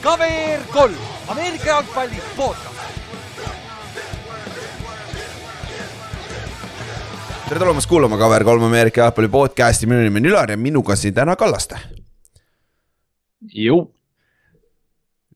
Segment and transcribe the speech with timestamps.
[0.00, 0.94] KVR kolm,
[1.28, 2.70] Ameerika jalgpalli podcast.
[7.48, 11.14] tere tulemast kuulama KVR kolm Ameerika jalgpalli podcast'i, minu nimi on Ülar ja minuga siin
[11.14, 11.78] täna Kallaste.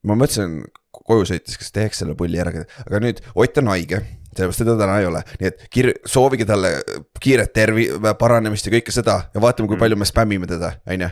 [0.02, 0.62] ma mõtlesin
[1.05, 4.00] koju sõites, kas teeks selle pulli ära, aga nüüd Ott on haige,
[4.37, 6.77] sellepärast teda täna ei ole, nii et kir-, soovige talle
[7.23, 7.91] kiiret tervi-,
[8.21, 11.11] paranemist ja kõike seda ja vaatame, kui palju me spämmime teda, on ju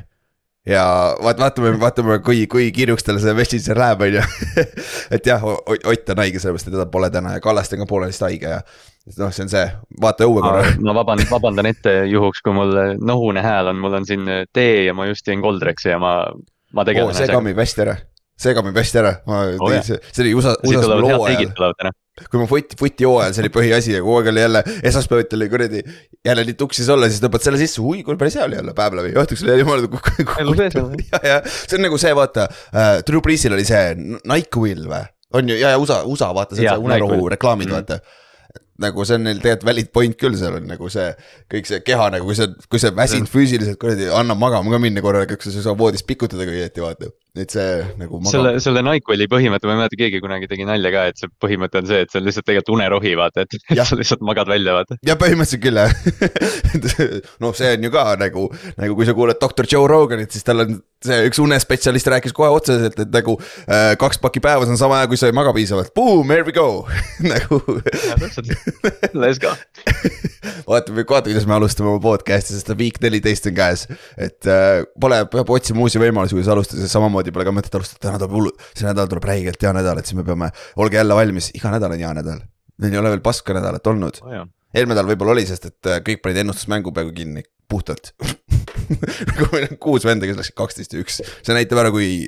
[0.67, 0.85] ja
[1.23, 4.23] vaat-, vaatame, vaatame, kui, kui kirjuks talle see messenger läheb, on ju.
[5.17, 8.27] et jah, Ott on haige, sellepärast et teda pole täna ja Kallaste on ka poolenisti
[8.29, 8.61] haige ja.
[9.19, 9.65] noh, see on see,
[10.03, 10.63] vaata õue korra.
[10.87, 14.95] ma vabandan, vabandan ette juhuks, kui mul nohune hääl on, mul on siin tee ja
[14.95, 16.15] ma just jõin Coldrexi ja ma,
[16.77, 17.99] ma tegelen see kammib hästi ära,
[18.41, 21.93] see kammib hästi ära, ma oh, see, see oli USA, USA-s mul hooajal
[22.29, 25.49] kui ma footi, footi hooajal, see oli põhiasi ja kogu aeg oli jälle esmaspäeviti oli
[25.53, 25.83] kuradi.
[26.25, 28.99] jälle nii tuksis olla, siis tõmbad selle sisse, ui kui päris hea oli jälle päev
[28.99, 29.89] läbi, õhtuks oli jumala.
[31.13, 35.07] ja, ja see on nagu see, vaata uh,, Drew Breesil oli see Nike Will või?
[35.33, 37.95] on ju, ja, ja USA, USA vaata, see on see unerohu reklaamid mm, -hmm.
[37.97, 38.22] vaata
[38.83, 41.09] nagu see on neil tegelikult valid point küll, seal on nagu see
[41.53, 45.05] kõik see keha nagu, kui sa, kui sa väsinud füüsiliselt kuradi, annab magama ka minna
[45.05, 47.11] korralikult, sa ei saa voodis pikutada kui õieti vaata.
[47.39, 48.33] et see nagu magab.
[48.35, 51.81] selle, selle NyQuili põhimõte, ma ei mäleta, keegi kunagi tegi nalja ka, et see põhimõte
[51.81, 55.01] on see, et see on lihtsalt tegelikult unerohi, vaata, et sa lihtsalt magad välja, vaata.
[55.07, 55.93] ja põhimõtteliselt küll jah
[57.43, 58.49] noh, see on ju ka nagu,
[58.83, 62.51] nagu kui sa kuuled doktor Joe Roganit, siis tal on see üks unespetsialist rääkis kohe
[62.53, 65.95] otseselt, et nagu äh, kaks pakki päevas on sama hea, kui sa ei maga piisavalt,
[65.97, 66.87] boom, here we go
[67.33, 67.63] nagu.
[69.13, 69.55] Let's go
[70.67, 73.85] vaatame, vaata, kuidas me alustame oma podcast'i, sest week neliteist on käes.
[74.17, 78.01] et äh, pole, peab otsima uusi võimalusi, kuidas alustada, sest samamoodi pole ka mõtet alustada,
[78.07, 78.55] täna tuleb hullu.
[78.73, 80.51] see nädal tuleb räigelt hea nädal, et siis me peame,
[80.83, 82.43] olge jälle valmis, iga nädal on hea nädal.
[82.83, 84.47] meil ei ole veel paska nädalat olnud oh,.
[84.75, 88.15] eelmine nädal võib-olla oli, sest et äh, kõik panid ennustusmängu peaaegu kinni, puhtalt
[89.31, 92.27] nagu meil on kuus venda, kes läksid kaksteist ja üks, see näitab ära, kui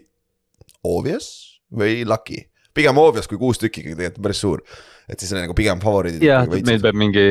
[0.85, 1.31] obvious
[1.75, 2.45] või lucky.
[2.75, 4.65] pigem obvious kui kuus tükki, tegelikult on päris suur.
[5.09, 6.25] et siis oli nagu pigem favoriidid.
[6.25, 7.27] jah, meil peab mingi,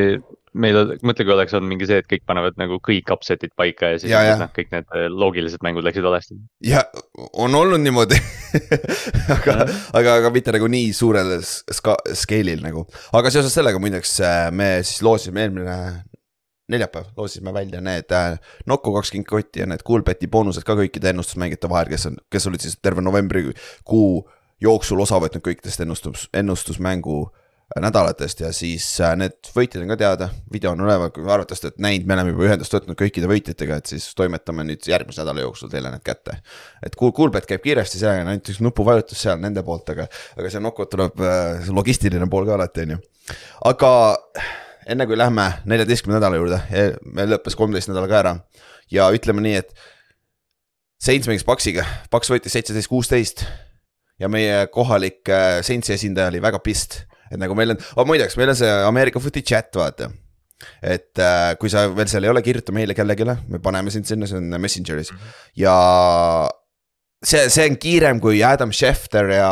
[0.53, 4.01] meil, mõtle, kui oleks olnud mingi see, et kõik panevad nagu kõik upset'id paika ja
[4.01, 4.37] siis ja, ja.
[4.41, 6.37] Noh, kõik need äh, loogilised mängud läksid valesti.
[6.65, 6.83] ja
[7.33, 8.19] on olnud niimoodi
[9.35, 9.59] aga,
[9.93, 12.87] aga, aga mitte nagu nii suurel ska-, scale'il nagu.
[13.13, 15.77] aga seoses sellega muideks äh, me siis loosime eelmine
[16.71, 21.69] neljapäev loosisime välja need äh, Nokku kaks kinkotti ja need Coolbeti boonused ka kõikide ennustusmängijate
[21.69, 24.29] vahel, kes on, kes olid siis terve novembrikuu
[24.63, 27.43] jooksul osa võtnud kõikidest ennustus, ennustusmängu äh,
[27.81, 31.83] nädalatest ja siis äh, need võitjad on ka teada, video on üleval, kui arvatavasti olete
[31.83, 35.71] näinud, me oleme juba ühendust võtnud kõikide võitjatega, et siis toimetame nüüd järgmise nädala jooksul
[35.73, 36.39] teile need kätte.
[36.85, 40.07] et Cool, Coolbet käib kiiresti, seal on ainult üks nupuvajutus seal nende poolt, aga,
[40.37, 43.01] aga see Nokku tuleb äh,, logistiline pool ka alati, on ju.
[43.73, 43.93] aga
[44.87, 46.85] enne kui lähme neljateistkümnenda nädala juurde, e,
[47.15, 48.37] meil lõppes kolmteist nädala ka ära
[48.91, 49.73] ja ütleme nii, et.
[51.03, 51.83] Saints mängis Paxiga,
[52.13, 53.41] Paks võitis seitseteist, kuusteist
[54.21, 58.37] ja meie kohalik äh, Saintsi esindaja oli väga pist, et nagu meil on oh,, muideks,
[58.39, 60.07] meil on see Ameerika Footi chat, vaata.
[60.79, 64.29] et äh, kui sa veel seal ei ole, kirjuta meile kellelegi, me paneme sind sinna,
[64.29, 65.37] see on Messengeris -hmm.
[65.59, 65.75] ja
[67.23, 69.49] see, see on kiirem kui Adam Schefter ja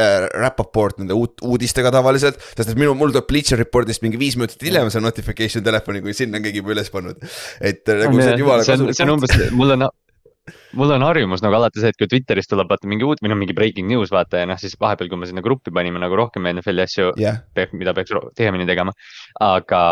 [0.00, 2.40] äh, Rapaport nende uut, uudistega tavaliselt.
[2.52, 6.16] sest et minu, mul tuleb Bleacher Reportist mingi viis minutit hiljem see notification telefoni, kui
[6.16, 7.20] sinna on keegi juba üles pannud.
[7.60, 8.98] et nagu see on jumala kasulik.
[8.98, 9.90] see on umbes, mul on
[10.78, 13.38] mul on harjumus nagu alati see, et kui Twitteris tuleb vaata mingi uut või noh,
[13.38, 16.46] mingi breaking news vaata ja noh, siis vahepeal, kui me sinna gruppi panime nagu rohkem
[16.52, 17.40] NFL-i asju yeah.,
[17.76, 18.94] mida peaks tihemini tegema.
[19.44, 19.82] aga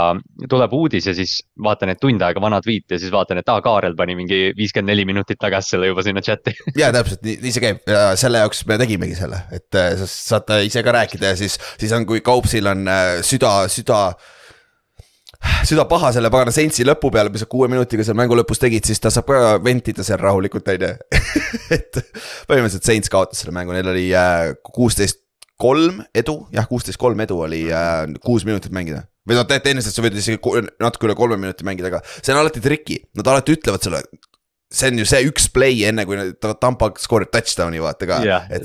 [0.51, 3.63] tuleb uudis ja siis vaatan, et tund aega vana tweet ja siis vaatan, et aa,
[3.65, 6.55] Kaarel pani mingi viiskümmend neli minutit tagasi selle juba sinna chat'i.
[6.83, 10.63] ja täpselt, nii, nii see käib ja selle jaoks me tegimegi selle, et äh, saate
[10.67, 14.03] ise ka rääkida ja siis, siis on, kui Kaupsil on äh, süda, süda
[15.69, 18.87] süda paha selle pagana Saintsi lõpu peale, mis sa kuue minutiga seal mängu lõpus tegid,
[18.89, 20.93] siis ta saab ka ventida seal rahulikult, on ju.
[21.77, 22.01] et
[22.49, 25.23] põhimõtteliselt Saints kaotas selle mängu, neil oli äh, kuusteist
[25.59, 29.05] kolm edu, jah, kuusteist kolm edu oli äh, kuus minutit mängida.
[29.29, 30.39] või noh, tehniliselt sa võid isegi
[30.81, 34.03] natuke üle kolme minuti mängida, aga see on alati triki, nad alati ütlevad sulle
[34.73, 36.19] see on ju see üks play enne, kui
[36.61, 38.19] Tampa skoorib touchdown'i vaata ka.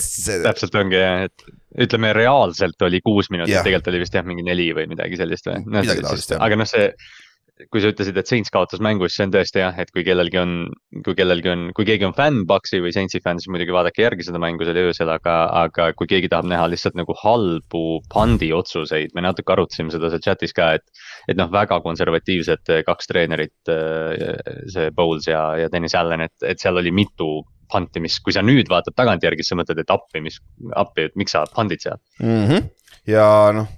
[0.04, 0.40] see.
[0.44, 1.46] täpselt ongi jah, et
[1.82, 5.62] ütleme reaalselt oli kuus minutit, tegelikult oli vist jah, mingi neli või midagi sellist või
[5.66, 5.82] no,.
[5.82, 6.42] midagi taolist jah.
[6.46, 6.90] aga noh, see,
[7.70, 10.40] kui sa ütlesid, et Saints kaotas mängu, siis see on tõesti jah, et kui kellelgi
[10.42, 10.54] on,
[11.06, 14.26] kui kellelgi on, kui keegi on fänn Paxi või Saintsi fänn, siis muidugi vaadake järgi
[14.28, 17.84] seda mängu seal öösel, aga, aga kui keegi tahab näha lihtsalt nagu halbu
[18.14, 21.06] pandi otsuseid, me natuke arutasime seda seal chat'is ka, et.
[21.30, 23.74] et noh, väga konservatiivsed kaks treenerit,
[24.74, 28.44] see Bowles ja, ja Dennis Allan, et, et seal oli mitu punt'i, mis, kui sa
[28.46, 30.40] nüüd vaatad tagantjärgi, siis sa mõtled, et appi, mis,
[30.80, 32.44] appi, et miks sa punt'id seal mm.
[32.48, 32.70] -hmm.
[33.12, 33.26] ja
[33.56, 33.70] noh,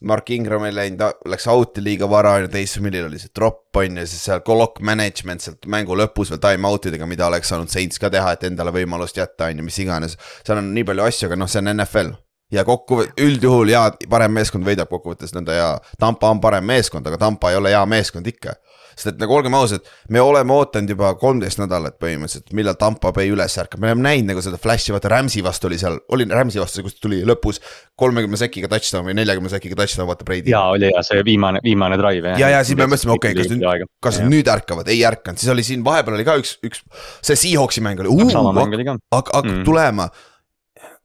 [0.00, 3.76] Mark Ingram ei läinud, läks out'i liiga vara, on ju, Taysom Hillil oli see drop
[3.76, 7.50] on ju, siis seal clock management sealt mängu lõpus veel time out idega, mida oleks
[7.50, 10.16] saanud Saints ka teha, et endale võimalust jätta, on ju, mis iganes.
[10.46, 12.14] seal on nii palju asju, aga noh, see on NFL
[12.54, 15.68] ja kokku, üldjuhul hea, parem meeskond võidab kokkuvõttes nõnda ja
[15.98, 18.54] Tampa on parem meeskond, aga Tampa ei ole hea meeskond ikka
[18.98, 23.30] sest et nagu olgem ausad, me oleme ootanud juba kolmteist nädalat põhimõtteliselt, millal Tampa Bay
[23.32, 26.62] üles ärkab, me oleme näinud nagu seda flash'i, vaata Rams'i vastu oli seal, oli Rams'i
[26.62, 27.62] vastu, kus tuli lõpus.
[27.98, 30.52] kolmekümne sekiga touchdown või neljakümne sekiga touchdown, vaata Brady.
[30.52, 32.40] ja oli ja see viimane, viimane drive jah.
[32.42, 34.30] ja, ja siis me mõtlesime, okei okay,, kas nüüd, kas ja.
[34.30, 36.82] nüüd ärkavad, ei ärkanud, siis oli siin vahepeal oli ka üks, üks,
[37.22, 39.62] see Seahawksi mäng oli, hakkab, hakkab mm.
[39.66, 40.10] tulema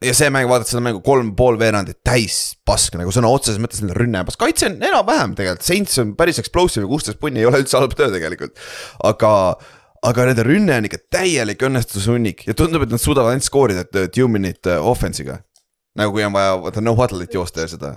[0.04, 3.84] ja see mäng, vaadata seda mängu kolm pool veerandit täis pask nagu sõna otseses mõttes
[3.84, 7.50] nende rünne pask, kaitse on enam-vähem tegelikult, Saints on päris explosive ja kuusteist punni ei
[7.50, 8.56] ole üldse halb töö tegelikult.
[9.10, 9.34] aga,
[10.10, 13.86] aga nende rünne on ikka täielik õnnestuse hunnik ja tundub, et nad suudavad ainult skoorida
[14.08, 15.42] two minute offense'iga.
[16.00, 17.96] nagu kui on vaja vaata no huddle'it joosta ja seda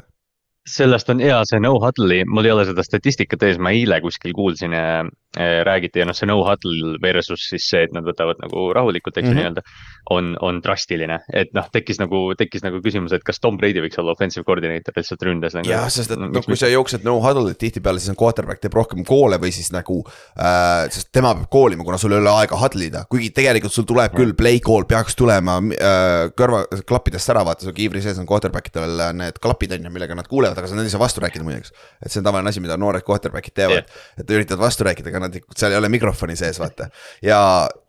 [0.67, 4.35] sellest on hea see no huddle'i, mul ei ole seda statistikat ees, ma eile kuskil
[4.35, 8.41] kuulsin ja äh, räägiti ja noh, see no huddle versus siis see, et nad võtavad
[8.43, 9.43] nagu rahulikult, eks ju mm -hmm.
[9.43, 9.63] nii-öelda.
[10.11, 13.99] on, on drastiline, et noh, tekkis nagu, tekkis nagu küsimus, et kas Tom Brady võiks
[13.99, 15.71] olla offensive coordinator lihtsalt ründes nagu,.
[15.71, 19.05] jah, sest et noh, kui sa jooksed no huddle'it tihtipeale, siis on quarterback teeb rohkem
[19.05, 20.03] koole või siis nagu
[20.39, 20.91] äh,.
[20.91, 24.15] sest tema peab koolima, kuna sul ei ole aega huddle ida, kuigi tegelikult sul tuleb
[24.19, 28.71] küll play call peaks tulema äh, kõrva klappidest ära, vaata su kiivri sees on quarterback
[28.71, 31.45] idel need klapid on ju, millega nad kuulevad teevad, aga sa ei saa vastu rääkida
[31.47, 31.73] muideks.
[32.03, 35.23] et see on tavaline asi, mida noored quarterback'id teevad yeah., et üritavad vastu rääkida, aga
[35.27, 36.89] nad, seal ei ole mikrofoni sees, vaata.
[37.25, 37.39] ja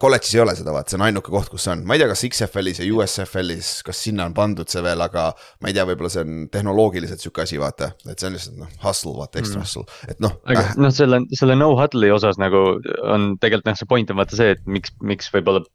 [0.01, 2.09] kolledžis ei ole seda, vaata, see on ainuke koht, kus see on, ma ei tea,
[2.11, 5.29] kas XFL-is ja USFL-is, kas sinna on pandud see veel, aga
[5.63, 8.75] ma ei tea, võib-olla see on tehnoloogiliselt sihuke asi, vaata, et see on lihtsalt noh,
[8.83, 9.65] hustle, vaata, extra mm.
[9.65, 10.37] hustle, et noh.
[10.47, 10.75] aga äh.
[10.81, 12.67] noh, selle, selle no huddle'i osas nagu
[13.07, 15.65] on tegelikult noh, see point on vaata see, et miks, miks võib-olla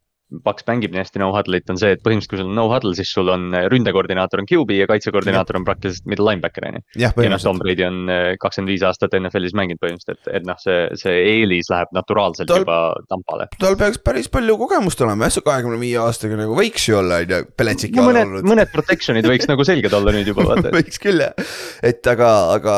[0.44, 2.94] Paks mängib nii hästi no huddle'it on see, et põhimõtteliselt, kui sul on no huddle,
[2.96, 6.84] siis sul on äh, ründekoordinaator on QB ja kaitsekoordinaator on praktiliselt middle linebacker on ju.
[7.02, 10.58] ja noh, Tom Brady on äh, kakskümmend viis aastat NFL-is mänginud põhimõtteliselt, et, et noh,
[10.62, 12.78] see, see eelis läheb naturaalselt tal, juba
[13.12, 13.48] Tampale.
[13.60, 17.22] tal peaks päris palju kogemust olema jah, see kahekümne viie aastaga nagu võiks ju olla,
[17.22, 21.02] on ju, Belichicki no, mõned, mõned protection'id võiks nagu selged olla nüüd juba vaata võiks
[21.02, 21.50] küll jah,
[21.84, 22.76] et aga, aga.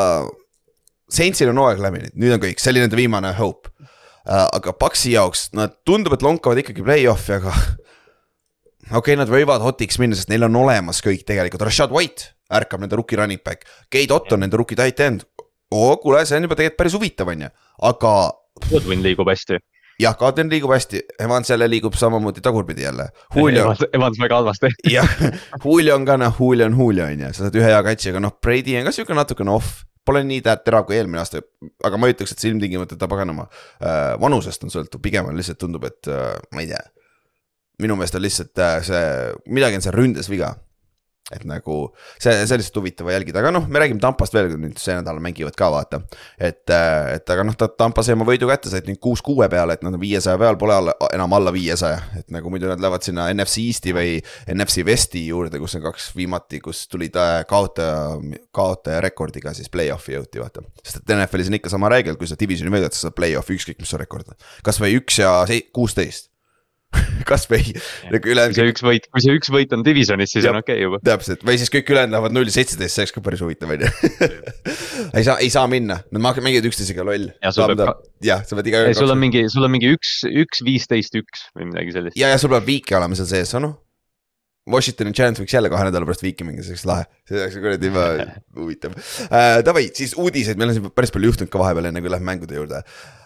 [1.15, 3.71] Saintsil on hooaeg läbi nüüd, nüüd on kõik, see oli nende viimane hope
[4.25, 7.53] aga Paxi jaoks, nad tundub, et lonkavad ikkagi play-off'i, aga.
[8.91, 12.83] okei okay,, nad võivad hotiks minna, sest neil on olemas kõik tegelikult, Rashad White ärkab
[12.85, 15.25] nende rookie running back, Kate Ott on nende rookie tight end.
[15.75, 17.55] oo, kuule, see on juba tegelikult päris huvitav, on ju,
[17.91, 18.17] aga.
[18.71, 19.59] Godwin liigub hästi
[20.01, 23.09] jah, Godwin liigub hästi, Evans jälle liigub samamoodi tagurpidi jälle.
[23.37, 24.71] Evans, Evans väga halvasti.
[24.97, 25.11] jah,
[25.65, 28.35] Julio on ka noh, Julio on Julio on ju, sa saad ühe hea kaitsjaga, noh,
[28.43, 31.41] Brady on ka sihuke natukene off Pole nii terav kui eelmine aasta,
[31.87, 35.39] aga ma ei ütleks, et see ilmtingimata ta paganama äh, vanusest on sõltuv, pigem on
[35.39, 36.83] lihtsalt tundub, et äh, ma ei tea.
[37.83, 39.07] minu meelest on lihtsalt äh, see,
[39.57, 40.55] midagi on seal ründes viga
[41.33, 41.77] et nagu
[42.21, 45.23] see, see on lihtsalt huvitav jälgida, aga noh, me räägime Tampast veel, nüüd see nädal
[45.25, 46.03] mängivad ka vaata.
[46.37, 49.87] et, et aga noh, Tampa sai oma võidu kätte, said nüüd kuus kuue peale, et
[49.87, 52.03] nad on viiesaja peal, pole alla, enam alla viiesaja.
[52.21, 54.19] et nagu muidu nad lähevad sinna NFC East'i või
[54.53, 58.21] NFC West'i juurde, kus on kaks viimati, kus tulid äh, kaotaja,
[58.53, 60.67] kaotaja rekordiga siis play-off'i jõuti, vaata.
[60.83, 63.81] sest et NFL-is on ikka sama reegel, kui sa divisioni võidad, sa saad play-off'i, ükskõik
[63.81, 64.41] mis su rekord on.
[64.67, 65.39] kasvõi üks ja
[65.73, 66.34] kuusteist
[67.33, 67.75] kasvõi
[68.13, 68.55] nagu ülejäänud.
[68.55, 71.01] kui see üks võit, kui see üks võit on divisionis, siis on okei okay juba.
[71.07, 73.93] täpselt, või siis kõik ülejäänud lähevad null seitseteist, see oleks ka päris huvitav on ju.
[75.19, 77.31] ei saa, ei saa minna, nad mängivad üksteisega loll.
[78.25, 78.85] jah, sa pead iga.
[78.97, 82.21] sul on mingi, sul on mingi üks, üks, viisteist, üks või midagi sellist.
[82.21, 83.81] ja, ja sul peab viike olema seal sees, noh.
[84.71, 87.91] Washingtoni Giants võiks jälle kahe nädala pärast viiki mängida, see oleks lahe, see oleks kuradi
[88.61, 89.59] huvitav uh,.
[89.67, 92.57] Davai, siis uudiseid, meil on siin päris palju juhtunud ka vahepeal, enne kui läheme mängude
[92.57, 93.24] juurde uh,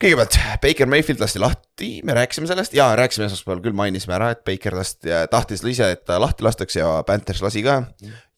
[0.00, 4.42] kõigepealt Baker Mayfield lasti lahti, me rääkisime sellest ja rääkisime esmaspäeval küll, mainisime ära, et
[4.46, 7.82] Baker lasti, tahtis ise, et ta lahti lastakse ja Panthers lasi ka.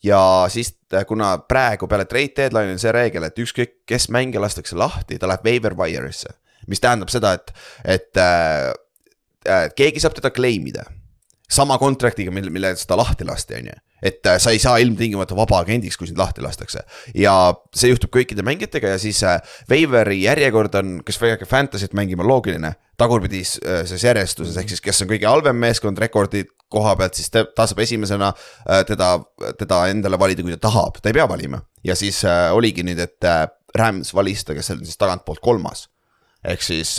[0.02, 0.74] ja siis,
[1.06, 5.30] kuna praegu peale trade deadline'i on see reegel, et ükskõik, kes mängija lastakse lahti, ta
[5.30, 6.34] läheb waiver wire'isse.
[6.66, 7.54] mis tähendab seda, et,
[7.84, 8.72] et äh,
[9.46, 10.84] äh, keegi saab teda claim ida.
[11.50, 14.80] Sama contract'iga, mille, mille eest ta lahti lasti, on ju et äh, sa ei saa
[14.82, 16.82] ilmtingimata vabaagendiks, kui sind lahti lastakse.
[17.14, 17.34] ja
[17.74, 19.38] see juhtub kõikide mängijatega ja siis äh,
[19.70, 22.74] Waveri järjekord on, kes väike fantasy't mängima, loogiline.
[22.98, 27.30] tagurpidis äh, selles järjestuses, ehk siis kes on kõige halvem meeskond rekordi koha pealt, siis
[27.30, 28.30] ta saab esimesena
[28.88, 29.18] teda,
[29.60, 31.60] teda endale valida, kui ta tahab, ta ei pea valima.
[31.84, 32.22] ja siis
[32.52, 33.28] oligi nüüd, et
[33.76, 35.90] Rams valis ta, kes on siis tagantpoolt kolmas.
[36.44, 36.96] ehk siis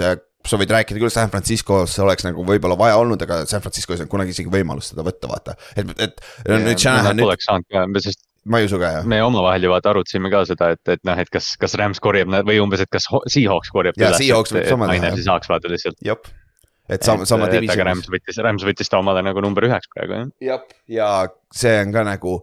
[0.48, 4.04] sa võid rääkida küll, San Franciscos oleks nagu võib-olla vaja olnud, aga San Franciscos ei
[4.04, 5.56] olnud kunagi isegi võimalust seda võtta, vaata.
[5.80, 7.28] et, et ja, nüüd Shanahan nüüd.
[7.28, 8.24] poleks saanud ka, sest.
[8.50, 9.08] ma ei usu ka jah.
[9.08, 12.34] me omavahel ju vaata arutasime ka seda, et, et noh, et kas, kas Rams korjab
[12.48, 14.00] või umbes, et kas Seahawks korjab.
[14.00, 15.00] ja Seahawks võib sama teha.
[15.00, 16.00] Niners ei saaks vaata lihtsalt.
[16.04, 16.28] jep
[16.92, 17.78] et sama, sama divisionis.
[17.78, 20.28] aga Rams võttis, Rams võttis ta omale nagu number üheks praegu jah.
[20.44, 21.10] jah, ja
[21.56, 22.42] see on ka nagu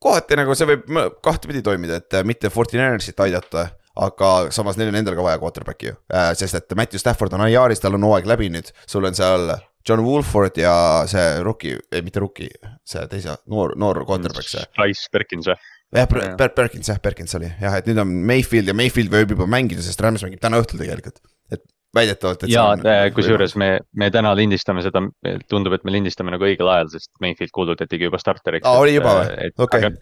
[0.00, 0.88] kohati nagu see võib
[1.24, 3.68] kahtepidi toimida, et mitte Fortinersit aidata
[3.98, 7.46] aga samas neil on endal ka vaja quarterback'i ju äh,, sest et Matthew Stafford on
[7.48, 9.50] IR-is, tal on hooaeg läbi nüüd, sul on seal
[9.88, 10.74] John Wolford ja
[11.08, 12.50] see rookie, ei mitte rookie,
[12.86, 14.64] see teise noor, noor quarterback see.
[14.76, 15.56] Price Perkins või?
[15.96, 19.48] jah, Per-, Perkins jah, Perkins oli jah, et nüüd on Mayfield ja Mayfield võib juba
[19.50, 21.22] mängida, sest Rams mängib täna õhtul tegelikult,
[21.54, 21.64] et
[21.96, 22.44] väidetavalt.
[22.52, 25.02] ja äh, kusjuures me, me täna lindistame seda,
[25.48, 28.68] tundub, et me lindistame nagu õigel ajal, sest Mayfield kuulutatigi juba starteriks.
[28.68, 29.52] aa, oli juba või?
[29.64, 29.92] okei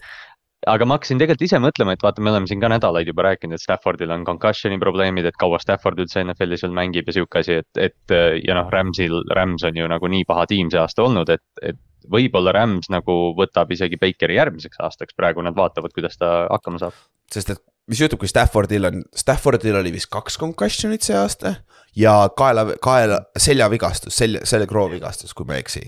[0.67, 3.59] aga ma hakkasin tegelikult ise mõtlema, et vaata, me oleme siin ka nädalaid juba rääkinud,
[3.59, 7.61] et Staffordil on concussion'i probleemid, et kaua Stafford üldse NFL-is veel mängib ja sihuke asi,
[7.63, 11.31] et, et ja noh, Ramsil, Rams on ju nagu nii paha tiim see aasta olnud,
[11.35, 11.79] et, et
[12.11, 16.99] võib-olla Rams nagu võtab isegi Bakeri järgmiseks aastaks, praegu nad vaatavad, kuidas ta hakkama saab.
[17.33, 21.57] sest et mis juhtub, kui Staffordil on, Staffordil oli vist kaks concussion'it see aasta
[21.97, 25.87] ja kaela, kaela, seljavigastus, selja, seljakroovigastus, kui ma ei eksi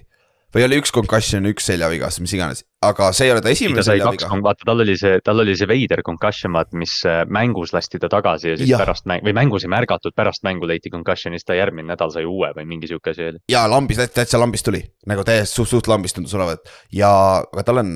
[0.55, 4.31] või oli üks concussion, üks seljavigastus, mis iganes, aga see ei ole ta esimene seljaviga.
[4.45, 8.09] vaata, tal oli see, tal oli see veider concussion, vaata, mis äh, mängus lasti ta
[8.13, 8.79] tagasi ja siis ja.
[8.81, 12.51] pärast mäng- või mängus ei märgatud, pärast mängu leiti concussion'ist, ta järgmine nädal sai uue
[12.57, 13.43] või mingi sihuke asi oli.
[13.53, 17.11] ja lambis, täitsa lambist tuli, nagu täiesti suht, suht lambist tundus olevat ja,
[17.45, 17.93] aga tal on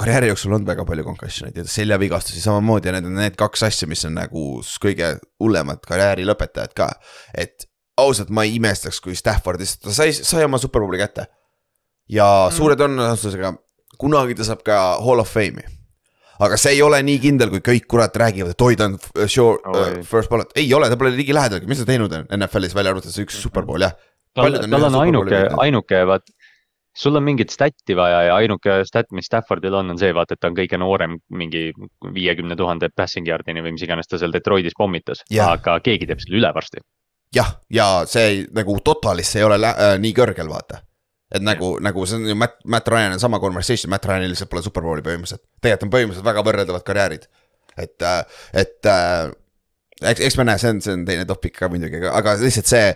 [0.00, 3.66] karjääri jooksul olnud väga palju concussion eid ja seljavigastusi samamoodi ja need on need kaks
[3.66, 4.44] asja, mis on nagu
[4.82, 6.92] kõige hullemad karjääri lõpetajad ka.
[7.34, 7.66] et
[8.00, 11.26] ausalt, ma ei imestaks, kui Staffordist, ta sai, sai oma superbowli kätte
[12.10, 12.56] ja mm.
[12.56, 13.54] suure tõenäosusega
[14.00, 15.66] kunagi ta saab ka Hall of Fame'i.
[16.40, 18.96] aga see ei ole nii kindel, kui kõik kurat räägivad, et oi, ta on
[19.28, 22.76] sure oh, uh, first ballot, ei ole, ta pole ligilähedalgi, mis ta teinud on NFL-is
[22.76, 23.92] välja arvatud see üks superbowl jah.
[24.36, 26.24] tal, tal on ainuke, ainuke vaat
[26.96, 30.42] sul on mingit stat'i vaja ja ainuke stat, mis Staffordil on, on see, vaata, et
[30.42, 31.68] ta on kõige noorem mingi
[32.16, 36.24] viiekümne tuhande passing yard'ini või mis iganes ta seal Detroitis pommitas yeah., aga keegi teeb
[36.24, 36.82] selle üle varsti.
[37.36, 40.86] jah, ja see nagu totalis ei ole äh, nii kõrgel, vaata
[41.30, 44.50] et nagu, nagu see on ju Matt, Matt Ryan on sama conversation, Matt Ryanil lihtsalt
[44.50, 45.44] pole superbowli põhimõtteliselt.
[45.62, 47.28] tegelikult on põhimõtteliselt väga võrreldavad karjäärid.
[47.78, 49.30] et, äh, et äh,
[50.02, 52.88] eks, eks me näe, see on, see on teine topik ka muidugi, aga lihtsalt see,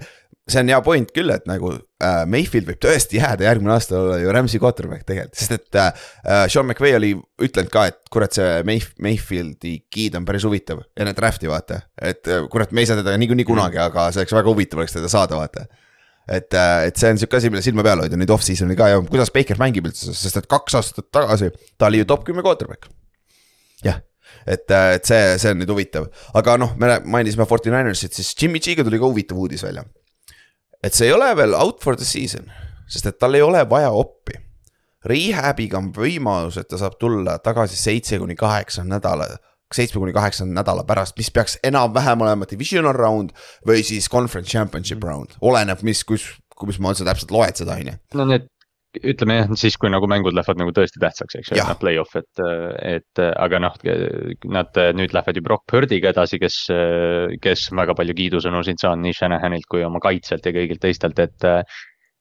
[0.51, 4.19] see on hea point küll, et nagu äh, Mayfield võib tõesti jääda järgmine aasta olla
[4.19, 8.35] ju Rams'i quarterback tegelikult, sest et äh, äh Sean McVay oli ütlenud ka, et kurat,
[8.35, 11.85] see Mayf-, Mayfieldi giid on päris huvitav, enne draft'i vaata.
[12.03, 15.13] et kurat, me ei saa teda niikuinii kunagi, aga see oleks väga huvitav oleks teda
[15.13, 15.69] saada, vaata
[16.29, 19.01] et, äh, et see on sihuke asi, mille silma peal hoida nüüd off-season'i ka ja
[19.05, 22.89] kuidas Baker mängib üldse, sest et kaks aastat tagasi ta oli ju top kümme quarterback.
[23.85, 24.01] jah,
[24.47, 28.33] et, äh, et see, see on nüüd huvitav, aga noh, me mainisime Forty Ninersit, siis
[28.41, 29.85] Jimmy G-ga tuli ka huvitav uudis välja.
[30.85, 32.49] et see ei ole veel out for the season,
[32.89, 34.41] sest et tal ei ole vaja oppi.
[35.05, 39.27] Rehab'iga on võimalus, et ta saab tulla tagasi seitse kuni kaheksa nädala
[39.75, 43.35] seitsme kuni kaheksa nädala pärast, mis peaks enam-vähem olema divisional round
[43.67, 45.11] või siis conference championship mm.
[45.11, 48.01] round, oleneb, mis, kus, kus ma üldse täpselt loed seda, on ju.
[48.21, 48.51] no need
[48.95, 52.43] ütleme jah, siis kui nagu mängud lähevad nagu tõesti tähtsaks, eks ju, noh play-off, et,
[52.87, 53.75] et aga noh,
[54.55, 56.61] nad nüüd lähevad ju Brock Purdy'ga edasi, kes,
[57.43, 61.49] kes väga palju kiidusõnu siin saanud nii Shanahanilt kui oma kaitselt ja kõigilt teistelt, et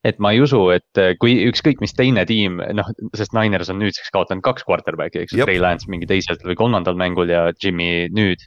[0.04, 3.80] et ma ei usu, et äh, kui ükskõik mis teine tiim, noh, sest Niners on
[3.82, 8.10] nüüdseks kaotanud kaks quarterback'i, eks ju, Trey Lance mingi teisel või kolmandal mängul ja Jimmy
[8.14, 8.44] nüüd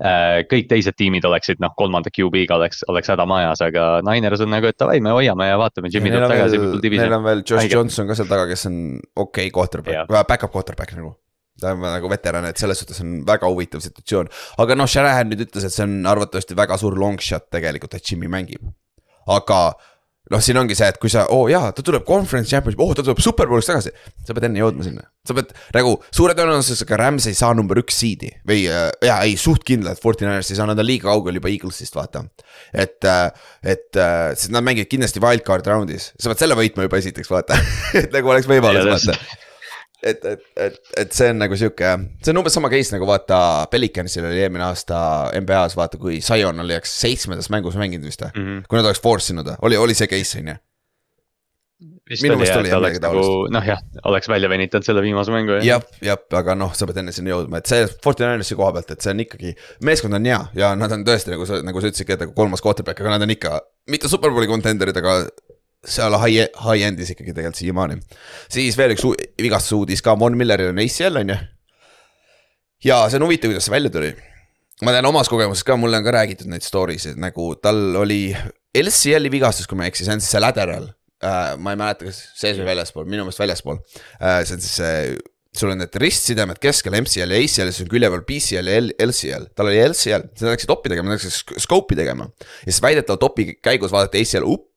[0.00, 0.42] äh,.
[0.50, 4.70] kõik teised tiimid oleksid noh, kolmanda QB-ga oleks, oleks häda majas, aga Niners on nagu,
[4.70, 6.62] et davai, me hoiame ja vaatame, Jimmy tuleb tagasi.
[6.94, 7.74] Neil on veel Josh Haige.
[7.74, 11.16] Johnson ka seal taga, kes on okei okay quarterback, back-up quarterback nagu
[11.60, 14.30] ta on nagu veteran, et selles suhtes on väga huvitav situatsioon.
[14.62, 18.06] aga noh, Shanahan nüüd ütles, et see on arvatavasti väga suur long shot tegelikult, et
[18.06, 18.64] Jimmy mängib.
[19.28, 19.74] aga
[20.30, 22.92] noh, siin ongi see, et kui sa, oo oh, jaa, ta tuleb conference championship, oo
[22.92, 23.92] oh, ta tuleb superbowlis tagasi.
[24.26, 27.98] sa pead enne jõudma sinna, sa pead nagu suure tõenäosusega Rams ei saa number üks
[28.02, 31.50] seed'i või äh, jaa, ei suht kindlalt, Fortiners ei saa, nad on liiga kaugel juba
[31.52, 32.24] Eaglesist, vaata.
[32.72, 33.28] et, äh,
[33.62, 37.58] et, äh, sest nad mängivad kindlasti wildcard round'is, sa pead selle võitma juba esiteks, vaata.
[38.00, 39.48] Et nagu oleks võimalus, vaata
[40.02, 41.92] et, et, et, et see on nagu sihuke,
[42.22, 43.40] see on umbes sama case nagu vaata,
[43.72, 45.02] Pelicansil oli eelmine aasta
[45.36, 48.66] NBA-s vaata, kui Zion oli, eks seitsmendas mängus mänginud vist või mm -hmm.?
[48.68, 50.58] kui nad oleks force inud, oli, oli see case on ju?
[52.10, 53.80] vist oli jah, oleks nagu noh, jah,
[54.10, 55.64] oleks välja venitanud selle viimase mängu jah.
[55.64, 59.04] jah, jah, aga noh, sa pead enne sinna jõudma, et see Fortinanersi koha pealt, et
[59.04, 59.54] see on ikkagi,
[59.86, 62.64] meeskond on hea ja nad on tõesti nagu sa, nagu sa ütlesid, et nagu kolmas
[62.64, 65.22] quarterback, aga nad on ikka mitte superbowli contender'id, aga
[65.86, 67.98] seal high, high-end'is ikkagi tegelikult siiamaani.
[68.52, 69.06] siis veel üks
[69.40, 71.38] vigastuse uudis ka, Von Milleril on ACL on ju.
[72.84, 74.12] ja see on huvitav, kuidas see välja tuli.
[74.84, 78.36] ma tean omast kogemusest ka, mulle on ka räägitud neid story sid, nagu tal oli
[78.76, 80.90] LCL-i vigastus, kui ma ei eksi, see on siis see lateral
[81.24, 81.56] uh,.
[81.58, 84.40] ma ei mäleta, kas sees või väljaspool, minu meelest väljaspool uh,.
[84.44, 84.96] see on siis see
[85.56, 88.82] sul on need ristsidemed keskel MCL ja ACL ja siis on külje peal PCL ja
[89.06, 92.28] LCL, tal oli LCL, sa läksid opi tegema, sa läksid scope'i tegema.
[92.62, 94.69] ja siis väidetavalt opi käigus vaadati ACL, up,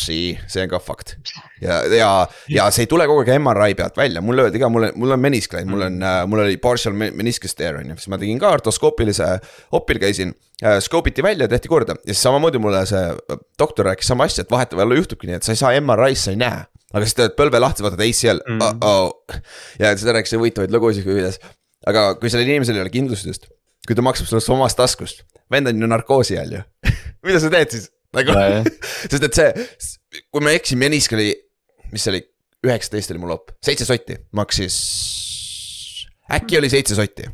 [0.00, 1.16] see, see on ka fakt.
[1.62, 2.10] ja, ja,
[2.52, 5.16] ja see ei tule kogu aeg MRI pealt välja, mulle öeldi ka, mul on, mul
[5.16, 6.00] on menisk läinud, mul on,
[6.30, 9.30] mul oli partial meniscus tear on ju, siis ma tegin ka ortoskoopilise
[9.76, 10.78] opil käisin äh,.
[10.80, 14.44] Scope iti välja, tehti korda ja siis samamoodi mulle see äh, doktor rääkis sama asja,
[14.44, 16.64] et vahetevahel juhtubki nii, et sa ei saa MRI-s, sa ei näe.
[16.92, 18.84] aga siis teed põlve lahti, vaatad ACL mm, -hmm.
[18.84, 19.40] uh -oh.
[19.78, 21.40] ja ta rääkis huvitavaid lugusid, kuidas.
[21.86, 23.48] aga kui sellel inimesel ei ole kindlustust,
[23.86, 26.62] kui ta maksab sulle omast taskust, vend on ju narkoosi all ju
[27.26, 27.90] mida sa teed siis?
[28.16, 28.36] Nagu
[29.10, 29.66] sest et see,
[30.32, 31.32] kui ma ei eksi, menisk oli,
[31.92, 32.22] mis see oli,
[32.66, 34.78] üheksateist oli mul op, seitse sotti maksis.
[36.36, 37.28] äkki oli seitse sotti,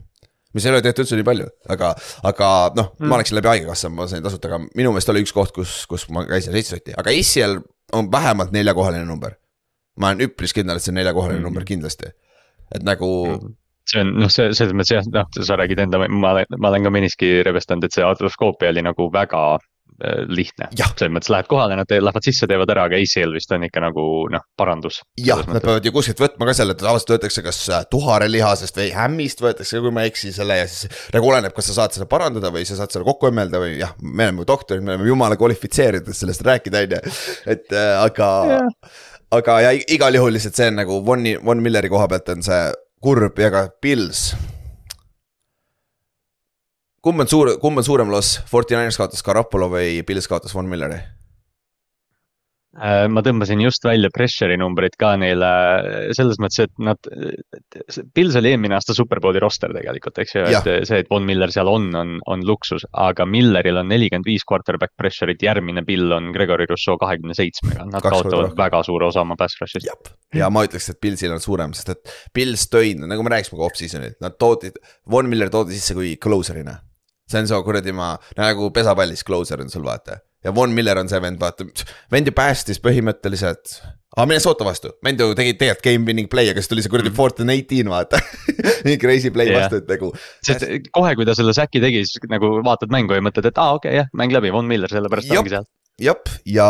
[0.53, 1.93] mis ei ole tegelikult üldse nii palju, aga,
[2.29, 2.49] aga
[2.79, 5.55] noh mm., ma läksin läbi haigekassa, ma sain tasuta, aga minu meelest oli üks koht,
[5.57, 7.61] kus, kus ma käisin seitse sotti, aga ACL
[7.99, 9.39] on vähemalt neljakohaline number.
[10.01, 11.49] ma olen üpris kindel, et see on neljakohaline mm.
[11.49, 12.13] number kindlasti,
[12.73, 13.59] et nagu mm
[13.89, 16.87] see on noh, see selles mõttes jah, noh, sa räägid enda, ma olen, ma olen
[16.87, 19.43] ka miniski rebestanud, et see artroskoopia oli nagu väga
[20.29, 20.69] lihtne.
[20.75, 24.05] selles mõttes lähed kohale, nad lähevad sisse, teevad ära, aga ACL vist on ikka nagu
[24.33, 25.01] noh, parandus.
[25.21, 28.89] jah, nad peavad ju kuskilt võtma ka selle, et tavaliselt võetakse kas äh, tuharelihasest või
[28.97, 30.91] hämmist võetakse, kui ma ei eksi, selle ja siis.
[31.15, 33.95] nagu oleneb, kas sa saad seda parandada või sa saad selle kokku õmmelda või jah,
[34.03, 37.03] me oleme doktorid, me oleme jumala kvalifitseeritud sellest rääkida, on ju,
[37.57, 38.97] et äh, aga yeah.
[39.39, 42.65] aga ja igal juhul lihtsalt see on nagu Von, Von Milleri koha pealt on see
[43.03, 44.31] kurb ja ka Pils
[47.03, 50.71] kumb on suur, kumb on suurem loss, Forty Niners kaotas Garapolo või Pils kaotas Von
[50.71, 51.01] Milleri?
[52.73, 55.49] Äh, ma tõmbasin just välja pressure'i numbrid ka neile
[56.17, 57.09] selles mõttes, et nad,
[58.17, 61.69] Pils oli eelmine aasta superbowli roster tegelikult, eks ju, et see, et Von Miller seal
[61.69, 66.65] on, on, on luksus, aga Milleril on nelikümmend viis quarterback pressure'it, järgmine Bill on Gregory
[66.71, 70.15] Rousseau kahekümne seitsmega, nad Kaks kaotavad väga suure osa oma pass rush'ist.
[70.39, 73.69] ja ma ütleks, et Pilsil on suurem, sest et Pils tõi, nagu me rääkisime ka
[73.69, 74.73] off-season'il, nad toodi,
[75.13, 76.79] Von Miller toodi sisse kui closer'ina
[77.33, 80.21] see on su kuradi ma, nagu pesapallis closer on sul vaata.
[80.45, 81.67] ja Von Miller on see vend, vaata,
[82.13, 83.77] vend ju päästis põhimõtteliselt.
[84.17, 87.13] aga Minnesota vastu, vend ju tegi tegelikult game winning play, aga siis tuli see kuradi
[87.13, 87.45] mm.
[87.45, 88.21] and eighteen vaata
[88.87, 89.63] nii crazy play yeah.
[89.63, 90.13] vastu, et nagu.
[90.47, 93.73] sest kohe, kui ta selle säki tegi, siis nagu vaatad mängu ja mõtled, et aa
[93.73, 95.69] ah, okei okay, jah, mäng läbi, Von Miller, sellepärast ongi seal
[96.01, 96.67] jep, ja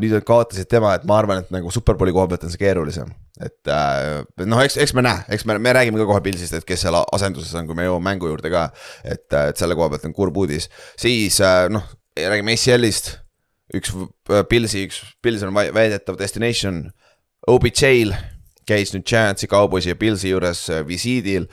[0.00, 3.12] nüüd nad kaotasid tema, et ma arvan, et nagu superbowli koha pealt on see keerulisem.
[3.42, 6.66] et äh, noh, eks, eks me näe, eks me, me räägime ka kohe Pilsist, et
[6.68, 8.68] kes seal asenduses on, kui me jõuame mängu juurde ka.
[9.02, 10.68] et, äh, et selle koha pealt on kurb uudis,
[11.00, 11.86] siis äh, noh,
[12.18, 13.16] räägime ACL-ist.
[13.74, 13.94] üks
[14.48, 16.84] Pilsi, üks Pils on väidetav destination,
[17.48, 18.12] OBJ-l
[18.68, 21.48] käis nüüd Giantsi, Cowboysi ja Pilsi juures visiidil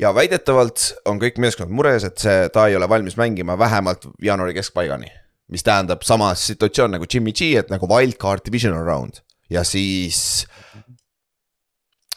[0.00, 4.54] ja väidetavalt on kõik meeskonnad mures, et see, ta ei ole valmis mängima vähemalt jaanuari
[4.56, 5.10] keskpaigani
[5.50, 10.46] mis tähendab sama situatsioon nagu Jimmy G, et nagu wildcard divisional round ja siis.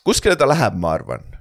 [0.04, 1.33] kuskile ta läheb, ma arvan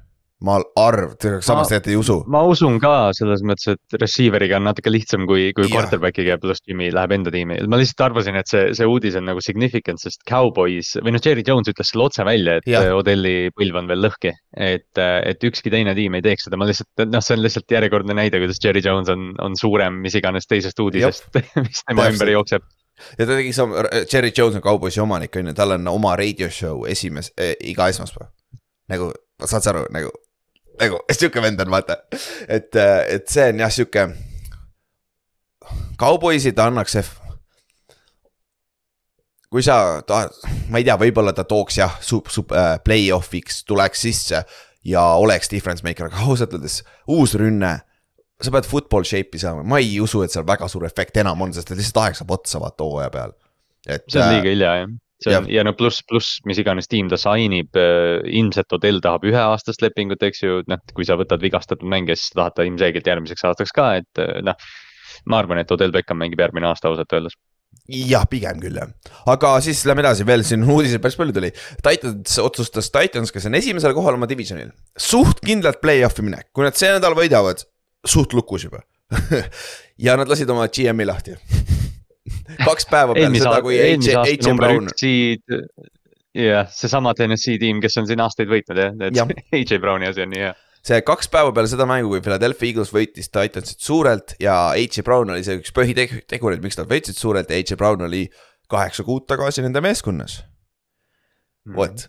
[0.45, 2.17] ma arv, samas tegelikult ei usu.
[2.33, 6.91] ma usun ka selles mõttes, et receiver'iga on natuke lihtsam kui, kui quarterback'iga pluss Jimmy
[6.95, 7.61] läheb enda tiimi.
[7.71, 11.47] ma lihtsalt arvasin, et see, see uudis on nagu significant, sest Cowboys või noh, Jerry
[11.47, 12.85] Jones ütles selle otse välja, et ja.
[12.97, 14.35] Odelli põlv on veel lõhki.
[14.53, 18.17] et, et ükski teine tiim ei teeks seda, ma lihtsalt, noh, see on lihtsalt järjekordne
[18.19, 21.31] näide, kuidas Jerry Jones on, on suurem mis iganes teisest uudisest,
[21.65, 22.67] mis tema ümber jookseb
[23.19, 26.51] ja ta tegi sama, Jerry Jones on Cowboysi omanik on ju, tal on oma radio
[26.51, 28.29] show esimes- eh,, iga esmaspäev.
[28.89, 29.13] nagu,
[29.45, 30.11] saad sa aru, nagu
[30.81, 31.99] nagu sihuke vend on, vaata.
[32.49, 32.77] et,
[33.09, 34.07] et see on jah, sihuke.
[36.01, 37.05] Cowboysid annaks see.
[39.53, 40.33] kui sa tahad,
[40.73, 44.41] ma ei tea, võib-olla ta tooks jah, sup-, sup- äh,, play-off'iks tuleks sisse
[44.89, 46.79] ja oleks difference maker, aga ausalt öeldes
[47.13, 47.75] uus rünne
[48.43, 51.53] sa pead football shape'i saama, ma ei usu, et seal väga suur efekt enam on,
[51.55, 53.37] sest et lihtsalt aeg saab otsa vaata hooaja peal.
[53.87, 54.09] et.
[54.09, 56.91] see on liiga äh, hilja jah see on ja, ja no pluss, pluss mis iganes
[56.91, 61.19] tiim ta sign ib äh,, ilmselt Odell tahab üheaastast lepingut, eks ju, noh, kui sa
[61.21, 64.59] võtad vigastatud mängija, siis tahad ta ilmselgelt järgmiseks aastaks ka, et äh, noh.
[65.31, 67.37] ma arvan, et Odell Beckham mängib järgmine aasta ausalt öeldes.
[67.89, 68.91] Jah, pigem küll jah,
[69.33, 71.51] aga siis lähme edasi, veel siin uudiseid päris palju tuli.
[71.83, 76.79] Titans otsustas, Titans, kes on esimesel kohal oma divisionil, suht kindlalt play-off'i minek, kui nad
[76.79, 77.65] see nädal võidavad,
[78.07, 78.85] suht lukus juba.
[80.03, 81.37] Ja nad lasid oma GM-i lahti
[82.65, 84.91] kaks päeva peale seda, kui AJ, AJ Brown.
[86.37, 89.49] jah, seesama TNS-i tiim, kes on siin aastaid võitnud jah, et.
[89.53, 92.91] AJ Browni asi on nii hea see kaks päeva peale seda mängu, kui Philadelphia Eagles
[92.95, 97.61] võitis Titansit suurelt ja AJ Brown oli see üks põhitegureid, miks nad võitsid suurelt ja
[97.61, 98.25] AJ Brown oli
[98.73, 100.41] kaheksa kuud tagasi nende meeskonnas.
[101.69, 101.77] Mm..
[101.79, 102.09] vot,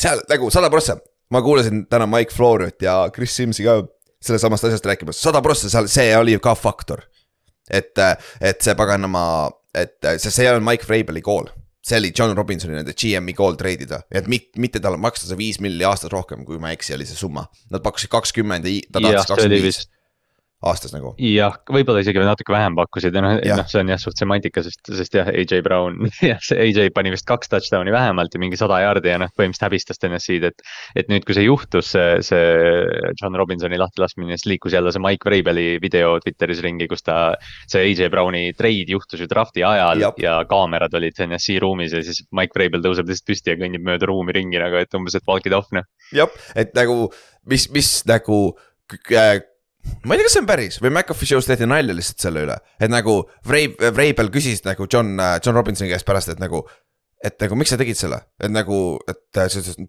[0.00, 0.96] seal nagu sada prossa,
[1.34, 3.82] ma kuulasin täna Mike Floriot ja Chris Simsi ka
[4.24, 7.04] sellest samast asjast rääkimas, sada prossa seal, see oli ka faktor.
[7.70, 7.96] Et,
[8.44, 11.50] et see paganama, et see, see on Mike Vrabeli kool
[11.84, 15.36] see oli John Robinsoni nende GM-i call trade ida, et mit, mitte talle maksta see
[15.36, 17.44] viis milli aastas rohkem, kui ma ei eksi, oli see summa.
[17.72, 19.82] Nad pakkusid kakskümmend ja ta tahtis kakskümmend viis.
[20.68, 21.12] Aastas nagu.
[21.20, 24.80] jah, võib-olla isegi natuke vähem pakkusid ja noh, noh, see on jah suht semantika, sest,
[24.88, 28.80] sest jah, AJ Brown, jah, see AJ pani vist kaks touchdown'i vähemalt ja mingi sada
[28.82, 30.64] jaardi ja noh, põhimõtteliselt häbistas TNS-id, et.
[30.98, 35.28] et nüüd, kui see juhtus, see, see John Robinsoni lahtilaskmine, siis liikus jälle see Mike
[35.28, 37.18] Vrabeli video Twitteris ringi, kus ta.
[37.70, 40.20] see AJ Browni treid juhtus ju draft'i ajal Jab.
[40.22, 44.08] ja kaamerad olid TNS-i ruumis ja siis Mike Vrabel tõuseb lihtsalt püsti ja kõnnib mööda
[44.10, 45.86] ruumi ringi nagu, et umbes, et walk it off noh.
[46.14, 47.08] jah, et nagu,
[47.50, 48.38] mis, mis nagu
[50.04, 52.56] ma ei tea, kas see on päris või McAfee show's tehti nalja lihtsalt selle üle,
[52.80, 53.18] et nagu
[53.48, 56.64] Vrei-, Vreibel küsis nagu John, äh, John Robinsoni käest pärast, et nagu.
[57.24, 59.38] et nagu miks sa tegid selle, et nagu, et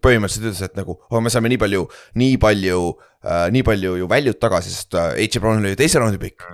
[0.00, 1.82] põhimõtteliselt ütles, et nagu oh, me saime nii palju,
[2.16, 2.78] nii palju
[3.26, 5.42] äh,, nii palju ju value't tagasi, sest äh, H.
[5.42, 6.46] Brown oli teise raundi pikk.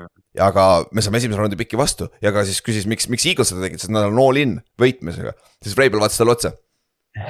[0.42, 3.62] aga me saame esimese raundi pikki vastu ja ka siis küsis, miks, miks Eagles seda
[3.62, 5.36] tegid, sest nad on all in võitmisega.
[5.62, 6.54] siis Vreibel vaatas talle otsa.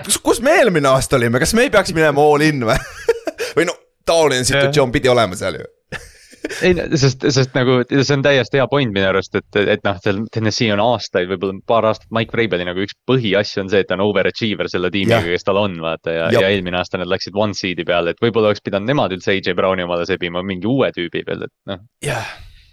[0.07, 2.81] kus, kus me eelmine aasta olime, kas me ei peaks minema all in või
[3.59, 5.69] või no taoline situatsioon pidi olema seal ju.
[6.67, 10.25] Ei, sest, sest nagu see on täiesti hea point minu arust, et, et noh, seal
[10.35, 13.95] Tennessee on aastaid, võib-olla paar aastat, Mike Vrabeli nagu üks põhiasju on see, et ta
[13.95, 17.55] on overachiever selle tiimiga, kes tal on, vaata ja, ja eelmine aasta nad läksid one
[17.55, 21.23] seed'i peale, et võib-olla oleks pidanud nemad üldse AJ Browni omale sebima mingi uue tüübi
[21.29, 21.87] peal, et noh.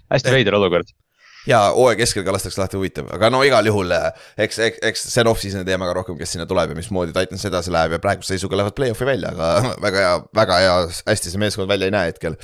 [0.09, 0.89] Hästi veider olukord
[1.47, 4.07] ja hooaja keskel ka lastakse lahti, huvitav, aga no igal juhul eh,
[4.45, 7.45] eks, eks, eks see on off-season'i teema ka rohkem, kes sinna tuleb ja mismoodi Titans
[7.47, 9.49] edasi läheb ja praeguse seisuga lähevad play-off'i välja, aga
[9.85, 10.75] väga hea, väga hea,
[11.07, 12.35] hästi see meeskond välja ei näe hetkel.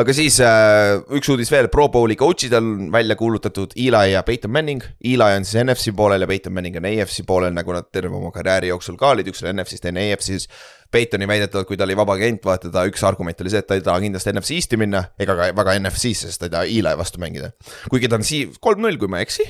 [0.00, 4.52] aga siis äh, üks uudis veel, Pro Bowli coach'id on välja kuulutatud Eli ja Peyton
[4.52, 4.84] Manning.
[5.04, 8.32] Eli on siis NFC poolel ja Peyton Manning on AFC poolel, nagu nad terve oma
[8.34, 10.48] karjääri jooksul ka olid, üks oli NFC-s, teine AFC-s
[10.92, 13.78] Peitoni väidetavalt, kui ta oli vaba agent, vaata ta üks argument oli see, et ta
[13.78, 16.92] ei taha kindlasti NFC Eesti minna ega ka väga NFC-sse, sest ta ei taha Eli
[17.00, 17.52] vastu mängida.
[17.92, 19.48] kuigi ta on sii-, kolm-null, kui ma ei eksi,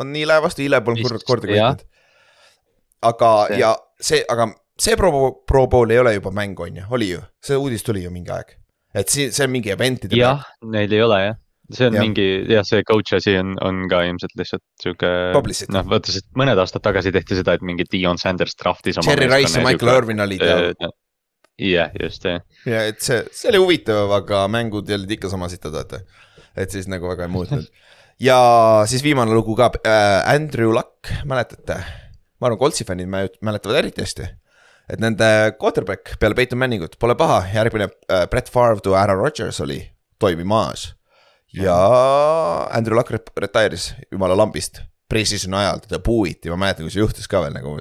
[0.00, 1.84] on Eli vastu, Eli polnud kord, kordagi võitnud.
[3.10, 4.48] aga, ja see, aga
[4.80, 5.12] see Pro,
[5.46, 8.32] Pro Bowl ei ole juba mäng, on ju, oli ju, see uudis tuli ju mingi
[8.34, 8.56] aeg.
[8.94, 10.16] et see, see on mingi event'ide.
[10.16, 11.40] jah, neil ei ole jah
[11.74, 12.04] see on ja.
[12.04, 15.10] mingi jah, see coach asi on, on ka ilmselt lihtsalt sihuke.
[15.74, 18.98] noh, vaata, sest mõned aastad tagasi tehti seda, et mingi Dion Sanders draft'is.
[19.04, 20.90] Cherry Rice ja Michael Irvin olid ja.
[21.60, 22.42] jah, just jah.
[22.66, 26.02] ja et see, see oli huvitav, aga mängud olid ikka sama sitad, vaata.
[26.58, 27.70] et siis nagu väga ei muutnud
[28.20, 28.40] ja
[28.90, 31.80] siis viimane lugu ka äh,, Andrew Luck, mäletate?
[32.40, 34.28] ma arvan, Coltsi fännid mäletavad eriti hästi
[34.90, 35.26] et nende
[35.60, 39.84] quarterback peale Peyton Manningut pole paha, järgmine äh, Brett Favre to Aaron Rodgers oli
[40.18, 40.90] toimimas
[41.56, 41.76] ja
[42.70, 47.42] Andrew Luck retire'is jumala lambist pre-season'i ajal teda puuiti, ma mäletan, kui see juhtus ka
[47.42, 47.74] veel nagu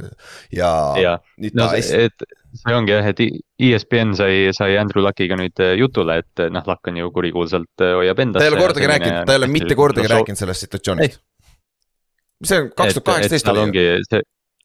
[0.55, 1.13] ja, ja.
[1.41, 2.07] nüüd no, ta hästi.
[2.07, 2.25] et
[2.63, 3.21] see ongi jah, et
[3.69, 7.85] ESPN sai, sai Andrew Luckiga nüüd äh, jutule, et äh, noh, Luck on ju kurikuulsalt
[7.85, 8.41] äh, hoiab endasse.
[8.41, 11.21] ta ei ole kordagi rääkinud, ta ei ole mitte kordagi no, rääkinud sellest situatsioonist.
[12.49, 14.23] see on kaks tuhat kaheksateist oli ju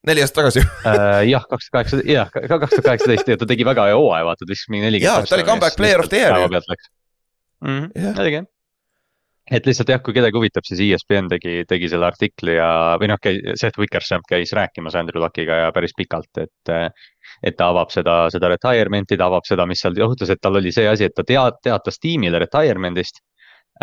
[0.09, 1.21] neli aastat tagasi uh,.
[1.29, 4.47] jah, kaks tuhat kaheksa, jah, kaks tuhat kaheksateist ja ta tegi väga hea hooaja, vaata,
[4.47, 5.25] ta viskas mingi nelikümmend.
[5.27, 6.49] jaa, ta oli comeback player of the year ju.
[8.17, 8.51] oligi jah
[9.51, 12.69] et lihtsalt jah, kui kedagi huvitab, siis ESPN tegi, tegi selle artikli ja,
[13.01, 13.21] või noh,
[13.61, 16.73] Seth Wickersham käis rääkimas Andrew Luckiga ja päris pikalt, et.
[17.45, 20.73] et ta avab seda, seda retirement'i, ta avab seda, mis seal juhtus, et tal oli
[20.73, 23.21] see asi, et ta teat-, teatas tiimile retirement'ist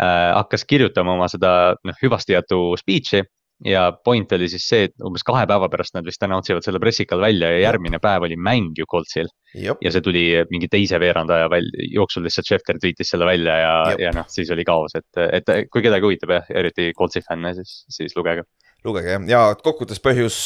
[0.00, 0.32] äh,.
[0.34, 3.22] hakkas kirjutama oma seda noh, hüvastijätu speech'i
[3.64, 6.80] ja point oli siis see, et umbes kahe päeva pärast nad vist announce ivad selle
[6.82, 9.28] pressikal välja ja järgmine päev oli mäng ju Coltsil.
[9.54, 14.14] ja see tuli mingi teise veerandaja välja, jooksul lihtsalt Schefter tweetis selle välja ja, ja
[14.16, 18.16] noh, siis oli kaos, et, et kui kedagi huvitab jah, eriti Coltsi fänne, siis, siis
[18.16, 18.46] lugege.
[18.84, 20.40] lugege jah, ja kokkuvõttes põhjus,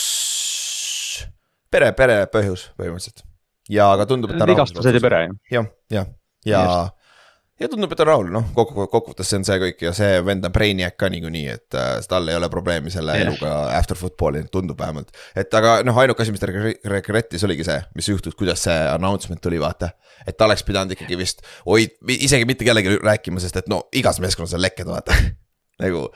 [1.70, 3.24] pere, pere põhjus põhimõtteliselt.
[3.70, 4.46] ja aga tundub, et.
[4.52, 5.40] vigastused ja pere jah.
[5.58, 6.12] jah, jah,
[6.44, 6.84] ja, ja ja
[7.72, 10.52] tundub, et on rahul, noh, kokku, kokkuvõttes see on see kõik ja see vend on
[10.52, 13.30] Brainiac ka niikuinii, et äh, tal ei ole probleemi selle yeah.
[13.30, 15.14] eluga after football'i, tundub vähemalt.
[15.32, 19.40] et aga noh, ainuke asi, mis ta regret'is oligi see, mis juhtus, kuidas see announcement
[19.40, 19.94] tuli, vaata.
[20.26, 24.20] et ta oleks pidanud ikkagi vist, hoid-, isegi mitte kellelegi rääkima, sest et no igas
[24.20, 25.16] meeskonnas on lekked, vaata
[25.82, 26.06] nagu.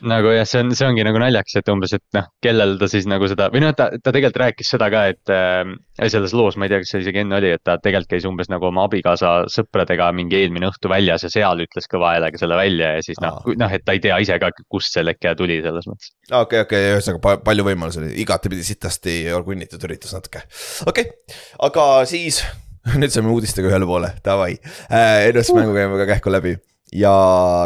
[0.00, 3.06] nagu jah, see on, see ongi nagu naljakas, et umbes, et noh, kellel ta siis
[3.10, 5.74] nagu seda või noh, ta, ta tegelikult rääkis seda ka, et äh,.
[6.08, 8.48] selles loos, ma ei tea, kas see isegi enne oli, et ta tegelikult käis umbes
[8.52, 12.94] nagu oma abikaasa sõpradega mingi eelmine õhtu väljas ja seal ütles kõva häälega selle välja
[12.96, 15.90] ja siis noh, noh, et ta ei tea ise ka, kust see leke tuli selles
[15.90, 16.14] mõttes.
[16.30, 20.46] okei, okei, ühesõnaga palju võimalusi oli, igatepidi sitasti orgunnitud üritus natuke,
[20.88, 22.40] okei okay., aga siis
[23.00, 24.54] nüüd saime uudistega ühele poole, davai
[24.88, 26.56] äh,, ennast mängu käime ka kähku läbi
[26.96, 27.12] ja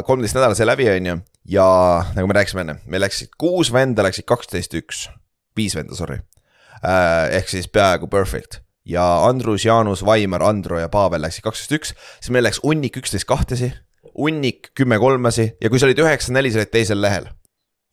[0.06, 1.16] kolmteist nädalat sai läbi, on ju
[1.48, 1.66] ja
[2.14, 5.06] nagu me rääkisime enne, meil läksid kuus venda läksid kaksteist, üks,
[5.56, 6.20] viis venda, sorry.
[6.84, 7.36] Äh,.
[7.40, 8.60] ehk siis peaaegu perfect.
[8.84, 13.28] Ja Andrus, Jaanus, Vaimar, Andro ja Pavel läksid kaksteist, üks, siis meil läks hunnik üksteist
[13.28, 13.70] kahtesi,
[14.18, 17.28] hunnik kümme kolmesi ja kui sa olid üheksa, neli, sa olid teisel lehel.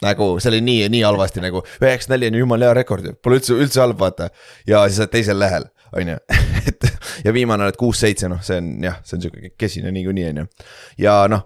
[0.01, 1.61] Nagu see oli nii, nii halvasti nagu.
[1.77, 4.31] Üheksa, neli on jumala hea rekord ju, pole üldse, üldse halb, vaata.
[4.67, 6.17] ja siis oled teisel lehel, on ju,
[6.71, 6.89] et
[7.27, 10.47] ja viimane oled kuus-seitse, noh, see on jah, see on sihuke kesine niikuinii, on ju.
[11.05, 11.45] ja noh,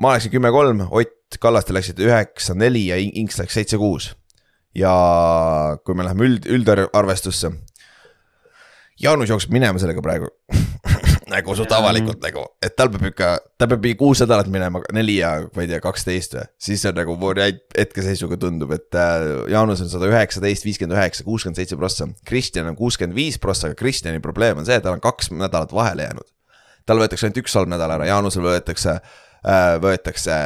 [0.00, 4.14] ma läksin kümme-kolm, Ott Kallaste läksid üheksa-neli ja Inks läks seitse-kuus.
[4.74, 4.90] ja
[5.84, 7.50] kui me läheme üld, üldarvestusse.
[9.00, 10.28] Jaanus jookseb minema sellega praegu
[11.30, 15.16] nagu suht avalikult nagu, et tal peab ikka, ta peab mingi kuus nädalat minema, neli
[15.20, 16.44] ja ma ei tea, kaksteist või.
[16.66, 21.60] siis on nagu variant hetkeseisuga tundub, et äh, Jaanus on sada üheksateist, viiskümmend üheksa, kuuskümmend
[21.60, 22.08] seitse prossa.
[22.26, 25.74] Kristjan on kuuskümmend viis prossa, aga Kristjani probleem on see, et tal on kaks nädalat
[25.74, 26.30] vahele jäänud.
[26.88, 30.40] tal võetakse ainult üks halb nädal ära, Jaanusel võetakse äh,, võetakse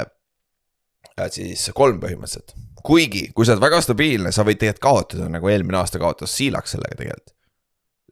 [1.30, 2.56] siis kolm põhimõtteliselt.
[2.84, 6.76] kuigi, kui sa oled väga stabiilne, sa võid tegelikult kaotada, nagu eelmine aasta kaotas Siilaks
[6.76, 7.34] sellega tegelikult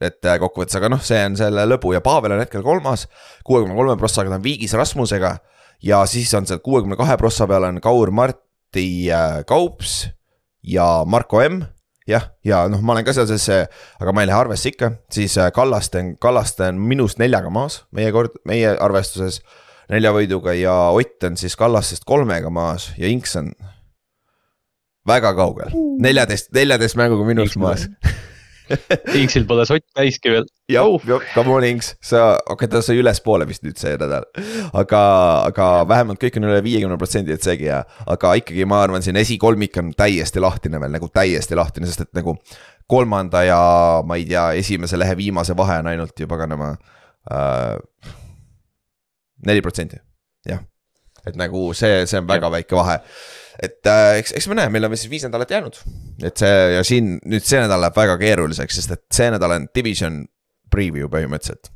[0.02, 3.06] et äh, kokkuvõttes, aga noh, see on selle lõbu ja Pavel on hetkel kolmas,
[3.46, 5.36] kuuekümne kolme prossaga ta on viigis Rasmusega.
[5.82, 10.08] ja siis on seal kuuekümne kahe prossa peal on Kaur Marti äh, Kaups
[10.62, 11.62] ja Marko M
[12.08, 13.48] jah, ja noh, ma olen ka seal sees,
[14.00, 18.12] aga ma ei lähe arvesse ikka, siis äh, Kallaste Kallaste on minust neljaga maas, meie
[18.14, 19.42] kord, meie arvestuses.
[19.92, 23.52] Nelja võiduga ja Ott on siis Kallastest kolmega maas ja Inks on
[25.08, 27.88] väga kaugel, neljateist, neljateist mänguga minust maas
[29.18, 30.46] Inksil pole sott täiski veel.
[30.70, 30.86] jah
[31.34, 34.26] come on Inks, sa, okei okay, ta sai ülespoole vist nüüd see nädal.
[34.78, 35.02] aga,
[35.50, 37.82] aga vähemalt kõik on üle viiekümne protsendi, et seegi hea.
[38.14, 42.12] aga ikkagi ma arvan, siin esikolmik on täiesti lahtine veel nagu täiesti lahtine, sest et
[42.16, 42.38] nagu.
[42.92, 43.60] kolmanda ja
[44.06, 46.74] ma ei tea, esimese lehe viimase vahe on ainult ju paganama
[47.32, 48.20] äh,.
[49.46, 50.00] Neli protsenti,
[50.48, 50.62] jah.
[51.26, 52.56] et nagu see, see on väga ja.
[52.58, 53.00] väike vahe
[53.60, 55.76] et äh, eks, eks me näe, meil on siis viis nädalat jäänud.
[56.24, 59.68] et see ja siin nüüd see nädal läheb väga keeruliseks, sest et see nädal on
[59.74, 60.22] division
[60.72, 61.72] preview põhimõtteliselt.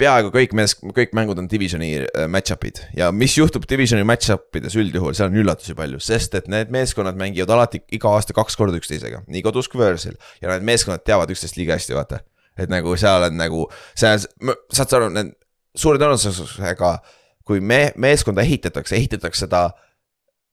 [0.00, 4.76] peaaegu kõik mees, kõik mängud on divisioni äh, match-up'id ja mis juhtub divisioni match-up ides
[4.76, 8.80] üldjuhul, seal on üllatusi palju, sest et need meeskonnad mängivad alati iga aasta kaks korda
[8.80, 10.18] üksteisega, nii kodus kui võõrsil.
[10.42, 12.22] ja need meeskonnad teavad üksteist liiga hästi, vaata.
[12.58, 15.32] et nagu seal on nagu, see, saad sa aru, need
[15.76, 16.96] suure tõenäosusega
[17.44, 19.66] kui me, meeskonda ehitatakse, ehitatakse seda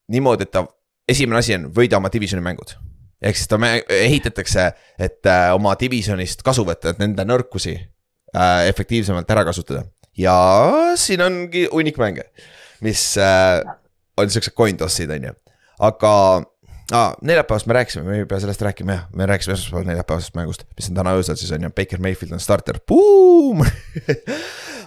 [0.09, 0.65] niimoodi, et ta,
[1.09, 2.75] esimene asi on võida oma divisioni mängud.
[3.21, 3.57] ehk siis ta
[3.91, 9.83] ehitatakse, et äh, oma divisionist kasu võtta, et nende nõrkusi äh, efektiivsemalt ära kasutada.
[10.17, 10.35] ja
[10.95, 12.29] siin ongi hunnik mänge,
[12.81, 13.61] mis äh,
[14.17, 15.35] on siuksed coin toss'id, on ju,
[15.79, 16.13] aga
[16.91, 17.13] ah,.
[17.21, 20.89] neljapäevast me rääkisime, me ei pea sellest rääkima jah, me rääkisime esmaspäeval neljapäevasest mängust, mis
[20.89, 22.79] on täna öösel siis on ju, Baker Mayfield on starter,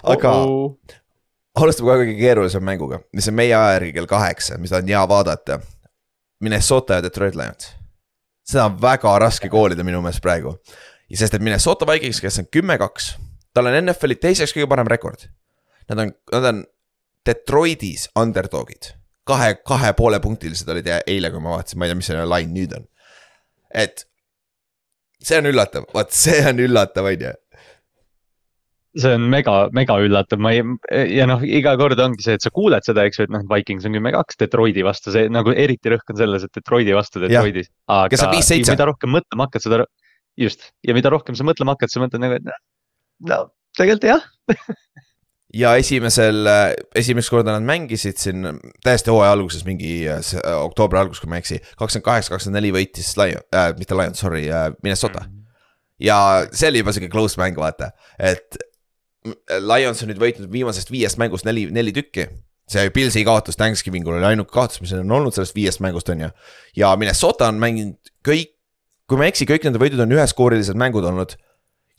[0.03, 1.01] aga uh -oh
[1.61, 5.03] alustame kohe kõige keerulisema mänguga, mis on meie aja järgi kell kaheksa, mida on hea
[5.09, 5.61] vaadata.
[6.43, 7.69] Minnesota ja Detroit Lions.
[8.43, 10.57] seda on väga raske koolida minu meelest praegu.
[11.11, 13.13] ja sest, et Minnesota Vikings, kes on kümme-kaks,
[13.55, 15.29] tal on NFL-i teiseks kõige parem rekord.
[15.89, 16.65] Nad on, nad on
[17.27, 18.95] Detroitis underdog'id.
[19.25, 22.53] kahe, kahe poole punktilised olid eile, kui ma vaatasin, ma ei tea, mis see line
[22.53, 22.89] nüüd on.
[23.75, 24.07] et
[25.23, 27.31] see on üllatav, vot see on üllatav, on ju
[28.99, 30.63] see on mega, mega üllatav, ma ei,
[31.17, 33.87] ja noh, iga kord ongi see, et sa kuuled seda, eks ju, et noh, Vikings
[33.89, 37.71] on kümme kaks Detroiti vastu, see nagu eriti rõhk on selles, et Detroiti vastu Detroitis.
[37.93, 39.83] aga mida rohkem mõtlema hakkad, seda,
[40.41, 43.45] just, ja mida rohkem sa mõtlema hakkad, sa mõtled nagu, et no
[43.79, 44.29] tegelikult jah.
[45.53, 46.47] Ja esimesel,
[46.97, 48.47] esimest korda nad mängisid siin
[48.81, 52.71] täiesti hooaja alguses, mingi äh, oktoobri alguses, kui ma ei eksi, kakskümmend kaheksa, kakskümmend neli
[52.73, 55.27] võitis Lion äh,, mitte Lion, sorry äh,, Minnesota.
[55.27, 55.29] Mm.
[55.29, 55.43] -hmm
[56.03, 56.19] ja
[56.53, 58.59] see oli juba sihuke close mäng, vaata, et
[59.23, 62.27] Lions on nüüd võitnud viimasest viiest mängust neli, neli tükki.
[62.73, 66.29] see Pilsi kaotus Thanksgivingul oli ainuke kaotus, mis on olnud sellest viiest mängust, on ju.
[66.77, 68.55] ja Minnesota on mänginud kõik,
[69.07, 71.37] kui ma ei eksi, kõik nende võidud on üheskoorilised mängud olnud.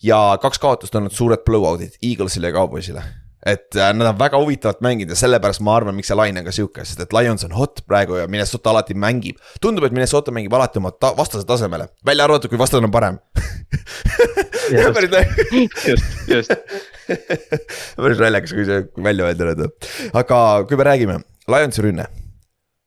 [0.03, 3.03] ja kaks kaotust on olnud suured blowout'id Eaglesile ja Cowboysile
[3.45, 6.47] et äh, nad on väga huvitavalt mänginud ja sellepärast ma arvan, miks see line on
[6.47, 9.39] ka sihuke, sest et Lions on hot praegu ja Minnesota alati mängib.
[9.61, 13.19] tundub, et Minnesota mängib alati oma ta vastase tasemele, välja arvatud, kui vastane on parem
[14.71, 16.03] just,
[16.33, 16.51] just.
[18.03, 20.37] päris naljakas, kui see välja öelda nüüd, aga
[20.69, 21.19] kui me räägime,
[21.51, 22.07] Lionsi rünne.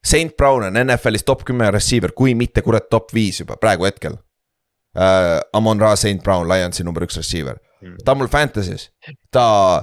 [0.07, 4.15] Saint Brown on NFL-is top kümme receiver, kui mitte kurat top viis juba praegu hetkel
[4.17, 5.43] uh,.
[5.53, 7.59] Amon Ra Saint Brown, Lionsi number üks receiver
[8.05, 8.91] ta on mul Fantasy's,
[9.31, 9.83] ta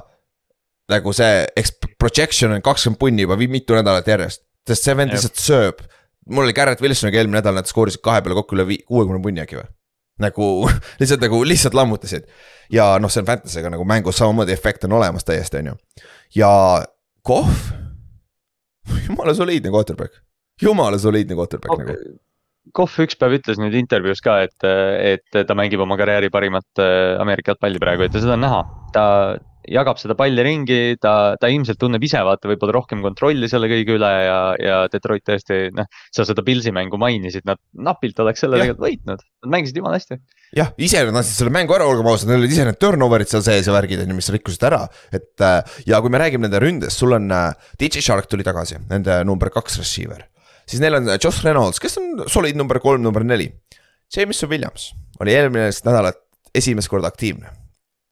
[0.92, 1.44] nagu see
[1.98, 5.84] projection on kakskümmend punni juba mitu nädalat järjest, sest see vend lihtsalt sööb.
[6.28, 9.60] mul oli Garrett Wilsoniga eelmine nädal, nad skoorisid kahe peale kokku üle kuuekümne punni äkki
[9.60, 9.68] või?
[10.20, 10.48] nagu
[11.00, 12.26] lihtsalt nagu lihtsalt lammutasid.
[12.72, 15.78] ja noh, see on Fantasy'ga nagu mängus samamoodi efekt on olemas täiesti, on ju.
[16.40, 16.50] ja
[17.24, 17.70] Kohv,
[19.06, 20.20] jumala soliidne quarterback,
[20.62, 21.86] jumala soliidne quarterback okay.
[21.94, 22.20] nagu.
[22.74, 27.16] Kohv üks päev ütles nüüd intervjuus ka, et, et ta mängib oma karjääri parimat äh,
[27.20, 28.60] Ameerika jalgpalli praegu, et ja seda on näha.
[28.92, 29.04] ta
[29.70, 33.96] jagab seda palli ringi, ta, ta ilmselt tunneb ise vaata võib-olla rohkem kontrolli selle kõige
[33.96, 35.88] üle ja, ja Detroit tõesti noh.
[36.14, 40.20] sa seda Pilsi mängu mainisid, nad napilt oleks selle tegelikult võitnud, nad mängisid jumala hästi.
[40.58, 43.44] jah, ise nad andsid selle mängu ära, olgem ausad, neil olid ise need turnover'id seal
[43.46, 44.84] sees ja värgid on ju, mis rikkusid ära.
[45.14, 48.82] et äh, ja kui me räägime nende ründest, sul on äh, DJ Shark tuli tagasi,
[48.92, 50.26] nende number kaks receiver.
[50.68, 53.50] siis neil on Josh Reynolds, kes on solid number kolm, number neli.
[54.14, 56.20] Jameson Williams oli eelmine nädalat
[56.54, 57.63] esimest korda aktiivne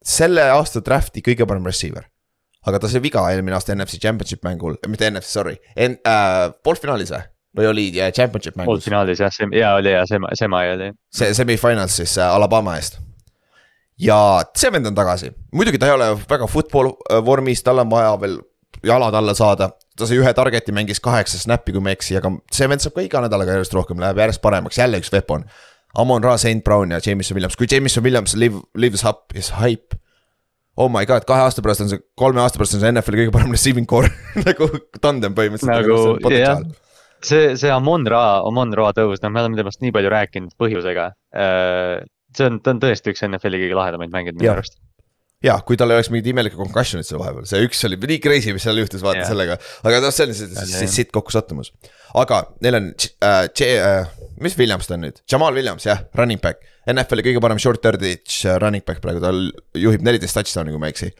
[0.03, 2.09] selle aasta draft'i kõige parem receiver.
[2.67, 7.23] aga ta sai viga eelmine aasta NFC championship mängul, mitte NFC, sorry, äh, poolfinaalis või?
[7.59, 8.71] või oli äh, championship mängus?
[8.71, 10.93] poolfinaalis jah, see, jaa oli ja sema, sema oli.
[11.15, 13.01] see semifinals siis äh, Alabama eest.
[13.99, 14.17] ja
[14.57, 18.15] see vend on tagasi, muidugi ta ei ole väga football äh, vormis, tal on vaja
[18.21, 18.39] veel
[18.87, 19.73] jalad alla saada.
[19.99, 22.97] ta sai ühe target'i, mängis kaheksa snap'i, kui ma ei eksi, aga see vend saab
[22.97, 25.45] ka iga nädalaga järjest rohkem, läheb järjest paremaks, jälle üks weapon
[25.99, 29.99] Amon Ra, St Brown ja Jameson Williams, kui Jameson Williams live, lives up his hype.
[30.81, 33.35] Oh my god, kahe aasta pärast on see, kolme aasta pärast on see NFL-i kõige
[33.35, 34.09] parem receiving core
[34.49, 34.71] nagu
[35.03, 36.33] tandem põhimõtteliselt nagu,.
[36.33, 36.63] jah,
[37.21, 41.11] see, see Amon Ra, Amon Ra tõus, noh, me oleme temast nii palju rääkinud põhjusega.
[41.37, 41.99] Äh,
[42.33, 44.81] see on, ta on tõesti üks NFL-i kõige lahedamaid mängijaid minu arust
[45.43, 48.55] ja kui tal ei oleks mingit imelikku concussion'it seal vahepeal, see üks oli nii crazy,
[48.55, 49.31] mis seal juhtus, vaata yeah.
[49.31, 49.59] sellega.
[49.89, 51.73] aga noh, see on siis sitt kokkusattumus.
[52.23, 52.89] aga neil on
[53.27, 54.11] äh, äh,
[54.43, 56.63] mis Williams ta on nüüd, Jamal Williams jah, running back.
[56.91, 59.45] NFL-i kõige parem short yardage äh, running back praegu, tal
[59.79, 61.13] juhib neliteist touchdown'i, kui ma ei eksi.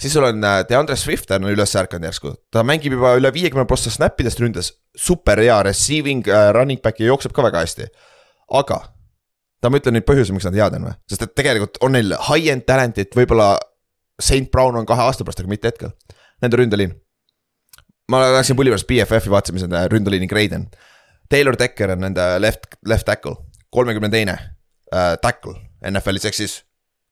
[0.00, 3.66] siis sul on äh, DeAndre Swift on üles ärkanud järsku, ta mängib juba üle viiekümne
[3.70, 4.74] prossa snap idest ründes.
[4.96, 7.90] super hea receiving uh, running back ja jookseb ka väga hästi.
[8.50, 8.82] aga
[9.60, 12.14] ta, ma ütlen neid põhjusi, miks nad head on või, sest et tegelikult on neil
[12.28, 13.52] high-end talent'it, võib-olla
[14.20, 15.92] St Brown on kahe aasta pärast, aga mitte hetkel.
[16.44, 16.94] Nende ründeliin.
[18.10, 20.66] ma läksin pulli pärast BFF-i vaatasin, mis nende ründeliini grade on.
[21.30, 23.36] Taylor Decker on nende left, left tackle,
[23.70, 24.34] kolmekümne teine
[24.92, 25.54] äh, tackle
[25.86, 26.56] NFL-is, ehk siis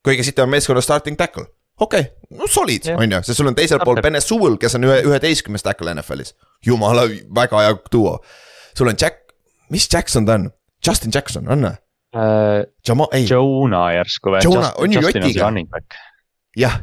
[0.05, 1.47] kõige sitem meeskonna starting tackle.
[1.79, 4.75] okei okay,, no solid yeah., on ju, sest sul on teisel pool Bene Sewell, kes
[4.75, 6.35] on ühe, üheteistkümnes tackle NFL-is.
[6.65, 8.17] jumala, väga hea duo.
[8.77, 9.31] sul on Jack,
[9.69, 10.51] mis Jackson ta on?
[10.85, 11.77] Justin Jackson, on või?
[12.15, 12.63] Uh,.
[12.87, 13.27] Jama-, ei.
[13.29, 14.41] Jonah järsku või?
[14.45, 15.51] Jonah on ju jotiga.
[16.57, 16.79] jah.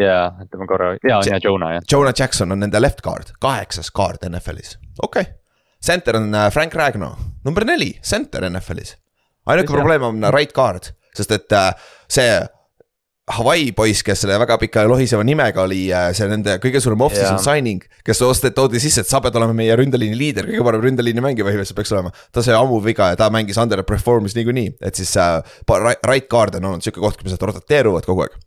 [0.00, 1.88] jaa, ütleme korra, jaa on jah Jonah jah.
[1.92, 5.34] Jonah Jackson on nende left guard, kaheksas guard NFL-is, okei okay..
[5.86, 8.96] Center on äh, Frank Ragno, number neli, center NFL-is.
[9.46, 11.72] ainuke probleem on right guard, sest et äh,
[12.10, 12.30] see
[13.26, 17.40] Hawaii poiss, kes selle väga pika ja lohiseva nimega oli see nende kõige suurem off-season
[17.42, 17.82] signing.
[18.06, 21.48] kes osteti, toodi sisse, et sa pead olema meie ründeliini liider, kõige parem ründeliini mängija
[21.48, 22.14] põhimõtteliselt peaks olema.
[22.30, 25.40] ta sai ammu viga ja ta mängis underperform'is niikuinii, et siis äh,
[26.06, 28.38] right guard on olnud sihuke koht, kus nad roteeruvad kogu aeg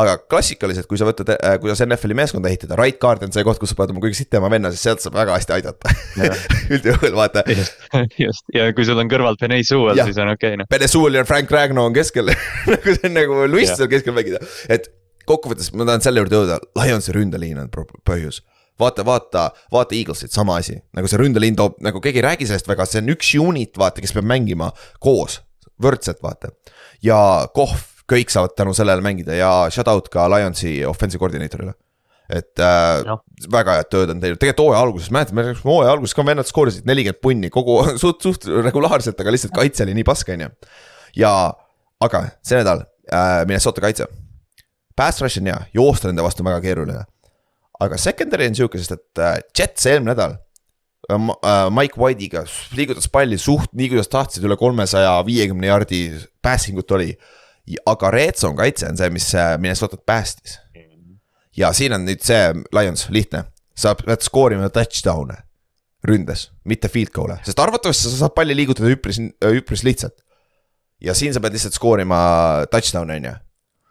[0.00, 3.60] aga klassikaliselt, kui sa võtad, äh, kuidas NFL-i meeskonda ehitada, right guard on see koht,
[3.60, 5.92] kus sa pead oma kõige sitema venna, sest sealt saab väga hästi aidata.
[6.72, 7.44] Üldjuhul vaata.
[8.24, 10.70] just, ja kui sul on kõrval Penei Sewell, siis on okei okay, noh.
[10.72, 12.32] Penei Sewell ja Frank Ragno on keskel.
[12.72, 14.40] Nagu see on nagu lust seal keskel mängida,
[14.72, 14.88] et
[15.28, 17.70] kokkuvõttes ma tahan selle juurde jõuda, Lionsi ründeliin on
[18.08, 18.40] põhjus.
[18.80, 22.70] Vaata, vaata, vaata Eaglesit, sama asi, nagu see ründeliin toob, nagu keegi ei räägi sellest
[22.70, 24.70] väga, see on üks unit, vaata, kes peab mängima
[25.04, 25.36] koos,
[25.82, 26.50] võrdselt, vaata.
[27.04, 27.18] ja
[27.54, 31.74] Kohv kõik saavad tänu sellele mängida ja shout out ka Lionsi offensive koordineetorile.
[32.32, 33.18] et äh, no.
[33.52, 36.86] väga head tööd on teinud, tegelikult hooaja alguses, mäletad, me hooaja alguses ka vennad skoorisid
[36.88, 40.52] nelikümmend punni kogu suht, suht regulaarselt, aga lihtsalt kaitse oli nii pask, on ju.
[41.18, 41.32] ja,
[42.06, 44.06] aga see nädal äh, Minnesota kaitse.
[44.96, 47.04] Pass rush on hea, joosta nende vastu on väga keeruline.
[47.82, 50.36] aga secondary on sihuke, sest et äh, Jets eelmine nädal
[51.10, 52.44] äh, äh, Mike White'iga
[52.78, 56.04] liigutas palli suht nii, kuidas tahtsid, üle kolmesaja viiekümne jaardi
[56.44, 57.10] passing ut oli
[57.86, 60.58] aga red zone kaitse on see, mis äh, Minnesotat päästis.
[61.56, 63.44] ja siin on nüüd see Lions lihtne,
[63.76, 65.36] sa pead skoorima touchdown'e
[66.08, 69.20] ründes, mitte field goal'e, sest arvatavasti sa saad palli liigutada üpris,
[69.52, 70.16] üpris lihtsalt.
[71.00, 72.18] ja siin sa pead lihtsalt skoorima
[72.72, 73.34] touchdown'e, on ju.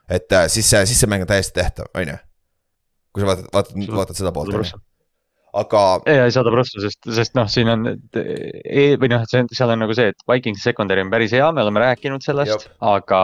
[0.09, 2.21] et äh, siis, siis see mäng on täiesti tehtav, on ju.
[3.13, 4.81] kui sa vaatad, vaatad, vaatad seda poolt, on ju
[5.57, 5.83] aga.
[6.05, 9.95] ei, ei sada prossa, sest, sest noh, siin on e, või noh, seal on nagu
[9.97, 13.21] see, et Vikings secondary on päris hea, me oleme rääkinud sellest, aga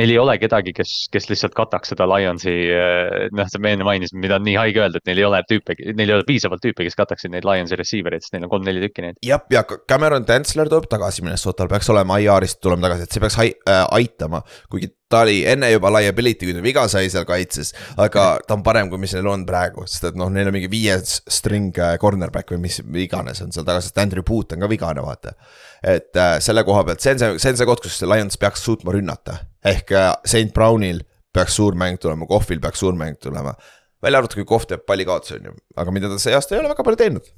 [0.00, 4.22] neil ei ole kedagi, kes, kes lihtsalt kataks seda Lionsi, eh, noh, me enne mainisime,
[4.24, 6.86] mida on nii haige öelda, et neil ei ole tüüpe, neil ei ole piisavalt tüüpe,
[6.86, 9.20] kes kataksid neid Lionsi receiver eid, sest neil on kolm-neli tükki neid.
[9.26, 13.38] jah, ja Cameron Dantzler tuleb tagasi Minnesotal, peaks olema IR-ist tulema tagasi, et see peaks
[13.44, 14.40] äh, aitama,
[14.72, 18.64] kuigi ta oli enne juba liability, kui ta viga sai seal kaitses, aga ta on
[18.64, 21.98] parem, kui mis neil on praegu, sest et noh, neil on mingi viies string äh,
[22.00, 25.36] cornerback või mis iganes on seal taga, sest Andrew Boot on ka vigane, vaata.
[25.84, 28.64] et äh, selle koha pealt, see on see, see on see koht, kus Lions peaks
[28.64, 33.54] suutma rünnata, ehk äh, St Brownil peaks suur mäng tulema, Kohvil peaks suur mäng tulema.
[34.02, 36.72] välja arvatud, kui Kohv teeb pallikaotuse, on ju, aga mida ta see aasta ei ole
[36.72, 37.32] väga palju teinud.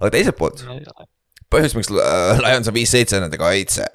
[0.00, 0.64] aga teiselt poolt,
[1.52, 3.88] põhjus, miks äh, Lions on viis-seitse nende kaitse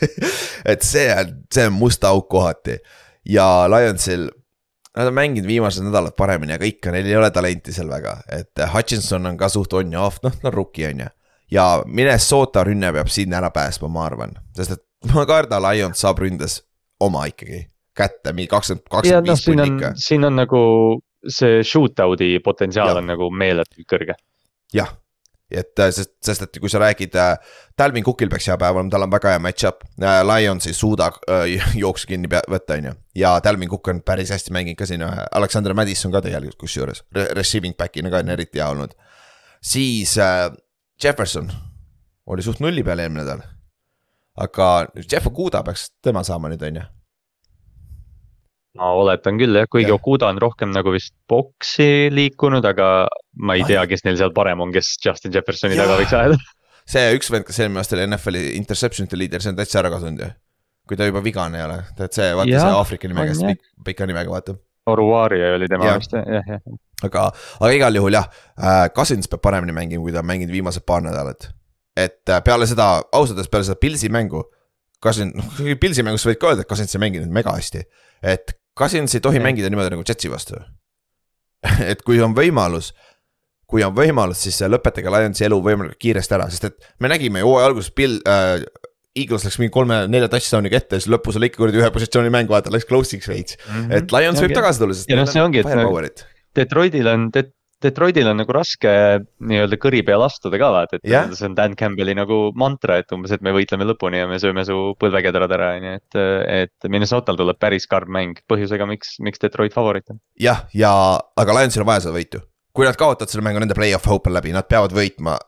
[0.72, 2.78] et see on, see on must auk kohati
[3.28, 4.30] ja Lionsil
[4.96, 8.58] Nad on mänginud viimased nädalad paremini, aga ikka neil ei ole talenti seal väga, et
[8.72, 11.06] Hutchinson on ka suht on ja off, noh, ta on rookie on ju.
[11.54, 16.18] ja Minnesota rünne peab siin ära päästma, ma arvan, sest et ma kardan, Lions saab
[16.18, 16.58] ründes
[17.00, 19.92] oma ikkagi kätte, mingi kakskümmend, kakskümmend viis punni ikka.
[20.00, 20.62] siin on nagu
[21.28, 23.02] see shootout'i potentsiaal ja.
[23.02, 24.16] on nagu meeletult kõrge.
[24.74, 24.92] jah,
[25.50, 27.36] et äh, sest, sest et kui sa räägid äh,,
[27.76, 30.20] Talvin Cookil peaks hea päev olema, tal on väga hea match-up äh,.
[30.26, 31.46] Lions ei suuda äh,
[31.82, 32.94] jooksu kinni võtta, on ju.
[33.22, 37.04] ja Talvin Cook on päris hästi mänginud ka siin, äh, Alexander Madison ka tegelikult kusjuures
[37.16, 38.94] Re, receiving back'ina ka on eriti hea olnud.
[39.60, 40.48] siis äh,
[41.02, 41.50] Jefferson
[42.30, 43.42] oli suht nulli peal eelmine nädal.
[44.36, 44.70] Aga
[45.02, 46.86] Jeff Okuda peaks tema saama nüüd, on ju
[48.78, 49.96] ma oletan küll jah, kuigi ja.
[49.98, 53.08] Okuda on rohkem nagu vist boksi liikunud, aga
[53.42, 56.38] ma ei tea, kes neil seal parem on, kes Justin Jeffersoni taga võiks ajada.
[56.92, 60.24] see üks vend, kes eelmine aasta oli NFL-i interception'ite liider, see on täitsa ära kadunud
[60.24, 60.30] ju.
[60.90, 64.10] kui ta juba vigane ei ole, tead see, vaata ja, see Aafrika nimega, pik, pika
[64.10, 64.56] nimega, vaata.
[64.90, 66.62] Oruari oli tema vist jah, jah.
[67.06, 67.28] aga,
[67.60, 68.26] aga igal juhul jah
[68.56, 71.50] äh,, Cousins peab paremini mängima, kui ta on mänginud viimased paar nädalat.
[72.04, 74.44] Et äh, peale seda, ausalt öeldes peale seda Pilsi mängu.
[75.00, 77.86] Cousin, noh Pilsi mängus võid ka öelda, et Cousins ei mänginud mega hästi.
[78.20, 79.44] et Cousins ei tohi ja.
[79.44, 80.58] mängida niimoodi nagu Jetsi vastu
[81.92, 82.92] et kui on võimalus,
[83.68, 87.50] kui on võimalus, siis lõpetage Lionsi elu võimalikult kiiresti ära, sest et me nägime ju
[87.50, 88.62] hooaja alguses Bill äh,.
[89.18, 92.46] Eagles läks mingi kolme-nelja touchdown'iga ette ja siis lõpus oli ikka kuradi ühe positsiooni mäng,
[92.46, 93.72] vaata läks close'iks veits mm.
[93.72, 93.96] -hmm.
[93.96, 95.10] et Lions ja, võib tagasi tulla, sest.
[95.10, 96.22] ja noh, see ongi, et
[96.54, 97.24] Detroitil on,
[97.80, 98.90] Detroitil on nagu raske
[99.48, 101.30] nii-öelda kõri peal astuda ka vaata, et yeah.
[101.36, 104.66] see on Dan Campbell'i nagu mantra, et umbes, et me võitleme lõpuni ja me sööme
[104.68, 106.18] su põlvekedrad ära, on ju, et,
[106.66, 110.20] et Minnesotal tuleb päris karm mäng põhjusega, miks, miks Detroit favoriit on.
[110.40, 110.92] jah, ja
[111.40, 112.42] aga Lionsil on vaja seda võitu,
[112.76, 115.38] kui nad kaotavad selle mängu, nende play-off hope on läbi, nad peavad võitma.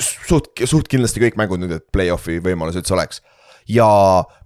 [0.00, 3.24] suht, suht kindlasti kõik mängud nüüd, et play-off'i võimalus üldse oleks
[3.70, 3.88] ja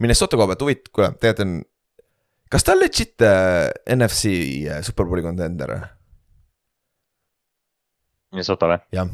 [0.00, 1.54] Minnesota koha pealt huvitav, kuule, tegelikult on.
[2.50, 4.32] kas ta on legit äh, NFC
[4.70, 5.76] äh, superbowli contender?
[8.34, 8.82] Minnesota või?
[8.94, 9.08] jah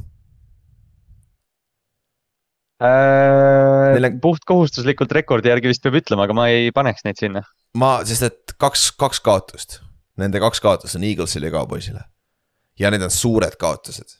[2.81, 4.01] äh,.
[4.01, 4.21] On...
[4.23, 7.45] puht kohustuslikult rekordi järgi vist peab ütlema, aga ma ei paneks neid sinna.
[7.79, 9.79] ma, sest et kaks, kaks kaotust,
[10.21, 12.07] nende kaks kaotust on Eaglesile ja Cowboysile.
[12.81, 14.17] ja need on suured kaotused,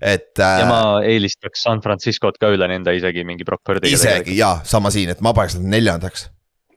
[0.00, 0.58] et äh,.
[0.62, 3.94] ja ma eelistaks San Franciscot ka üle nende isegi mingi Brock Purdy'ga.
[3.94, 6.28] isegi jaa, sama siin, et ma paneks nad neljandaks.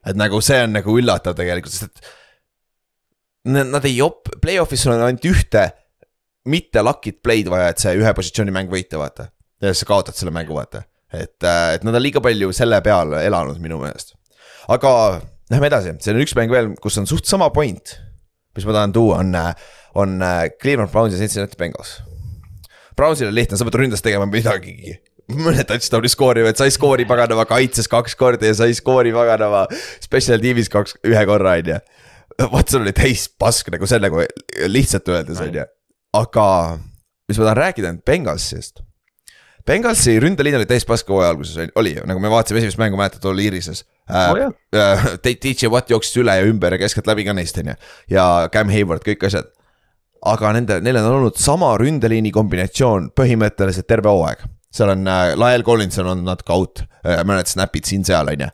[0.05, 2.15] et nagu see on nagu üllatav tegelikult, sest et.
[3.49, 5.61] Nad ei op-, play-off'is sul on ainult ühte
[6.47, 9.29] mitte luck'it play'd vaja, et see ühe positsiooni mäng võita, vaata.
[9.61, 10.83] ja siis sa kaotad selle mängu, vaata.
[11.11, 14.15] et, äh, et nad on liiga palju selle peal elanud minu meelest.
[14.69, 14.91] aga
[15.51, 17.97] lähme edasi, seal on üks mäng veel, kus on suht sama point.
[18.55, 19.53] mis ma tahan tuua, on, äh,
[19.95, 21.99] on äh, Cleveland Browns ja Cincinnati Bengals.
[22.97, 24.97] Brownsil on lihtne, sa pead ründas tegema midagigi
[25.29, 29.67] mõne touchdown'i skoorivad, sa ei skoori paganama kaitses kaks korda ja sa ei skoori paganama
[30.01, 31.77] special tiimis kaks, ühe korra, on ju.
[32.49, 34.23] vot sul oli täis pask nagu see nagu
[34.73, 35.67] lihtsalt öeldes, on ju
[36.13, 36.79] aga
[37.29, 38.81] mis ma tahan rääkida, on Bengalsist.
[39.67, 43.21] Bengalsi ründeliin oli täis paska hooaja alguses oli ju, nagu me vaatasime esimest mängu, mäletad,
[43.21, 44.55] tol Irises äh, oh,.
[44.73, 47.75] Äh, DJ Watt jooksis üle ja ümber ja keskelt läbi ka neist, on ju.
[48.15, 49.51] ja Cam Hayward, kõik asjad.
[50.25, 54.41] aga nende, neil on olnud sama ründeliini kombinatsioon põhimõtteliselt terve hooaeg.
[54.73, 58.53] seal on äh,, Lael Collinson on natuke out äh,, mõned snap'id siin-seal, on ju.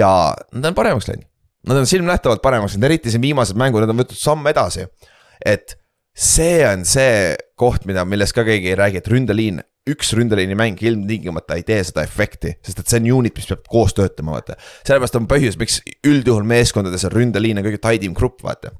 [0.00, 0.12] ja
[0.54, 1.28] nad on paremaks läinud.
[1.66, 4.86] Nad on silmnähtavalt paremaks läinud, eriti siin viimased mängud, nad on võtnud samm edasi.
[5.44, 5.76] et
[6.16, 10.80] see on see koht, mida, millest ka keegi ei räägi, et ründeliin, üks ründeliini mäng
[10.82, 14.56] ilmtingimata ei tee seda efekti, sest et see on unit, mis peab koos töötama, vaata.
[14.82, 18.72] sellepärast on põhjus, miks üldjuhul meeskondades on ründeliin on kõige tidim grupp, vaata.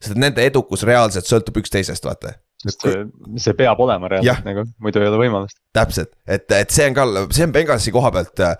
[0.00, 2.36] sest et nende edukus reaalselt sõltub üksteisest, vaata.
[2.62, 5.58] sest see, peab olema reaalselt nagu, muidu ei ole võimalust.
[5.76, 8.56] täpselt, et, et see on ka, see on Bengalsi koha pealt äh,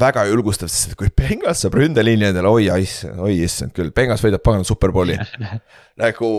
[0.00, 4.64] väga julgustav, sest kui Bengals saab ründeliini endale, oi oi issand küll, Bengals võidab pagan
[4.66, 5.18] superbowli
[6.04, 6.30] nagu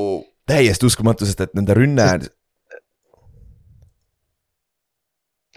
[0.48, 2.08] täiesti uskumatu, sest et nende rünne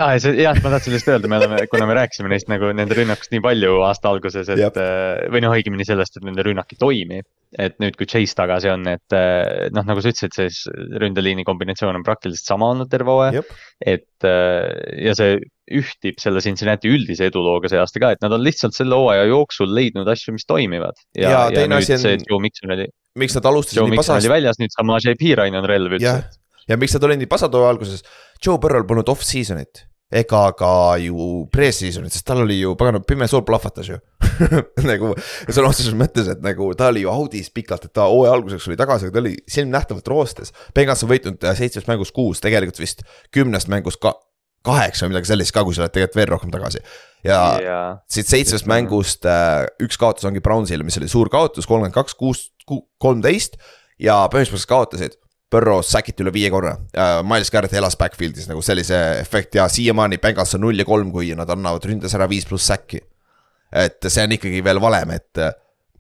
[0.00, 0.16] ah,.
[0.16, 3.42] jah, ma tahtsin lihtsalt öelda, me oleme, kuna me rääkisime neist nagu nende rünnakust nii
[3.44, 4.78] palju aasta alguses, et Jep.
[4.80, 7.20] Äh, või noh, õigemini sellest, et nende rünnak ei toimi.
[7.58, 10.60] et nüüd, kui Chase tagasi on, et äh, noh, nagu sa ütlesid, siis
[11.02, 13.42] ründeliini kombinatsioon on praktiliselt sama olnud terve hooaja.
[13.82, 14.70] et äh,
[15.02, 18.98] ja see ühtib selle Cincinnati üldise edulooga see aasta ka, et nad on lihtsalt selle
[18.98, 20.98] hooaja jooksul leidnud asju, mis toimivad.
[21.18, 22.02] ja, ja, ja nüüd on...
[22.06, 22.88] see Joe Mikson oli.
[23.18, 24.22] Miks nad alustasid Joe nii pasast.
[24.22, 26.16] oli väljas, nüüd Samaje Piirain on relv üldse.
[26.68, 28.04] ja miks nad olid nii pasatoo alguses,
[28.44, 33.44] Joe Burrow'l polnud off-season'it ega ka ju pre-season'it, sest tal oli ju pagana pime sool
[33.46, 33.98] plahvatas ju
[34.90, 35.12] nagu
[35.46, 38.78] sõna otseses mõttes, et nagu ta oli ju audis pikalt, et ta hooaja alguseks oli
[38.80, 40.54] tagasi, aga ta oli silmnähtavalt roostes.
[40.74, 43.04] Bengals on võitnud äh, seitsmest mängust kuus, tegelikult vist
[43.34, 44.16] kümnest mängust ka
[44.66, 46.82] kaheksa või midagi sellist ka, kui sa oled tegelikult veel rohkem tagasi.
[47.24, 47.96] ja yeah.
[48.10, 52.46] siit seitsmest mängust äh, üks kaotus ongi Brownsile, mis oli suur kaotus, kolmkümmend kaks, kuus,
[53.00, 53.58] kolmteist
[54.00, 55.18] ja põhimõtteliselt kaotasid.
[55.50, 60.20] Burrow säkiti üle viie korra uh,, Miles Garrett elas backfield'is nagu sellise efekt ja siiamaani
[60.22, 63.00] Bengals on null ja kolm, kui nad annavad ründes ära viis pluss säkki.
[63.74, 65.42] et see on ikkagi veel valem, et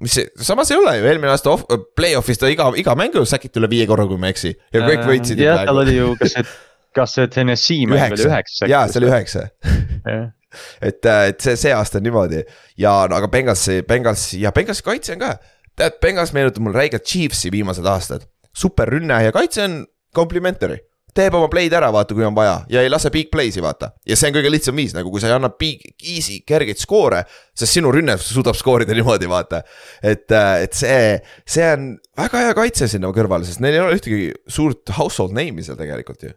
[0.00, 1.66] mis see, samas ei ole ju, eelmine aasta off,
[1.98, 5.04] play-off'is ta iga, iga mängu säkiti üle viie korra, kui ma ei eksi ja kõik
[5.08, 5.42] võitsid.
[5.42, 6.46] jah, tal oli ju, kas see
[6.96, 8.68] kas see Tennessee mäng oli üheksa?
[8.70, 9.46] jaa, see oli üheksa
[10.88, 12.42] et, äh, et see, see aasta on niimoodi
[12.80, 15.34] ja no, aga Bengalsi, Bengalsi ja Bengalsi kaitse on ka.
[15.78, 18.26] tead, Bengals meenutab mulle räigelt Chiefsi viimased aastad.
[18.56, 19.82] superrünne ja kaitse on
[20.14, 20.80] complimentary
[21.14, 23.90] teeb oma play'd ära, vaata, kui on vaja ja ei lase big play'si, vaata.
[24.06, 27.24] ja see on kõige lihtsam viis nagu, kui sa ei anna big, easy, kergeid skoore,
[27.56, 29.62] sest sinu rünne suudab skoorida niimoodi, vaata.
[30.02, 31.16] et, äh, et see,
[31.46, 35.66] see on väga hea kaitse sinna kõrvale, sest neil ei ole ühtegi suurt household name'i
[35.66, 36.34] seal tegelikult ju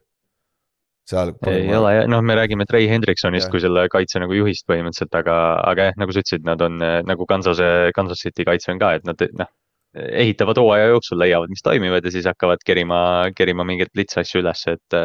[1.09, 1.33] seal.
[1.49, 1.79] ei ma...
[1.79, 5.37] ole jah, noh, me räägime Trey Hendriksonist kui selle kaitse nagu juhist põhimõtteliselt, aga,
[5.71, 9.07] aga jah, nagu sa ütlesid, nad on nagu Kansase, Kansas City kaitse on ka, et
[9.07, 9.51] nad noh.
[9.93, 12.99] ehitavad hooaja jooksul, leiavad, mis toimivad ja siis hakkavad kerima,
[13.37, 14.99] kerima mingeid blitz-asju üles, et.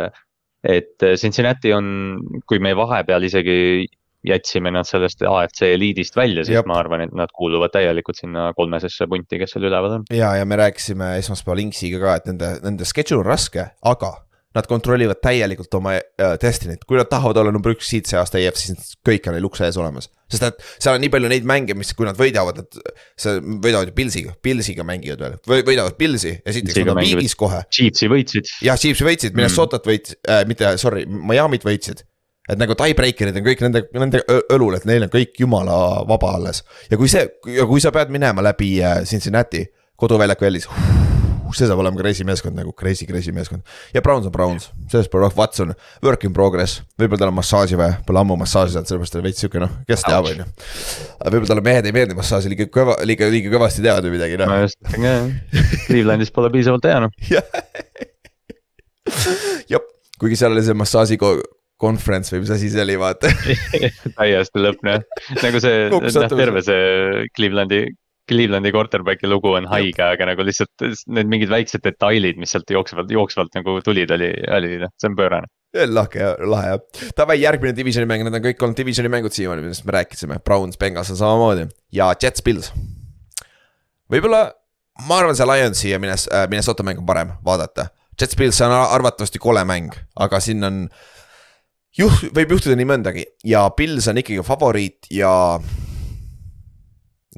[0.66, 2.18] et Cincinnati on,
[2.51, 3.86] kui me vahepeal isegi
[4.26, 6.66] jätsime nad sellest AFC eliidist välja, siis Jop.
[6.66, 10.07] ma arvan, et nad kuuluvad täielikult sinna kolmesesse punti, kes seal üleval on.
[10.11, 14.11] ja, ja me rääkisime esmaspäeval Inksiga ka, et nende, nende schedule on raske, aga
[14.57, 18.40] Nad kontrollivad täielikult oma äh, Destiny't, kui nad tahavad olla number üks siit see aasta
[18.40, 20.09] EF-is, siis kõik on neil ukse ees olemas.
[20.32, 22.78] sest et seal on nii palju neid mänge, mis, kui nad võidavad, nad,
[23.20, 25.36] see võidavad ju Pilsiga, Pilsiga mängivad veel,
[25.68, 27.61] võidavad Pilsi, esiteks nad on viigis kohe.
[27.68, 28.49] Chiefsi võitsid.
[28.64, 29.92] jah, Chiefsi võitsid, Minnesotat mm.
[29.92, 32.07] võitsid äh,, mitte sorry, Miami't võitsid
[32.49, 34.22] et nagu tiebreaker'id on kõik nende, nende
[34.55, 35.76] õlul, et neil on kõik jumala
[36.09, 36.64] vaba alles.
[36.88, 39.66] ja kui see, ja kui sa pead minema läbi äh, Cincinnati
[39.99, 40.68] koduväljaku jällis
[41.57, 43.62] see saab olema crazy meeskond nagu crazy, crazy meeskond.
[43.94, 45.74] ja Browns on Browns, sellest pole rohkem, Watson,
[46.05, 49.28] work in progress, võib-olla tal on massaaži vaja, pole ammu massaaži saanud, sellepärast ta on
[49.28, 50.46] veits sihuke noh, kes teab, on ju.
[51.24, 54.49] võib-olla talle mehed ei meeldi massaaži, liiga kõva, liiga, liiga kõvasti teevad või midagi noh.
[54.51, 54.78] no just,
[55.86, 57.12] Clevelandis pole piisavalt hea noh.
[59.72, 59.82] jah,
[60.18, 61.16] kuigi seal oli see massaaži
[61.78, 63.30] conference või mis asi see oli, vaata.
[64.18, 64.94] Täiesti lõppne,
[65.44, 66.82] nagu see, noh terve see
[67.36, 67.80] Clevelandi
[68.28, 73.10] Clevelandi quarterback'i lugu on haige, aga nagu lihtsalt need mingid väiksed detailid, mis sealt jooksvalt,
[73.12, 75.50] jooksvalt nagu tulid, oli, oli noh, see on pöörane.
[75.92, 79.66] lahke ja lahe jah, davai järgmine divisioni mäng, need on kõik olnud divisioni mängud siiamaani,
[79.66, 82.72] millest me rääkisime, Browns, Bengals on samamoodi ja Jets, Bills.
[84.12, 84.46] võib-olla,
[85.08, 87.90] ma arvan, see Lionsi ja Mines-, äh, Minnesota mäng on parem vaadata.
[88.18, 90.86] Jets, Bills on arvatavasti kole mäng, aga siin on
[91.98, 95.30] juht, võib juhtuda nii mõndagi ja Bills on ikkagi favoriit ja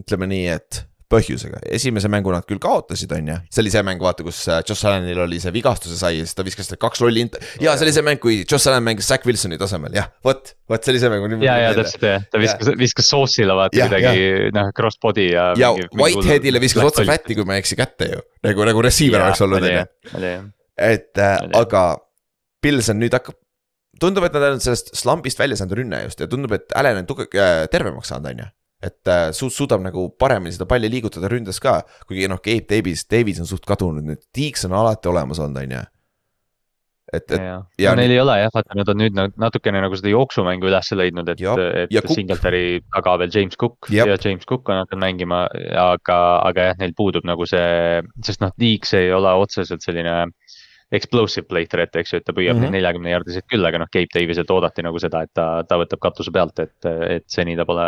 [0.01, 4.03] ütleme nii, et põhjusega, esimese mängu nad küll kaotasid, on ju, see oli see mäng,
[4.03, 7.25] vaata, kus äh, Josh Allanil oli see vigastuse sai ja siis ta viskas kaks rolli
[7.27, 7.39] int-.
[7.63, 10.87] ja see oli see mäng, kui Josh Allan mängis Zack Wilsoni tasemel, jah, vot, vot
[10.87, 11.35] see oli see mäng.
[11.43, 15.49] ja, ja täpselt jah, ta viskas, viskas Sauce'ile vaata midagi noh, cross body ja.
[15.59, 19.43] ja Whiteheadile viskas otse flat'i, kui ma ei eksi, kätte ju, nagu, nagu receiver oleks
[19.47, 20.39] olnud, on ju.
[20.93, 21.85] et äh, aga
[22.63, 23.35] Pils on nüüd hakkab
[24.01, 27.11] tundub, et nad on sellest slambist välja saanud rünne just ja tundub, et Allan on
[27.11, 28.51] tugev äh,, tervemaks saanud, on ju
[28.83, 33.07] et äh, su-, suudab nagu paremini seda palli liigutada ründes ka, kuigi noh, Gabe Davis,
[33.11, 35.83] Davis on suht kadunud, nüüd Deeks on alati olemas olnud, on ju.
[37.13, 37.37] et, et.
[37.43, 40.71] ja, ja no, neil ei ole jah, vaata nad on nüüd natukene nagu seda jooksumängu
[40.71, 41.43] üles leidnud, et,
[41.85, 44.13] et Singletary taga veel James Cook Jab.
[44.13, 45.43] ja James Cook on hakanud mängima,
[45.85, 50.23] aga, aga jah, neil puudub nagu see, sest noh, Deeks ei ole otseselt selline
[50.93, 52.75] explosive play threat, eks ju, et ta püüab mm -hmm.
[52.75, 56.01] neid neljakümne jardiseid küll, aga noh, Gabe Daviselt oodati nagu seda, et ta, ta võtab
[56.03, 57.85] katuse pealt, et, et seni ta pole.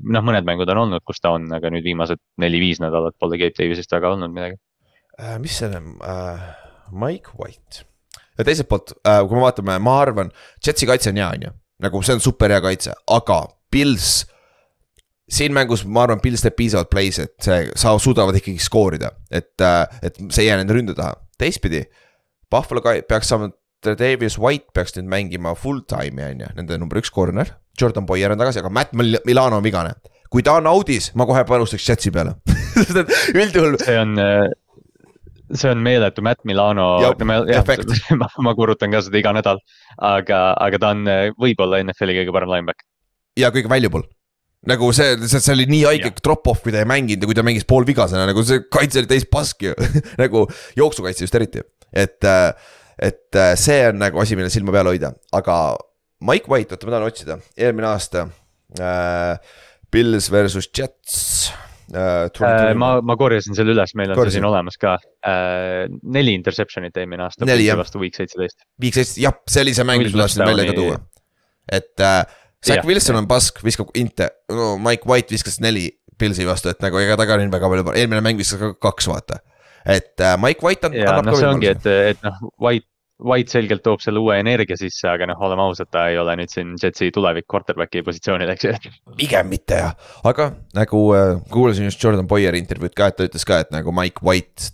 [0.00, 3.52] noh, mõned mängud on olnud, kus ta on, aga nüüd viimased neli-viis nädalat pole Gabe
[3.58, 4.56] Davisest väga olnud midagi
[5.20, 5.38] äh,.
[5.38, 6.46] mis selle äh,,
[6.92, 7.84] Mike White
[8.38, 10.32] ja teiselt poolt äh,, kui me vaatame, ma arvan,
[10.66, 11.52] Jetsi kaitse on hea, on ju,
[11.84, 14.24] nagu see on super hea kaitse, aga Pils
[15.28, 19.52] siin mängus ma arvan, Pils teeb piisavalt play's, et see, sa suudavad ikkagi skoorida, et,
[19.60, 21.20] äh, et see ei jää nende ründe taha.
[21.36, 22.05] teistpidi äh,
[22.50, 23.50] Buffalo peaks saama,
[23.86, 27.54] Davis White peaks nüüd mängima full time'i on ju, nende number üks corner.
[27.80, 29.96] Jordan Boyer on tagasi, aga Matt Mil Milano on vigane.
[30.30, 32.32] kui ta on audis, ma kohe panustaks Jetsi peale
[32.74, 33.76] sest et üldjuhul.
[33.78, 34.48] see on äh,
[35.54, 36.88] see on meeletu, Matt Milano,
[37.24, 37.38] ma,
[38.20, 39.62] ma, ma kuulutan ka seda iga nädal.
[40.02, 42.86] aga, aga ta on äh, võib-olla NFL-i kõige parem lineback.
[43.38, 44.06] ja kõige valuable
[44.66, 47.66] nagu see, see, see oli nii haige drop-off, ta ei mänginud ja kui ta mängis
[47.68, 49.76] poolvigasena, nagu see kaitse oli täis pask ju
[50.22, 50.46] nagu
[50.78, 51.62] jooksukaitse just eriti
[51.96, 52.28] et,
[53.02, 55.60] et see on nagu asi, mille silma peal hoida, aga
[56.26, 58.28] Mike White, oota, ma tahan otsida, eelmine aasta
[58.80, 59.38] äh,.
[59.92, 61.52] Pils versus Jets
[61.94, 62.26] äh,.
[62.26, 64.38] Äh, ma, ma korjasin selle üles, meil on Korjasin.
[64.38, 65.84] see siin olemas ka äh,.
[66.02, 67.48] neli interception'it eelmine aasta.
[67.48, 67.78] neli jah.
[67.78, 68.64] vastu Week seitseteist.
[68.82, 70.98] Week seitseteist, jah, see oli see mäng, mis ma tahtsin välja ka tuua
[71.72, 72.24] et äh,
[72.66, 76.96] Zack Wilson on pask, viskab inte no,, Mike White viskas neli Pilsi vastu, et nagu
[76.96, 79.42] ega ta ka nii väga palju, eelmine mäng viskas ka kaks, vaata.
[79.86, 80.98] Et äh, Mike White on.
[80.98, 85.06] ja noh, see ongi, et, et noh, White White selgelt toob selle uue energia sisse,
[85.08, 88.74] aga noh, oleme ausad, ta ei ole nüüd siin Jetsi tulevik quarterback'i positsioonil, eks ju.
[89.16, 89.94] pigem mitte jah,
[90.28, 93.94] aga nagu äh, kuulasin just Jordan Boyeri intervjuud ka, et ta ütles ka, et nagu
[93.96, 94.72] Mike White.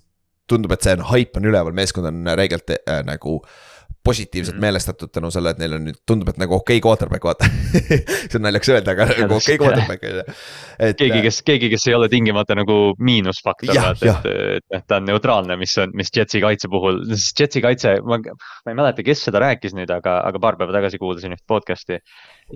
[0.51, 3.72] tundub, et see on, haip on üleval, meeskond on reegelt äh, nagu äh,
[4.05, 4.61] positiivselt mm -hmm.
[4.67, 7.47] meelestatud tänu sellele, et neil on nüüd, tundub, et nagu okei okay quarterback, vaata
[8.31, 10.95] see on naljakas öelda, aga nagu okei okay quarterback on ju.
[10.99, 15.57] keegi, kes, keegi, kes ei ole tingimata nagu miinusfaktor, et, et, et ta on neutraalne,
[15.61, 19.43] mis on, mis Jetsi kaitse puhul, sest Jetsi kaitse, ma, ma ei mäleta, kes seda
[19.45, 22.03] rääkis nüüd, aga, aga paar päeva tagasi kuulasin üht podcast'i.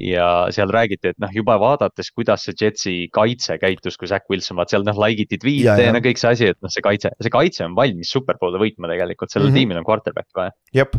[0.02, 4.58] ja seal räägiti, et noh, juba vaadates, kuidas see Jetsi kaitse käitus, kui Zack Wilson,
[4.58, 7.14] vaat seal noh, like iti tweet'e ja, no kõik see asi, et noh, see kaitse,
[7.22, 9.62] see kaitse on valmis superbowl'e võitma tegelikult, sellel mm -hmm.
[9.62, 10.50] tiimil on quarterback vaja.
[10.74, 10.98] jep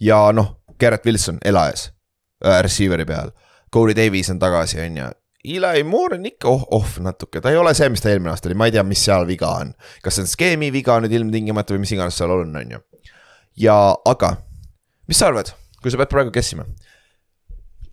[0.00, 1.90] ja noh, Garrett Wilson elajas
[2.44, 3.32] äh, receiver'i peal.
[3.72, 5.10] Corey Davies on tagasi, on ju.
[5.44, 8.56] Eli Moore on ikka off natuke, ta ei ole see, mis ta eelmine aasta oli,
[8.56, 9.74] ma ei tea, mis seal viga on.
[10.02, 12.80] kas see on skeemi viga nüüd ilmtingimata või mis iganes seal on, on ju.
[13.66, 13.76] ja,
[14.08, 14.30] aga,
[15.10, 16.64] mis sa arvad, kui sa pead praegu guessima?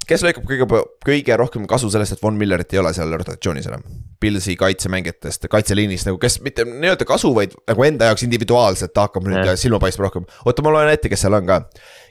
[0.08, 3.84] Kes lõikab kõige, kõige rohkem kasu sellest, et Von Millerit ei ole seal rotatsioonis enam?
[4.22, 9.30] Pilsi kaitsemängijatest, kaitseliinist nagu, kes mitte nii-öelda kasu, vaid nagu enda jaoks individuaalselt ta hakkab
[9.30, 10.28] nüüd silma paistma rohkem.
[10.46, 11.62] oota, ma loen ette, kes seal on ka.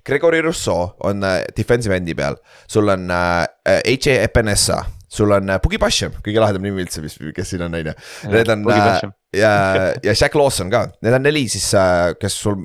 [0.07, 3.45] Gregory Rousseau on äh, defensive end'i peal, sul on äh,
[3.84, 4.22] H.A.
[4.24, 7.91] Epenessa sul on äh, Bugi Basham, kõige lahedam nimi üldse, mis, kes siin on, on
[7.91, 7.95] ju.
[8.30, 9.01] Need on äh,
[9.34, 9.55] ja,
[10.07, 12.62] ja Jack Lawson ka, need on neli siis, äh, kes sul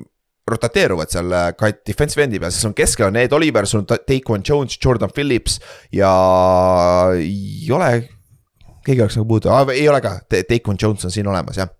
[0.50, 4.44] rotateeruvad seal äh, defensive end'i peal, siis on keskel on Ed Oliver, sul on Taekwon
[4.46, 5.58] Jones, Jordan Phillips
[5.94, 6.12] ja
[7.18, 7.90] ei ole.
[8.86, 11.72] keegi oleks nagu puudu ah,, ei ole ka, Taekwon Jones on siin olemas jah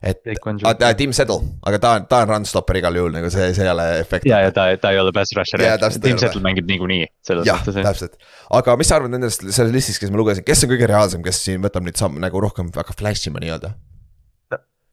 [0.00, 0.24] et
[0.64, 3.66] ah, Tim Settle, aga ta on, ta on run stopper igal juhul nagu see, see
[3.66, 4.24] ei ole efekt.
[4.28, 5.60] ja, ja ta, ta ei ole pass rusher,
[6.00, 7.04] Tim Settle mängib niikuinii.
[7.44, 8.16] jah, täpselt,
[8.56, 11.44] aga mis sa arvad nendest, selles listis, kes ma lugesin, kes on kõige reaalsem, kes
[11.44, 13.74] siin võtab nüüd samm nagu rohkem hakkab flash ima nii-öelda?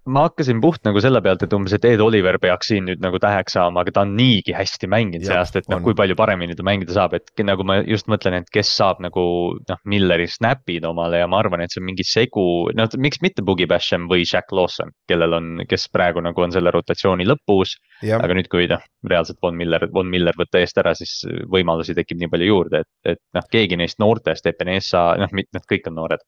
[0.08, 3.20] Ma hakkasin puht nagu selle pealt, et umbes, et Ed Oliver peaks siin nüüd nagu
[3.22, 6.56] täheks saama, aga ta on niigi hästi mänginud see aasta, et noh, kui palju paremini
[6.58, 9.24] ta mängida saab, et nagu ma just mõtlen, et kes saab nagu
[9.58, 12.46] noh, Milleri snap'id omale ja ma arvan, et see on mingi segu,
[12.78, 16.74] noh miks mitte Boogie Basham või Jack Lawson, kellel on, kes praegu nagu on selle
[16.74, 17.78] rotatsiooni lõpus.
[18.22, 21.20] aga nüüd, kui noh, reaalselt Von Miller, Von Miller võtta eest ära, siis
[21.52, 25.90] võimalusi tekib nii palju juurde, et, et noh, keegi neist noortest, Epenesa, noh, nad kõik
[25.90, 26.24] on noored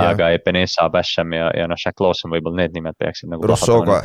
[0.00, 3.46] aga Ebeneza, Basham ja, ja noh, Jack Lawson võib-olla need nimed peaksid nagu.
[3.46, 4.00] Rousseau ka,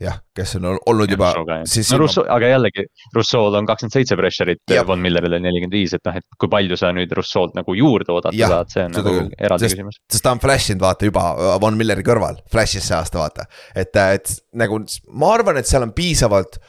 [0.00, 1.30] jah, kes on olnud juba.
[1.36, 1.58] No,
[2.00, 6.40] Rousseau, aga jällegi, Rousseau'l on kakskümmend seitse pressure'it Von Millerile nelikümmend viis, et noh, et
[6.40, 9.32] kui palju sa nüüd Rousseau'lt nagu juurde oodata saad, see on nagu küll.
[9.38, 10.00] eraldi sest, küsimus.
[10.10, 11.26] sest ta on flash inud vaata juba
[11.62, 14.80] Von Milleri kõrval, flash'is see aasta vaata, et, et nagu
[15.12, 16.60] ma arvan, et seal on piisavalt.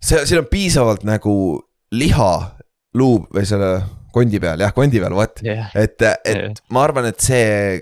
[0.00, 1.36] see, siin on piisavalt nagu
[1.94, 2.32] liha
[2.96, 3.74] luu või selle
[4.14, 5.72] kondi peal, jah, kondi peal, vot yeah..
[5.78, 6.62] et, et yeah.
[6.74, 7.80] ma arvan, et see,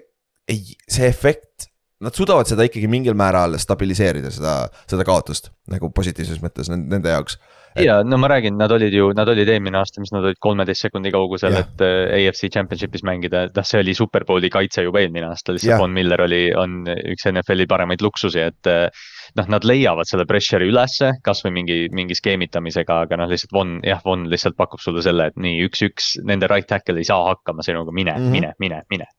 [0.51, 1.68] ei, see efekt,
[2.03, 4.55] nad suudavad seda ikkagi mingil määral stabiliseerida, seda,
[4.91, 7.39] seda kaotust nagu positiivses mõttes nende jaoks.
[7.72, 7.87] Et....
[7.87, 10.85] ja no ma räägin, nad olid ju, nad olid eelmine aasta, mis nad olid kolmeteist
[10.89, 15.30] sekundi kaugusel, et äh, AFC Championship'is mängida, et noh, see oli superbowli kaitse juba eelmine
[15.30, 19.07] aasta, lihtsalt Von Miller oli, on üks NFL-i paremaid luksusi, et äh,
[19.39, 24.03] noh, nad leiavad selle pressure'i ülesse, kasvõi mingi, mingi skeemitamisega, aga noh, lihtsalt Von, jah,
[24.05, 27.95] Von lihtsalt pakub sulle selle, et nii üks-üks, nende right tackle ei saa hakkama sinuga,
[27.95, 28.39] mine mm, -hmm.
[28.39, 29.11] mine, mine, mine.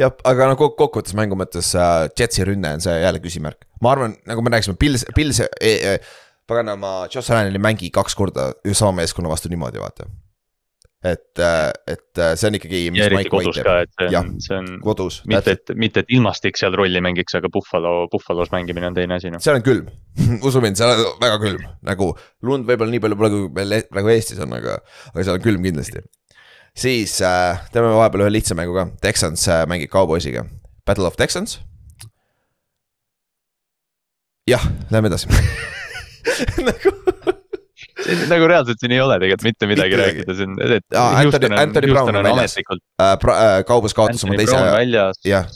[0.00, 4.16] Jah, aga no kokkuvõttes mängu mõttes äh, Jetsi rünne on see jälle küsimärk, ma arvan,
[4.26, 5.98] nagu me rääkisime, Pils, Pils e, e,
[6.48, 10.08] paganama, Josh Allan ei mängi kaks korda sama meeskonna vastu niimoodi, vaata
[11.04, 12.80] et, äh, et äh, see on ikkagi.
[12.94, 16.14] ja eriti Mike kodus ka, et see on, see on kodus, mitte, et, mitte, et
[16.14, 19.42] ilmastik seal rolli mängiks, aga Buffalo, Buffalo's mängimine on teine asi, noh.
[19.42, 19.90] seal on külm
[20.48, 22.12] usu mind, seal on väga külm, nagu
[22.46, 24.78] lund võib-olla nii palju pole, kui meil praegu Eestis on, aga,
[25.10, 26.04] aga seal on külm kindlasti.
[26.84, 30.46] siis äh, teeme vahepeal ühe lihtsa mängu ka, Texans äh, mängib Cowboysiga,
[30.86, 31.58] Battle of Texans.
[34.46, 35.30] jah, lähme edasi
[36.68, 36.94] nagu
[38.30, 40.96] nagu reaalselt siin ei ole tegelikult mitte midagi mitte rääkida, on, et.
[41.02, 42.56] Anthony, Anthony Brown on väljas.
[42.58, 42.80] uh,,
[43.12, 44.58] uh, kaubas kaotas oma teise,
[45.28, 45.48] jah,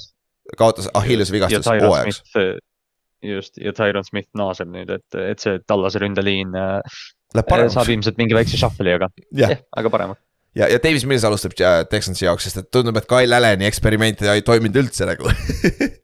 [0.58, 2.22] kaotas Achilleuse vigastuse hooajaks.
[3.26, 7.02] just ja Tyron Smith naaseb nüüd, et, et see Tallase ründeliin äh,
[7.72, 10.22] saab ilmselt mingi väikse shuffle'i, aga yeah,, aga paremaks.
[10.56, 11.52] Ja, ja Davis Mills alustab
[11.90, 15.28] Texansi jaoks, sest et tundub, et Kyle Allan'i eksperiment ei toiminud üldse nagu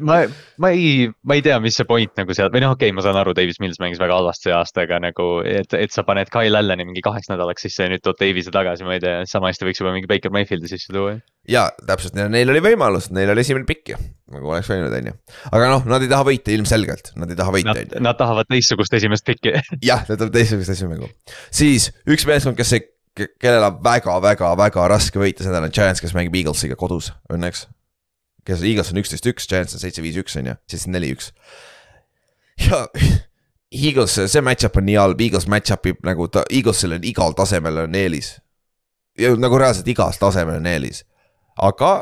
[0.00, 0.20] ma,
[0.58, 3.04] ma ei, ma ei tea, mis see point nagu seal või noh, okei okay,, ma
[3.04, 6.30] saan aru, Davis Mills mängis väga halvasti see aasta, aga nagu, et, et sa paned
[6.34, 9.50] Kyle Allani mingi kaheks nädalaks sisse ja nüüd tood Davise tagasi, ma ei tea, sama
[9.52, 11.18] hästi võiks juba mingi Baker Mayfieldi sisse tuua.
[11.50, 14.00] ja täpselt, neil oli võimalus, neil oli esimene pikk ju,
[14.34, 15.18] nagu oleks võinud, on ju.
[15.50, 17.76] aga noh, nad ei taha võita ilmselgelt, nad ei taha võita.
[18.02, 21.12] Nad tahavad teistsugust esimest pikki jah, nad tahavad teistsugust esimest mängu.
[21.54, 26.34] siis üks meeskond, kes ei kellel on väga-väga-väga raske võita, see on Giants, kes mängib
[26.40, 27.68] Eaglesiga kodus õnneks.
[28.46, 31.32] Kes, Eagles on üksteist üks, Giants on seitse viis üks on ju, siis neli üks.
[32.66, 32.84] ja
[33.74, 37.84] Eagles, see match-up on nii halb, Eagles match-up ib nagu ta, Eaglesil on igal tasemel
[37.86, 38.36] on eelis.
[39.18, 41.02] nagu reaalselt igas tasemel on eelis,
[41.62, 41.96] aga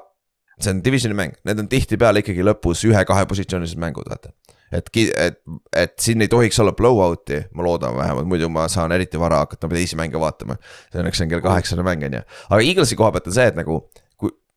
[0.60, 4.34] see on divisioni mäng, need on tihtipeale ikkagi lõpus ühe-kahe positsioonilised mängud, vaata
[4.72, 5.40] et, et,
[5.76, 9.68] et siin ei tohiks olla blowout'i, ma loodan vähemalt, muidu ma saan eriti vara hakata
[9.68, 10.56] teisi mänge vaatama.
[10.92, 13.58] see õnneks on kell kaheksane mäng, on ju, aga Eaglesi koha pealt on see, et
[13.58, 13.82] nagu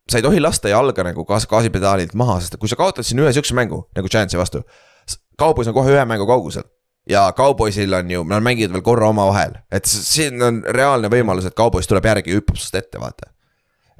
[0.09, 3.33] sa ei tohi lasta jalga nagu gaas, gaasipedaalilt maha, sest kui sa kaotad siin ühe
[3.33, 4.63] sihukese mängu nagu Giantsi vastu.
[5.39, 6.65] Cowboys on kohe ühe mängu kaugusel
[7.09, 11.57] ja Cowboysil on ju, nad mängivad veel korra omavahel, et siin on reaalne võimalus, et
[11.57, 13.29] Cowboys tuleb järgi ja hüppab sinust ette, vaata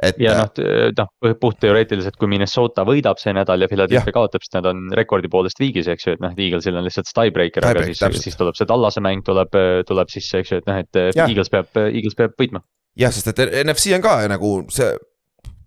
[0.02, 0.20] et.
[0.20, 0.52] ja noh,
[0.98, 5.30] noh puht teoreetiliselt, kui Minnesota võidab see nädal ja Philadelphia kaotab, siis nad on rekordi
[5.32, 8.70] poolest viigis, eks ju, et noh, Eaglesil on lihtsalt tiebreaker, aga siis, siis tuleb see
[8.70, 9.54] Tallase mäng tuleb,
[9.88, 11.28] tuleb sisse, eks ju, et noh, et ja.
[11.28, 12.64] Eagles peab, Eagles peab võitma.
[13.00, 14.94] jah, sest et NFC on ka nagu see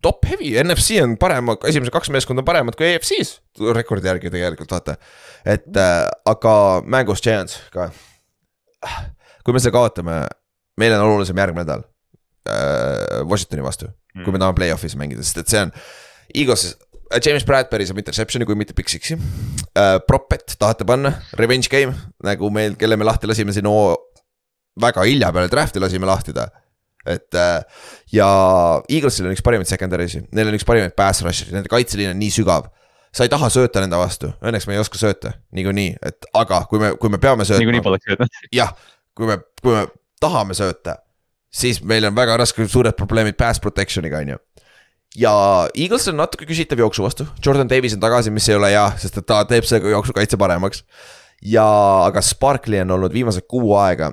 [0.03, 3.39] top heavy, NFC on parem, esimesed kaks meeskonda on paremad kui EFC-s
[3.75, 4.97] rekordi järgi tegelikult vaata.
[5.47, 6.55] et äh, aga
[6.87, 7.91] mängus Giants ka.
[9.45, 10.21] kui me selle kaotame,
[10.79, 11.87] meil on olulisem järgmine nädal
[12.49, 15.73] äh, Washingtoni vastu mm., kui me tahame play-off'is mängida, sest et see on.
[16.35, 16.69] Eagles,
[17.11, 19.99] äh, James Bradbury saab interception'i, kui mitte Big Six'i uh,.
[20.07, 23.97] Propet tahate panna, revenge game, nagu meil, kelle me lahti lasime siin oo,
[24.79, 26.47] väga hilja peale draft'i lasime lahti ta
[27.07, 27.63] et äh,
[28.13, 28.29] ja
[28.89, 32.33] Eaglesil on üks parimaid secondary'si, neil on üks parimaid pass rush'e, nende kaitseliin on nii
[32.35, 32.69] sügav.
[33.15, 36.81] sa ei taha sööta nende vastu, õnneks me ei oska sööta niikuinii, et aga kui
[36.83, 37.65] me, kui me peame söötma.
[37.65, 38.41] niikuinii poleks söötnud.
[38.61, 38.75] jah,
[39.17, 39.87] kui me, kui me
[40.21, 40.99] tahame sööta,
[41.49, 44.43] siis meil on väga raske, suured probleemid pass protection'iga, on ju.
[45.25, 45.33] ja
[45.73, 49.23] Eagles on natuke küsitav jooksu vastu, Jordan Davis on tagasi, mis ei ole hea, sest
[49.23, 50.85] et ta teeb selle jooksukaitse paremaks.
[51.43, 51.67] ja,
[52.05, 54.13] aga Sparkly on olnud viimased kuu aega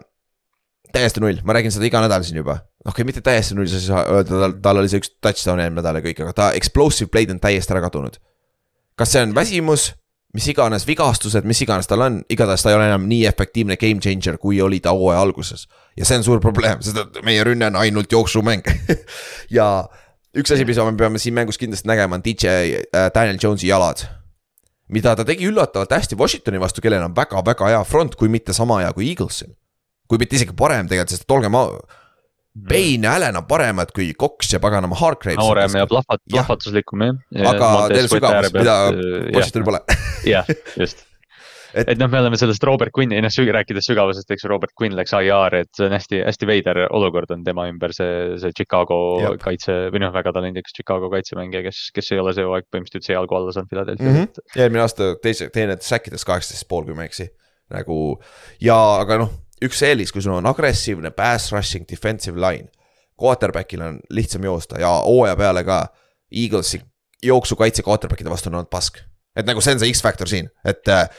[0.96, 2.60] täiesti null, ma räägin seda iga nädal siin juba.
[2.86, 5.62] Okei okay,, mitte täiesti null, sa ei saa öelda, tal, tal oli see üks touchdown
[5.62, 8.20] eelmine nädal ja kõik, aga ta explosive play'd on täiesti ära kadunud.
[8.96, 9.90] kas see on väsimus,
[10.36, 14.04] mis iganes vigastused, mis iganes tal on, igatahes ta ei ole enam nii efektiivne game
[14.04, 15.68] changer, kui oli ta hooaja alguses.
[15.98, 18.70] ja see on suur probleem, sest et meie rünne on ainult jooksumäng
[19.58, 19.70] ja
[20.36, 22.54] üks asi, mida me peame siin mängus kindlasti nägema, on DJ
[22.86, 24.06] äh, Daniel Jones'i jalad.
[24.88, 28.84] mida ta tegi üllatavalt hästi Washingtoni vastu, kellel on väga-väga hea front, kui mitte sama
[28.84, 29.56] hea kui Eaglesil.
[30.08, 31.56] kui mitte isegi parem tegelikult, sest olgem
[32.70, 35.36] Payne ja Allan on paremad kui Cox ja paganama Hargrave.
[35.40, 37.50] noorem ja plahvat-, plahvatuslikum jah ja.
[37.52, 38.78] aga teil sügavust, mida
[39.36, 39.84] Washingtonil pole.
[40.34, 40.48] jah,
[40.80, 41.04] just
[41.76, 44.96] et, et noh, me oleme sellest Robert Quinni, noh rääkides sügavusest, eks ju, Robert Quinn
[44.98, 49.00] läks IR, et see on hästi, hästi veider olukord on tema ümber, see, see Chicago
[49.22, 49.40] Jab.
[49.44, 53.18] kaitse või noh, väga talendikas Chicago kaitsemängija, kes, kes ei ole see hooaeg põhimõtteliselt üldse
[53.18, 54.22] jalgu alla saanud Philadelphia mm.
[54.22, 54.60] -hmm.
[54.64, 57.28] eelmine aasta teise, teine säkkides kaheksateist pool, kui ma ei eksi,
[57.76, 58.00] nagu
[58.64, 62.70] ja, aga noh üks eelis, kui sul on agressiivne pass rushing defensive line.
[63.22, 65.86] Quarterback'il on lihtsam joosta ja hooaja peale ka
[66.36, 66.82] Eaglesi
[67.24, 69.00] jooksukaitse quarterback'ide vastu on olnud pask.
[69.36, 71.10] et nagu see on see X-faktor siin, et äh,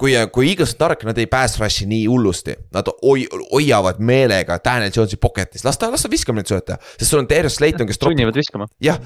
[0.00, 2.54] kui, kui Eagles on tark, nad ei pass rush'i nii hullusti.
[2.74, 7.10] Nad hoi-, hoiavad meelega Daniel Jones'i pocket'is, las ta, las ta viskab neid sööta, sest
[7.10, 8.00] sul on Darius Slayton, kes.
[8.00, 8.68] sunnivad viskama.
[8.82, 9.00] jah,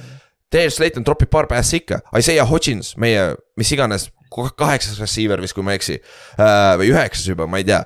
[0.52, 5.64] Darius Slayton tropib paar päässi ikka, Isaiah Hodgins, meie mis iganes kaheksas receiver vist, kui
[5.64, 5.98] ma ei eksi.
[6.36, 7.82] Äh, või üheksas juba, ma ei tea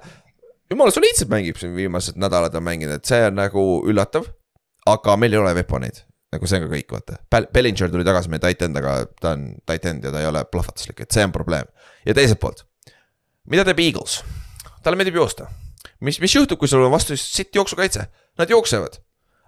[0.71, 4.29] jumala soliidselt mängib siin viimased nädalad on mänginud, see on nagu üllatav.
[4.87, 6.03] aga meil ei ole veponeid,
[6.33, 7.19] nagu see on ka kõik, vaata.
[7.53, 10.45] Bellinger tuli tagasi meie tight end, aga ta on tight end ja ta ei ole
[10.49, 11.69] plahvatuslik, et see on probleem.
[12.07, 12.65] ja teiselt poolt,
[13.51, 14.23] mida teeb Eagles?
[14.83, 15.51] talle meeldib joosta.
[16.01, 18.07] mis, mis juhtub, kui sul on vastu sitt jooksukaitse?
[18.39, 19.01] Nad jooksevad,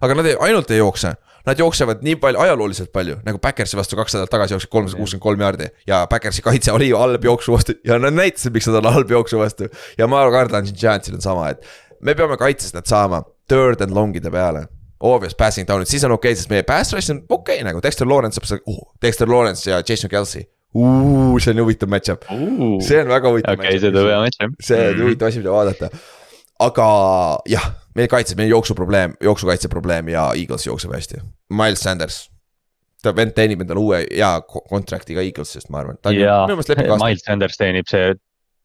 [0.03, 1.15] aga nad ei, ainult ei jookse
[1.47, 5.23] nad jooksevad nii palju, ajalooliselt palju, nagu Backersi vastu kaks nädalat tagasi jooksid kolmsada kuuskümmend
[5.23, 5.71] kolm jaardi.
[5.87, 9.11] ja Backersi kaitse oli ju halb jooksu vastu ja nad näitasid, miks nad on halb
[9.11, 9.69] jooksu vastu.
[9.99, 11.67] ja ma kardan siin Giantsil on sama, et
[12.01, 14.67] me peame kaitses nad saama third and long'ide peale
[15.03, 17.83] obvious passing down'id, siis on okei okay,, sest meie pass rush on okei okay, nagu
[17.83, 21.35] Dexter Lawrence saab seda uh,, Dexter Lawrence ja Jason Kelsey uh,.
[21.43, 23.79] see on huvitav match-up uh,, see on väga huvitav okay,.
[23.79, 24.59] see tuleb hea match-up.
[24.63, 25.05] see on mm.
[25.07, 25.91] huvitav asi, mida vaadata.
[26.69, 26.89] aga
[27.51, 27.69] jah,
[27.99, 31.23] meil kaitses, meil jooksuprobleem, jooksukaitse probleem ja Eagles jookseb hästi.
[31.53, 32.25] Miles Sanders,
[33.03, 35.99] ta vend teenib endale uue hea contract'i ka Eaglesist, ma arvan.
[36.17, 36.45] jaa,
[37.03, 38.15] Miles Sanders teenib see,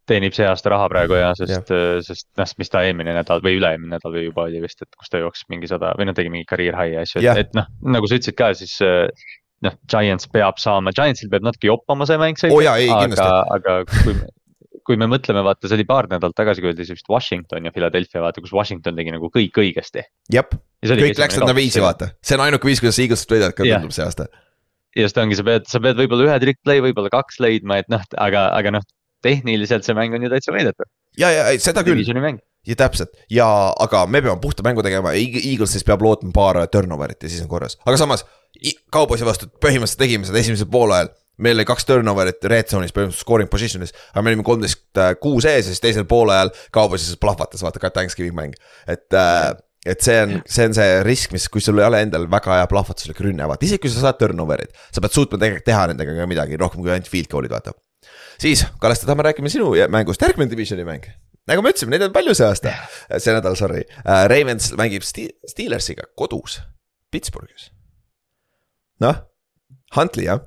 [0.08, 1.74] teenib see aasta raha praegu ja, sest,
[2.08, 5.12] sest noh, mis ta eelmine nädal või üle-eelmine nädal või juba oli vist, et kus
[5.12, 7.68] ta jooksis mingi sada või noh, tegi mingi career high asju, et, et noh,
[7.98, 8.78] nagu sa ütlesid ka, siis
[9.66, 12.40] noh, Giants peab saama, Giantsil peab natuke joppama see mäng.
[12.48, 13.30] oo oh, jaa, ei kindlasti.
[13.58, 14.30] aga kui me
[14.88, 17.74] kui me mõtleme, vaata, see oli paar nädalat tagasi, kui oli see vist Washington ja
[17.76, 20.06] Philadelphia, vaata, kus Washington tegi nagu kõik õigesti.
[20.34, 20.56] jep,
[20.88, 24.06] kõik läks sinna viisi, vaata, see on ainuke viis, kuidas Eaglesist võidavad ka tundub see
[24.06, 24.30] aasta.
[24.98, 28.04] just ongi, sa pead, sa pead võib-olla ühe trick play, võib-olla kaks leidma, et noh,
[28.24, 28.88] aga, aga noh,
[29.26, 30.90] tehniliselt see mäng on ju täitsa võidetav.
[31.20, 32.06] ja, ja seda küll
[32.68, 33.48] ja täpselt ja,
[33.80, 37.52] aga me peame puhta mängu tegema, Eagles siis peab lootma paar turnover'it ja siis on
[37.52, 38.26] korras, aga samas.
[38.94, 41.12] Cowboysi vastu põhimõtteliselt tegime seda esimesel poolajal,
[41.44, 43.94] meil oli kaks turnover'it red zone'is põhimõtteliselt scoring position'is.
[44.14, 47.82] aga me olime kolmteist äh, kuus ees ja siis teisel poolajal Cowboys siis plahvatas, vaata
[47.84, 48.58] ka Thanksgiving mäng,
[48.88, 49.54] et äh,
[49.88, 52.68] et see on, see on see risk, mis, kui sul ei ole endal väga hea
[52.72, 54.74] plahvatuslik rünne, vaata isegi kui sa saad turnover'id.
[54.92, 57.76] sa pead suutma tegelikult teha nendega ka midagi rohkem kui ainult field goal'id, vaata.
[58.42, 61.08] siis, Kallaste, tahame rääkima sinu mängust, järgmine divisioni mäng
[61.48, 62.74] nagu me ütlesime, neid on palju see aasta,
[63.16, 64.26] see nädal, sorry uh,.
[64.28, 66.60] Ravens mängib Steelersiga kodus,
[67.14, 67.72] Pittsburghis.
[69.04, 69.24] noh,
[69.96, 70.44] Huntley jah.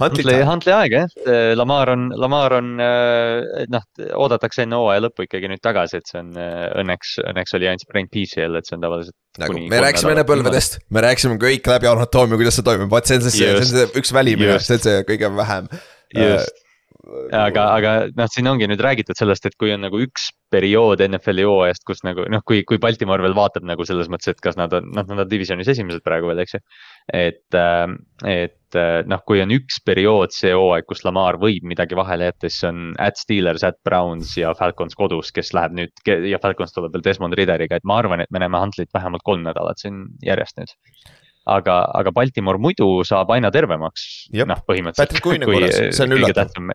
[0.00, 1.14] Huntley, Huntley aeg jah,
[1.58, 3.86] Lamar on, Lamar on noh,
[4.20, 8.10] oodatakse enne hooaja lõppu ikkagi nüüd tagasi, et see on õnneks, õnneks oli ainult sprain
[8.10, 9.16] PCL, et see on tavaliselt.
[9.42, 13.20] nagu me rääkisime enne põlvedest, me rääkisime kõik läbi anatoomia, kuidas see toimub, vaat see
[13.20, 15.72] on see, see on see üks välim, see on see kõige vähem.
[16.14, 16.63] just
[17.34, 21.46] aga, aga noh, siin ongi nüüd räägitud sellest, et kui on nagu üks periood NFL-i
[21.48, 24.72] hooajast, kus nagu noh, kui, kui Baltimore veel vaatab nagu selles mõttes, et kas nad
[24.76, 26.62] on, noh, nad on divisionis esimesed praegu veel, eks ju.
[27.20, 27.86] et, äh,
[28.30, 32.50] et äh, noh, kui on üks periood see hooaeg, kus Lamar võib midagi vahele jätta,
[32.50, 36.94] siis on at Steelers, at Browns ja Falcons kodus, kes läheb nüüd ja Falcons tuleb
[36.94, 40.60] veel Desmond Ridderiga, et ma arvan, et me näeme Huntlit vähemalt kolm nädalat siin järjest
[40.60, 40.74] nüüd
[41.50, 44.28] aga, aga Baltimore muidu saab aina tervemaks.
[44.32, 45.02] noh, põhimõtteliselt.
[45.02, 46.72] Patrick Queen on korras, see on üllatav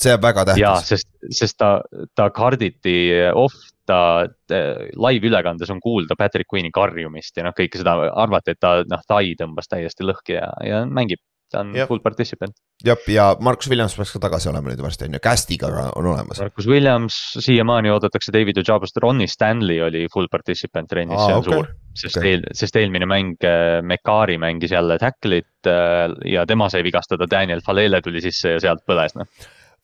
[0.00, 0.62] see jääb väga tähtis.
[0.62, 1.74] jaa, sest, sest ta,
[2.18, 2.96] ta karditi
[3.34, 8.62] off, ta äh, live-ülekandes on kuulda Patrick Queen'i karjumist ja noh, kõike seda arvati, et
[8.62, 11.22] ta noh, tai tõmbas täiesti lõhki ja, ja mängib
[11.52, 12.54] ta on full participant.
[12.84, 16.40] jah, ja Markus Williams peaks ka tagasi olema nüüd varsti on ju, Castiga on olemas.
[16.40, 21.58] Markus Williams, siiamaani oodatakse David Ojabast, Ronnie Stanley oli full participant trennis, see on okay.
[21.58, 21.72] suur.
[21.92, 22.30] sest okay.
[22.30, 27.60] eel, sest eelmine mäng, äh, Mekari mängis jälle tackle'it äh, ja tema sai vigastada, Daniel
[27.66, 29.28] Falele tuli sisse ja sealt põles noh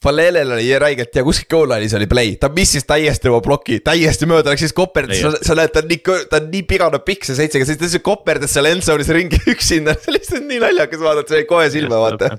[0.05, 4.29] Falelel oli räigelt ja kuskil goal line'is oli play, ta missis täiesti oma ploki, täiesti
[4.31, 5.99] mööda läks siis koperdis, sa, sa näed, ta on nii,
[6.31, 9.41] ta on nii pigana pikk see seitsega, siis ta lihtsalt koperdas seal end zone'is ringi
[9.55, 12.31] üksinda, see oli lihtsalt nii naljakas vaadata, see jäi kohe silma vaata.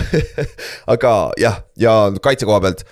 [0.96, 1.12] aga
[1.42, 2.86] jah, ja kaitse koha pealt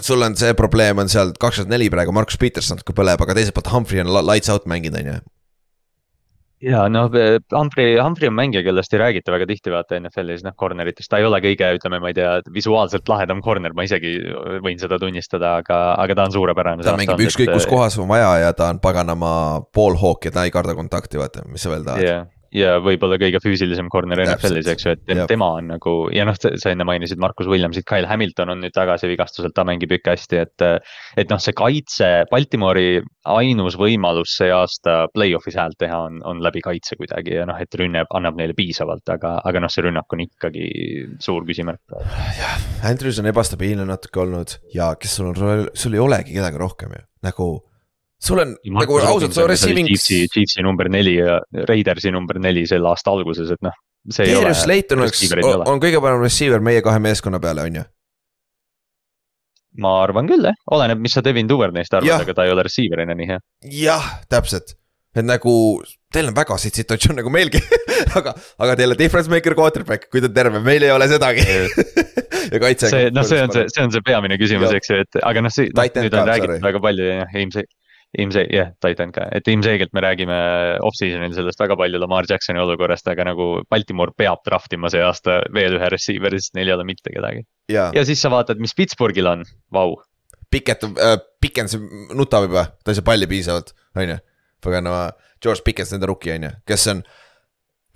[0.00, 3.58] sul on see probleem on seal kakskümmend neli praegu, Markus Peterson natuke põleb, aga teiselt
[3.58, 5.20] poolt Humphrey on lights out mänginud, on ju
[6.62, 7.08] ja noh,
[7.52, 11.20] Humphrey, Humphrey on mängija, kellest ei räägita väga tihti vaata NFL-is, noh corner itest, ta
[11.20, 14.14] ei ole kõige, ütleme, ma ei tea, visuaalselt lahedam corner, ma isegi
[14.64, 16.86] võin seda tunnistada, aga, aga ta on suurepärane.
[16.86, 19.32] ta mängib ükskõik kus kohas on vaja ja ta on paganama
[19.74, 23.40] poolhook ja ta ei karda kontakti, vaata, mis sa veel tahad yeah ja võib-olla kõige
[23.42, 27.48] füüsilisem corner NFL-is, eks ju, et tema on nagu ja noh, sa enne mainisid Markus
[27.50, 30.66] Williamsit, Kyle Hamilton on nüüd tagasi vigastuselt, ta mängib ikka hästi, et.
[31.18, 33.00] et noh, see kaitse, Baltimori
[33.32, 37.74] ainus võimalus see aasta play-off'is häält teha on, on läbi kaitse kuidagi ja noh, et
[37.78, 40.68] rünne annab neile piisavalt, aga, aga noh, see rünnak on ikkagi
[41.22, 41.82] suur küsimärk.
[42.38, 42.56] jah,
[42.88, 47.04] Andrews on ebastabiilne natuke olnud ja kes sul on, sul ei olegi kedagi rohkem ju,
[47.28, 47.52] nagu
[48.22, 49.88] sul on nagu ausalt, su receiving.
[49.90, 53.74] Chiefsi, Chiefsi number neli ja Raidersi number neli selle aasta alguses, et noh.
[54.02, 55.20] Darius Layton oleks,
[55.70, 57.84] on kõige parem receiver meie kahe meeskonna peale, on ju?
[59.80, 63.14] ma arvan küll jah, oleneb, mis sa Devin Duvernay'st arvad, aga ta ei ole receiver'ina
[63.16, 63.38] nii hea.
[63.72, 64.74] jah, täpselt,
[65.16, 65.54] et nagu
[66.12, 67.62] teil on väga siit situatsioon nagu meilgi
[68.18, 71.46] aga, aga teil on difference maker quarterback, kui ta on terve, meil ei ole sedagi
[72.52, 72.90] ja kaitse.
[72.92, 75.54] see, noh, see on see, see on see peamine küsimus, eks ju, et aga noh,
[75.54, 77.70] see, nüüd on räägitud väga palju ja ilmselt
[78.18, 80.38] ilmse-, jah yeah,, Titan ka, et ilmselgelt me räägime
[80.84, 85.40] off-season'il sellest väga palju Lamar Jacksoni olukorrast, aga nagu Baltimore peab draft ima see aasta
[85.54, 87.46] veel ühe receiver'i, sest neil ei ole mitte kedagi.
[87.72, 89.96] ja siis sa vaatad, mis Pittsburghil on, vau.
[90.52, 91.78] Piket äh,, Pikens
[92.12, 94.20] nutab juba, ta ei saa palli piisavalt, on ju.
[94.62, 95.10] paganama,
[95.42, 97.00] George Pikens, nende rookie on ju, kes on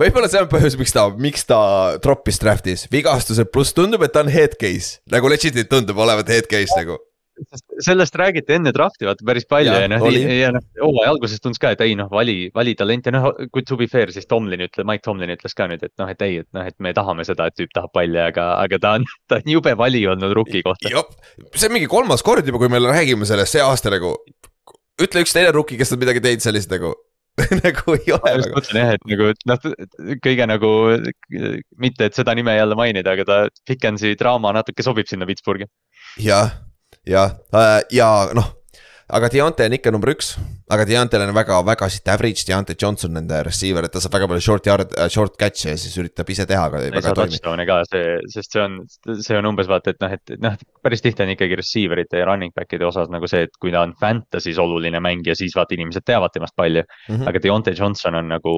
[0.01, 1.59] võib-olla see on põhjus, miks ta, miks ta
[2.05, 6.49] troppis draft'is, vigastused pluss tundub, et ta on head case, nagu legit'it tundub olevat head
[6.49, 6.97] case nagu
[7.85, 11.61] sellest räägiti enne draft'i vaata päris palju ja, ja noh, ja noh, hooaja alguses tundus
[11.63, 14.89] ka, et ei noh, vali, vali talenti, noh, kui to be fair, siis Tomlin ütleb,
[14.89, 17.49] Mike Tomlin ütles ka nüüd, et noh, et ei, et noh, et me tahame seda,
[17.51, 21.05] et tüüp tahab palli, aga, aga ta on, ta on jube vali olnud rookie kohta.
[21.55, 24.17] see on mingi kolmas kord juba, kui me räägime sellest see aasta nagu.
[25.03, 26.95] ütle üks teine rookie, kes on midagi teinud sellist nagu
[27.65, 28.23] nagu ei ole.
[28.25, 29.67] ma just mõtlen jah, et nagu noh,
[30.25, 30.71] kõige nagu
[31.85, 35.69] mitte, et seda nime jälle mainida, aga ta Dickensi draama natuke sobib sinna Pittsburghi.
[36.25, 36.55] jah
[37.07, 38.53] jah, äh, ja noh,
[39.07, 40.33] aga Deontay on ikka number üks,
[40.73, 44.43] aga Deontay'l on väga-väga siit average, Deontay Johnson nende receiver, et ta saab väga palju
[44.43, 47.79] short yard uh,, short catch'e ja siis üritab ise teha, aga ei saa touchdown'e ka,
[47.87, 48.81] see, sest see on,
[49.23, 52.27] see on umbes vaata, et noh, et noh, päris tihti on ikkagi receiver ite ja
[52.27, 56.07] running back'ide osas nagu see, et kui ta on fantasy's oluline mängija, siis vaata inimesed
[56.07, 57.15] teavad temast palju mm.
[57.15, 57.29] -hmm.
[57.31, 58.57] aga Deontay Johnson on nagu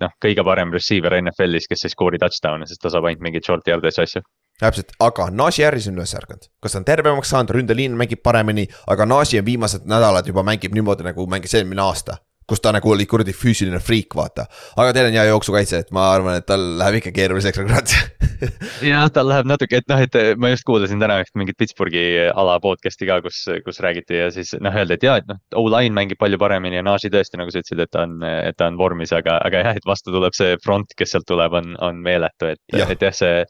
[0.00, 3.68] noh, kõige parem receiver NFL-is, kes ei skoori touchdown'e, sest ta saab ainult mingeid short
[3.68, 4.24] yard'e asju
[4.60, 8.66] täpselt, aga Nashi Harris on üles ärganud, kas ta on tervemaks saanud, ründeliin mängib paremini,
[8.90, 12.20] aga Nashi on viimased nädalad juba mängib niimoodi nagu mängis eelmine aasta.
[12.50, 14.48] Kus ta nagu oli kuradi füüsiline friik, vaata.
[14.74, 17.92] aga teil on hea jooksukaitse, et ma arvan, et tal läheb ikka keeruliseks nagu kurat
[18.90, 22.56] jah, tal läheb natuke, et noh, et ma just kuulasin täna üht mingit Pittsburghi ala
[22.64, 26.18] podcast'i ka, kus, kus räägiti ja siis noh, öeldi, et jaa, et noh, O-line mängib
[26.18, 29.14] palju paremini ja Naji tõesti, nagu sa ütlesid, et ta on, et ta on vormis,
[29.14, 32.62] aga, aga jah, et vastu tuleb see front, kes sealt tuleb, on, on meeletu, et,
[32.74, 33.46] et jah, see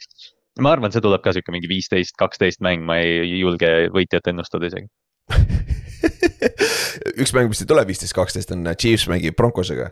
[0.62, 4.70] ma arvan, see tuleb ka sihuke mingi viisteist, kaksteist mäng, ma ei julge võitjat ennustada
[4.70, 4.88] isegi
[7.20, 9.90] üks mäng, mis ei tule viisteist, kaksteist on Chiefs mängib Broncosega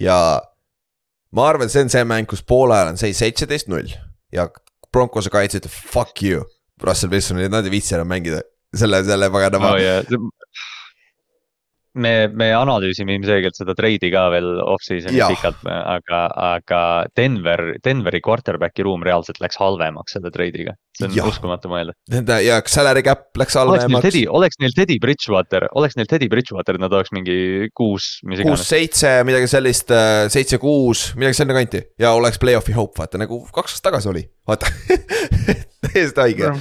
[0.00, 0.16] ja
[1.36, 3.92] ma arvan, see on see mäng, kus poole ajal on seis seitseteist, null
[4.34, 4.48] ja
[4.92, 6.44] Broncose kaitse ütleb fuck you.
[6.82, 8.40] Russell Wilson, nad ei viitsi enam mängida
[8.74, 9.80] selle, selle paganama oh,.
[9.80, 10.02] Yeah
[11.94, 16.20] me, me analüüsime ilmselgelt seda treidi ka veel off-season'i pikalt, aga,
[16.56, 16.80] aga
[17.18, 20.74] Denver, Denveri quarterback'i ruum reaalselt läks halvemaks selle treidiga.
[20.96, 21.26] see on ja.
[21.28, 21.94] uskumatu mõelda.
[22.12, 24.16] Nende ja salary cap läks halvemaks.
[24.28, 28.60] oleks neil Teddy Bridgewater, oleks neil Teddy Bridgewater, nad oleks mingi kuus, mis iganes.
[28.60, 33.76] kuus-seitse, midagi sellist, äh, seitse-kuus, midagi sinna kanti ja oleks play-off'i hope, vaata nagu kaks
[33.76, 34.72] aastat tagasi oli, vaata
[35.88, 36.56] täiesti haige.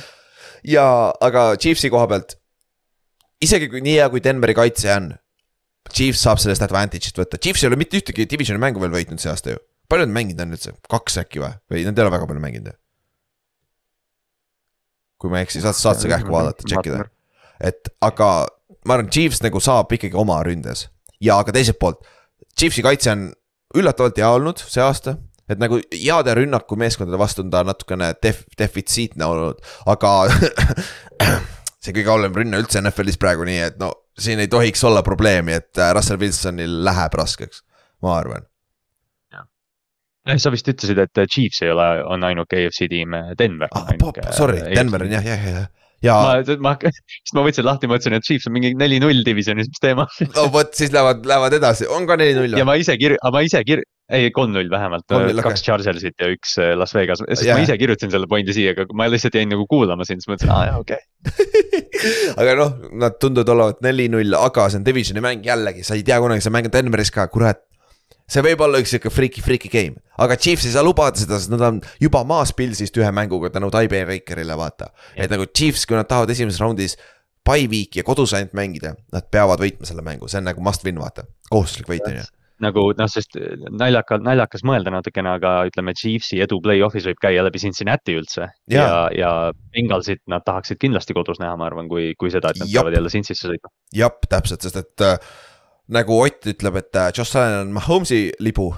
[0.68, 0.86] ja,
[1.24, 2.41] aga Chiefsi koha pealt
[3.46, 5.12] isegi kui nii hea, kui Denveri kaitse on.
[5.92, 9.32] Chiefs saab sellest advantage'it võtta, Chiefs ei ole mitte ühtegi divisioni mängu veel võitnud see
[9.32, 9.62] aasta ju.
[9.92, 12.70] palju nad mänginud on üldse, kaks äkki või, või nad ei ole väga palju mänginud
[12.70, 12.76] ju?
[15.22, 17.02] kui ma ei eksi, saad, saad seda kähku vaadata, tšekkida.
[17.68, 18.30] et aga
[18.86, 20.86] ma arvan, Chiefs nagu saab ikkagi oma ründes
[21.22, 22.02] ja aga teiselt poolt.
[22.58, 23.28] Chiefsi kaitse on
[23.78, 25.18] üllatavalt hea olnud see aasta,
[25.52, 29.62] et nagu heade rünnakumeeskondade vastu on ta natukene def-, defitsiitne olnud,
[29.92, 30.14] aga
[31.82, 35.58] see kõige halvem rünne üldse NFL-is praegu, nii et no siin ei tohiks olla probleemi,
[35.58, 37.64] et äh, Russell Wilsonil läheb raskeks,
[38.06, 38.48] ma arvan.
[40.38, 43.90] sa vist ütlesid, et äh, Chiefs ei ole, on ainuke AFC tiim, äh, Denver ah,.
[44.38, 45.70] Sorry, Denver on jah, jah, jah
[46.06, 46.18] ja.
[46.18, 50.08] ma, ma, siis ma võtsin lahti, mõtlesin, et Chiefs on mingi neli-null divisionis, mis teema.
[50.36, 52.58] no vot, siis lähevad, lähevad edasi, on ka neli-null.
[52.58, 55.56] ja ma ise kir-, ma ise kir-, ei kolm-null vähemalt, kaks okay.
[55.64, 57.58] Chargersit ja üks äh, Las Vegas, sest yeah.
[57.58, 60.52] ma ise kirjutasin selle pointi siia, aga ma lihtsalt jäin nagu kuulama sind, siis mõtlesin,
[60.54, 61.00] aa jaa, okei
[61.32, 62.36] okay.
[62.42, 66.20] aga noh, nad tunduvad olevat neli-null, aga see on divisioni mäng jällegi, sa ei tea
[66.24, 67.64] kunagi, sa mängid Denveris ka, kurat.
[68.32, 71.54] see võib olla üks sihuke freaky, freaky game, aga Chiefs ei saa lubada seda, sest
[71.54, 74.92] nad on juba maas Pilsist ühe mänguga tänu Ty Bakerile, vaata.
[75.16, 76.98] et nagu Chiefs, kui nad tahavad esimeses raundis
[77.48, 80.84] by week ja kodus ainult mängida, nad peavad võitma selle mängu, see on nagu must
[80.86, 82.30] win, vaata, kohustuslik võit on ju
[82.64, 83.38] nagu noh, sest
[83.70, 88.50] naljaka, naljakas mõelda natukene, aga ütleme, Chiefsi edu play-off'is võib käia läbi Cincinnati üldse.
[88.72, 89.32] ja, ja, ja
[89.74, 92.86] Bengalsit nad tahaksid kindlasti kodus näha, ma arvan, kui, kui seda, et nad Jop.
[92.86, 93.74] peavad jälle Cincy'sse sõitma.
[93.96, 95.18] jah, täpselt, sest et äh,
[95.92, 98.72] nagu Ott ütleb, et äh, Josh Allan on Mahomes'i libu,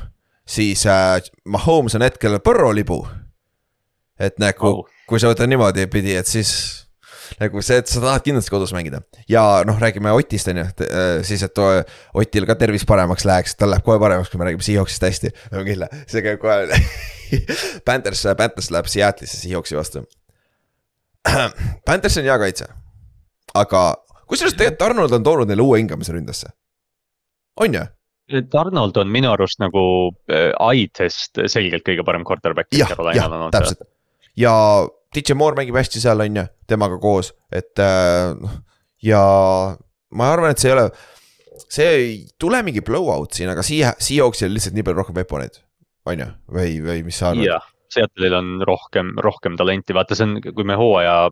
[0.46, 3.04] siis äh, Mahomes on hetkel Burrow libu.
[4.20, 6.83] et nagu oh., kui sa võtad niimoodi pidi, et siis
[7.42, 11.22] nagu see, et sa tahad kindlasti kodus mängida ja noh, räägime Otist on ju, äh,
[11.28, 11.62] siis, et
[12.20, 15.90] Otil ka tervis paremaks läheks, tal läheb kohe paremaks, kui me räägime Seahawksist hästi, kindla,
[16.10, 16.68] see käib kohe
[17.88, 20.04] Panthers, Panthers läheb Seattle'isse Seahawksi vastu.
[21.88, 22.70] Panthers on hea kaitse,
[23.58, 23.84] aga
[24.30, 26.52] kusjuures tegelikult Arnold on toonud neile uue hingamise ründesse,
[27.62, 27.88] on ju?
[28.60, 29.82] Arnold on minu arust nagu
[30.32, 32.72] äh, eye-test selgelt kõige parem quarterback.
[32.78, 33.84] jah, jah, täpselt
[34.40, 34.54] ja
[35.14, 38.56] DJ Moore mängib hästi seal, on ju, temaga koos, et äh, noh.
[39.04, 39.24] ja
[40.14, 40.88] ma arvan, et see ei ole,
[41.68, 45.62] see ei tule mingi blowout siin, aga siia, Seahawksil on lihtsalt nii palju rohkem weapon'eid.
[46.10, 47.46] on ju, või, või mis sa arvad?
[47.48, 51.32] jah, Seattle'il on rohkem, rohkem talenti, vaata, see on, kui me hooaja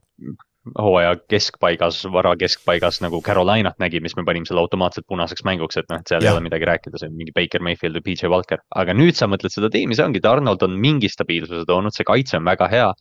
[0.78, 5.88] hooaja keskpaigas, vara keskpaigas nagu Carolinat nägime, siis me panime selle automaatselt punaseks mänguks, et
[5.90, 6.30] noh, et seal ja.
[6.30, 8.62] ei ole midagi rääkida, see on mingi Baker Mayfield või PJ Walker.
[8.78, 12.38] aga nüüd sa mõtled seda tiimi, see ongi, Donald on mingi stabiilsuse toonud, see kaitse
[12.38, 12.92] on väga hea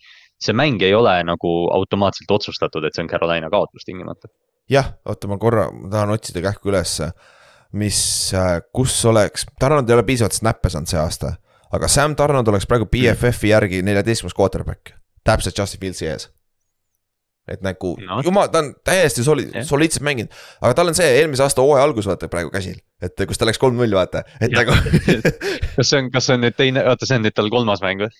[0.41, 4.31] see mäng ei ole nagu automaatselt otsustatud, et see on Carolina kaotus tingimata.
[4.71, 7.11] jah, oota, ma korra, ma tahan otsida kähku ülesse,
[7.73, 8.01] mis,
[8.35, 11.37] äh, kus oleks, Tarnod ei ole piisavalt snap'e saanud see aasta.
[11.71, 16.31] aga Sam Tarnod oleks praegu BFF-i järgi neljateistkümnes quarterback, täpselt Justin Fieldsi ees
[17.51, 18.21] et nagu no.
[18.25, 22.07] jumal, ta on täiesti soli-, soliidselt mänginud, aga tal on see eelmise aasta hooaja algus
[22.11, 24.63] vaata praegu käsil, et kus ta läks kolm-null vaata, et ja.
[24.63, 24.77] nagu
[25.77, 28.05] kas see on, kas see on nüüd teine, oota, see on nüüd tal kolmas mäng
[28.05, 28.13] või?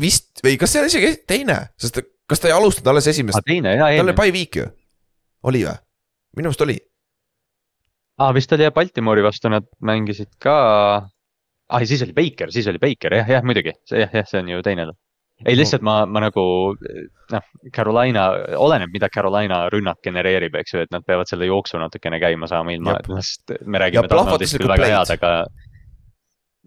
[0.00, 3.42] Vist või kas see on isegi teine, sest kas ta ei alustanud alles esimest?
[3.46, 4.14] teine jaa, eelmine.
[4.14, 4.66] tal oli by week ju,
[5.48, 5.76] oli või?
[6.36, 6.76] minu meelest oli.
[8.18, 10.56] aa, vist oli jah, Baltimori vastu nad mängisid ka.
[11.06, 14.50] ah, siis oli Baker, siis oli Baker jah, jah muidugi, see jah, jah, see on
[14.50, 14.88] ju teine.
[15.46, 16.44] ei, lihtsalt ma, ma nagu
[17.32, 22.20] noh, Carolina, oleneb, mida Carolina rünnak genereerib, eks ju, et nad peavad selle jooksu natukene
[22.22, 25.34] käima saama ilma, et me räägime küll väga head, aga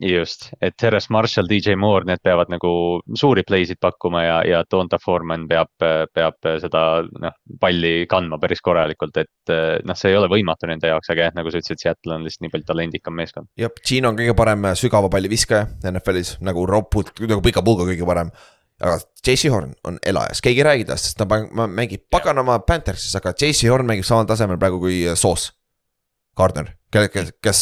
[0.02, 2.70] just, et Terence Marshall, DJ Moore, need peavad nagu
[3.16, 6.82] suuri play sid pakkuma ja, ja Donta Foreman peab, peab seda
[7.22, 9.54] noh, palli kandma päris korralikult, et
[9.88, 12.46] noh, see ei ole võimatu nende jaoks, aga jah, nagu sa ütlesid, Seattle on lihtsalt
[12.46, 13.52] nii palju talendikam meeskond.
[13.60, 18.08] jah, Gene on kõige parem sügava palli viskaja NFL-is nagu ropud, nagu pika puuga kõige
[18.08, 18.34] parem.
[18.84, 23.32] Aga JC Horn on elajas, keegi ei räägi tast, sest ta mängib paganama Panthersis, aga
[23.32, 25.54] JC Horn mängib samal tasemel praegu kui Soos.
[26.36, 27.62] Gardner, kelle, kes, kes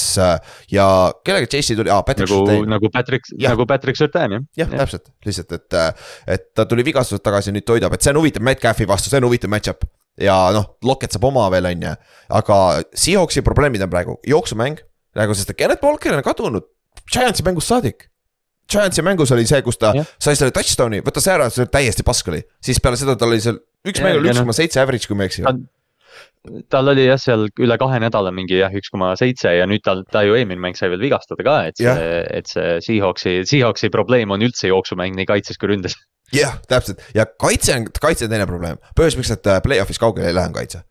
[0.72, 0.86] ja
[1.26, 2.70] kellega JC tuli, aa Patrick nagu, Surtain.
[2.70, 4.46] nagu Patrick, nagu Patrick Surtain jah.
[4.62, 5.78] jah ja., täpselt, lihtsalt, et,
[6.38, 9.28] et ta tuli vigastusest tagasi, nüüd toidab, et see on huvitav Metcalfi vastu, see on
[9.30, 9.86] huvitav match-up.
[10.22, 11.98] ja noh, Lockett saab oma veel, on ju,
[12.40, 12.58] aga
[12.94, 14.18] Seahawksi probleemid on praegu.
[14.30, 14.82] Jooksumäng,
[15.18, 16.70] nagu sest et Kenneth Walker on kadunud.
[17.10, 18.08] Giantsi mängust saadik.
[18.72, 20.08] Giantsi mängus oli see, kus ta yeah.
[20.22, 23.42] sai selle touchdown'i, võta see ära, see täiesti pask oli, siis peale seda tal oli
[23.44, 25.44] seal üks yeah, mäng oli üks koma seitse average, kui ma ei eksi
[26.72, 30.04] tal oli jah, seal üle kahe nädala mingi jah, üks koma seitse ja nüüd tal,
[30.12, 33.92] ta ju eelmine mäng sai veel vigastada ka, et see yeah., et see Seahawksi, Seahawksi
[33.94, 35.96] probleem on üldse jooksumäng nii kaitses kui ründes.
[36.36, 40.32] jah, täpselt ja kaitse on, kaitse on teine probleem, põhjus, miks nad äh, play-off'is kaugele
[40.32, 40.84] ei lähe, on kaitse.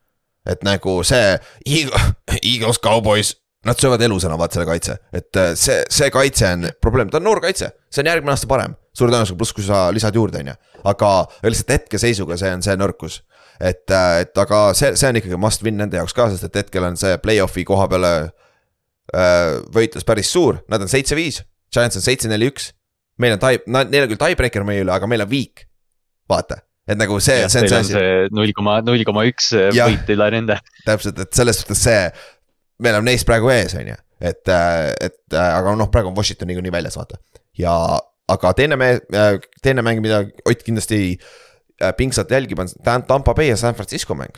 [0.48, 1.36] et nagu see
[1.68, 7.12] Eagles, Cowboys Nad söövad elusana vaat selle kaitse, et äh, see, see kaitse on probleem,
[7.12, 8.74] ta on noor kaitse, see on järgmine aasta parem.
[8.92, 10.54] suure tõenäosusega, pluss kui sa lisad juurde, on ju,
[10.90, 11.10] aga
[11.46, 13.20] lihtsalt hetkeseisuga see on see nõrkus.
[13.62, 16.60] Et, äh, et aga see, see on ikkagi must win nende jaoks ka, sest et
[16.64, 18.12] hetkel on see play-off'i koha peale
[19.14, 21.42] äh, võitlus päris suur, nad on seitse-viis,
[21.72, 22.72] Giants on seitse-neli-üks.
[23.22, 25.66] meil on tie, neil on küll tiebreaker meie üle, aga meil on viik,
[26.30, 28.04] vaata et nagu see, see on see asi.
[28.34, 30.58] null koma, null koma üks võit üle nende.
[30.86, 32.00] täpselt, et selles suhtes see,
[32.82, 36.18] me oleme neist praegu ees, on ju, et, äh, et äh, aga noh, praegu on
[36.18, 37.20] Washington niikuinii väljas, vaata.
[37.58, 37.74] ja,
[38.32, 41.18] aga teine me-, äh, teine mäng, mida Ott kindlasti
[41.96, 42.70] pingsalt jälgib, on
[43.06, 44.34] Tampa Bay ja San Francisco mäng.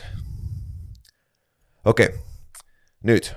[1.85, 2.19] okei okay.,
[3.05, 3.31] nüüd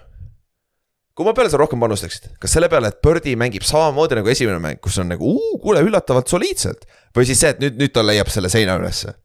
[1.18, 4.80] kumma peale sa rohkem panustaksid, kas selle peale, et Birdi mängib samamoodi nagu esimene mäng,
[4.82, 5.32] kus on nagu
[5.62, 6.86] kuule üllatavalt soliidselt
[7.16, 9.16] või siis see, et nüüd, nüüd ta leiab selle seina ülesse?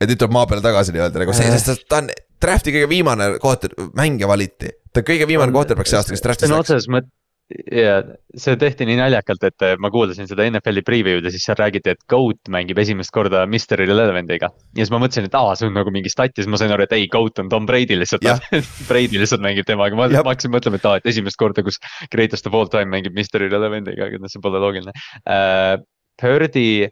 [0.00, 2.08] et nüüd tuleb maa peale tagasi nii-öelda nagu see, sest ta on
[2.42, 4.72] draft'i kõige viimane kohter, mängija valiti.
[4.92, 6.52] ta kõige viimane kohterback see aasta, kes draft'is läks.
[6.52, 7.12] sõna otseses mõttes
[7.52, 7.98] ja
[8.40, 12.00] see tehti nii naljakalt, et ma kuulasin seda NFL-i preview'd ja siis seal räägiti, et
[12.10, 14.48] Goat mängib esimest korda Mr Irrelevantiga.
[14.48, 16.72] ja siis ma mõtlesin, et aa, see on nagu mingi stat ja siis ma sain
[16.74, 18.24] aru, et ei, Goat on Tom Brady lihtsalt
[18.90, 21.80] Brady lihtsalt mängib temaga, ma, ma hakkasin mõtlema, et aa, et esimest korda, kus
[22.14, 25.76] greatest of all time mängib Mr Irrelevantiga, aga noh, see pole loogiline uh,.
[26.14, 26.86] Purdy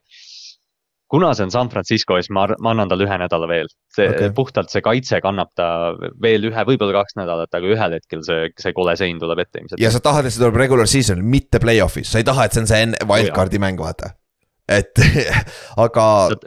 [1.13, 3.69] kuna see on San Francisco, siis ma, ma annan talle ühe nädala veel.
[3.93, 4.33] see okay.
[4.37, 5.67] puhtalt see kaitse kannab ta
[6.23, 9.83] veel ühe, võib-olla kaks nädalat, aga ühel hetkel see, see kole sein tuleb ette ilmselt.
[9.83, 12.65] ja sa tahad, et see tuleb regular season'il, mitte play-off'is, sa ei taha, et see
[12.65, 14.15] on see wildcard'i mäng, vaata
[14.73, 15.03] et
[15.85, 16.07] aga.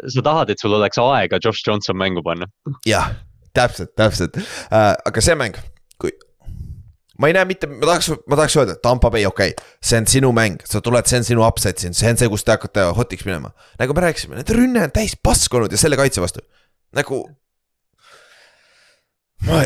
[0.09, 2.49] sa tahad, et sul oleks aega Josh Johnson mängu panna.
[2.87, 3.13] jah,
[3.53, 5.59] täpselt, täpselt äh,, aga see mäng,
[6.01, 6.15] kui
[7.19, 9.99] ma ei näe mitte, ma tahaks, ma tahaks öelda, et Tampa Bay, okei okay,, see
[10.01, 12.55] on sinu mäng, sa tuled, see on sinu upset siin, see on see, kus te
[12.55, 13.53] hakkate hot'iks minema.
[13.79, 16.43] nagu me rääkisime, nende rünne on täis pask olnud ja selle kaitse vastu,
[16.95, 17.21] nagu.
[19.47, 19.63] ma,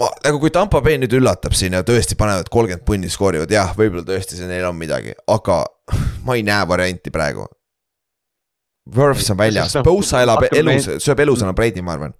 [0.00, 3.72] ma nagu kui Tampa Bay nüüd üllatab siin ja tõesti panevad kolmkümmend punni, skoorivad, jah,
[3.78, 5.62] võib-olla tõesti see neil on midagi, aga
[6.26, 7.48] ma ei näe varianti praegu.
[8.96, 12.16] Worths on väljas, Bosa elab elus, sööb elusana Brady, ma arvan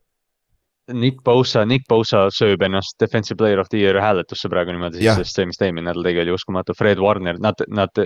[0.91, 5.37] Nick Bosa, Nick Bosa sööb ennast defensive player of the year hääletusse praegu niimoodi, sest
[5.37, 6.75] see, mis ta eelmine nädal tegi, oli uskumatu.
[6.75, 8.01] Fred Warner, nad, nad,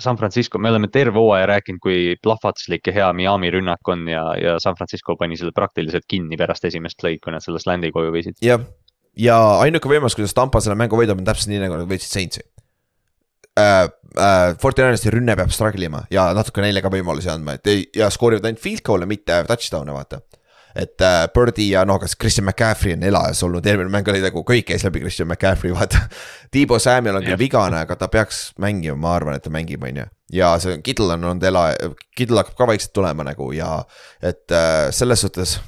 [0.00, 4.24] San Francisco, me oleme terve hooaja rääkinud, kui plahvatuslik ja hea Miami rünnak on ja,
[4.40, 8.14] ja San Francisco pani selle praktiliselt kinni pärast esimest play'd, kui nad selle sland'i koju
[8.14, 8.40] viisid.
[8.44, 8.64] jah,
[9.20, 9.36] ja
[9.66, 12.46] ainuke võimalus, kuidas Tampa selle mängu võidab, on täpselt nii, nagu nad võitsid Saintsi
[13.60, 13.84] äh,.
[14.16, 18.08] Äh, Fortinanersi rünne peab struggle ima ja natuke neile ka võimalusi andma, et ei, ja
[18.08, 20.22] skoorivad ainult field goal'e, mitte touchdown'e, vaata
[20.76, 24.42] et äh, Birdi ja noh, kas Christian McCaffrey on elajas olnud, eelmine mäng oli nagu
[24.46, 26.02] kõik käis läbi Christian McCaffrey, vaata.
[26.52, 30.02] Tiibo Samuel on küll vigane, aga ta peaks mängima, ma arvan, et ta mängib, on
[30.02, 30.06] ju.
[30.36, 31.68] ja see Kidl on olnud ela,
[32.16, 33.70] Kidl hakkab ka vaikselt tulema nagu ja
[34.20, 35.58] et äh, selles suhtes.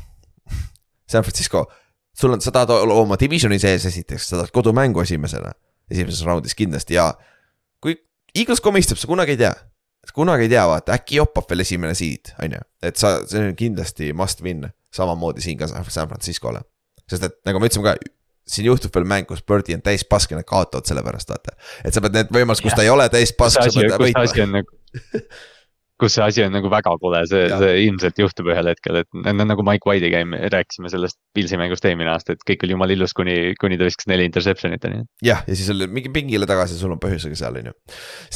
[1.11, 1.65] San Francisco,
[2.13, 5.55] sul on, sa tahad olla oma divisioni sees esiteks, sa tahad kodumängu esimesena,
[5.91, 7.15] esimeses raundis kindlasti ja
[7.81, 7.97] kui
[8.37, 9.55] Eagles komistab, sa kunagi ei tea
[10.15, 13.57] kunagi ei tea, vaata äkki joppab veel esimene seed, on ju, et sa, see on
[13.59, 16.63] kindlasti must win samamoodi siin ka San Franciscole.
[17.09, 18.11] sest et nagu me ütlesime ka,
[18.49, 21.57] siin juhtub veel mäng, kus Birdi on täis pask ja nad kaotavad selle pärast, vaata.
[21.85, 24.53] et sa pead need võimalused, kus ta ei ole täis pask, sa pead võitma.
[25.99, 29.65] kus see asi on nagu väga kole, see, see ilmselt juhtub ühel hetkel, et nagu
[29.67, 33.35] Mike White'i käime, rääkisime sellest Pilsi mängust eelmine aasta, et kõik oli jumala ilus, kuni,
[33.59, 35.07] kuni ta viskas neli interception'it on ju.
[35.27, 37.75] jah, ja siis oli mingi pingile tagasi, sul on põhjusega seal on ju.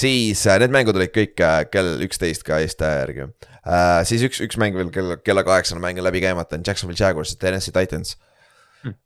[0.04, 4.02] siis äh, need mängud olid kõik äh, kell üksteist ka Eesti aja järgi äh,.
[4.10, 7.40] siis üks, üks mäng veel kella, kella kaheksane mäng läbi käimata, on Jacksonville Jaguars ja
[7.46, 8.16] Tennessee Titans
[8.82, 8.98] hmm..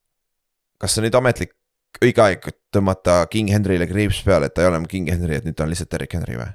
[0.80, 1.52] kas see on nüüd ametlik
[2.00, 5.48] õige aeg tõmmata King Henryle kriips peale, et ta ei ole enam King Henry, et
[5.48, 6.50] nüüd ta on lihtsalt Derek Henry või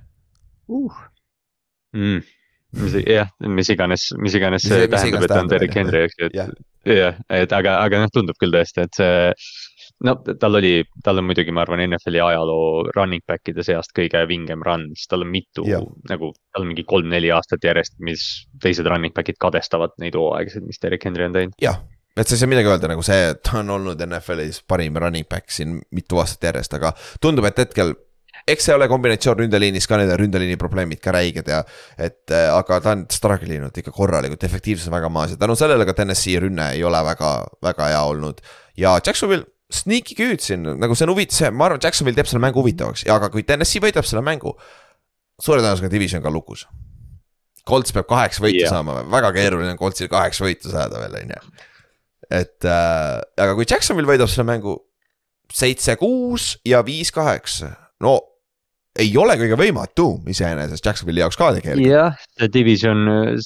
[0.81, 1.10] uh.?
[1.97, 2.21] Mm.
[2.79, 6.29] mis, jah, mis iganes, mis iganes see tähendab, et ta on Derek Henry, eks ju,
[6.31, 6.37] et
[6.87, 9.33] jah, et aga, aga noh, tundub küll tõesti, et see
[10.05, 14.63] no tal oli, tal on muidugi, ma arvan, NFL-i ajaloo running back'ide seast kõige vingem
[14.65, 15.81] run, sest tal on mitu ja.
[16.09, 18.27] nagu, tal on mingi kolm-neli aastat järjest, mis
[18.63, 21.57] teised running back'id kadestavad neid hooaegasid, mis Derek Henry on teinud.
[21.61, 21.81] jah,
[22.15, 25.29] et sa ei saa midagi öelda nagu see, et ta on olnud NFL-is parim running
[25.29, 27.93] back siin mitu aastat järjest, aga tundub, et hetkel
[28.47, 31.61] eks see ole kombinatsioon ründeliinis ka, need ründeliini probleemid ka räiged ja
[31.97, 35.55] et äh, aga ta on struggle inud ikka korralikult, efektiivsus on väga maas ja tänu
[35.59, 37.31] sellele ka TNS-i rünne ei ole väga,
[37.63, 38.41] väga hea olnud.
[38.77, 42.43] ja Jacksonvil sneaky good siin, nagu see on huvitav, see, ma arvan, Jacksonvil teeb selle
[42.43, 44.55] mängu huvitavaks ja aga kui TNS-i võidab selle mängu.
[45.41, 46.67] suure tõenäosusega division ka lukus.
[47.65, 48.73] Colts peab kaheksa võitu yeah.
[48.73, 51.67] saama, väga keeruline on Coltsil kaheksa võitu saada veel, on ju.
[52.41, 54.75] et äh, aga kui Jacksonvil võidab selle mängu
[55.51, 57.73] seitse, kuus ja viis, kaheksa,
[58.03, 58.17] no
[58.99, 61.87] ei ole kõige võimatu iseenesest Jacksonville'i jaoks ka tegelikult.
[61.87, 63.05] jah, see division,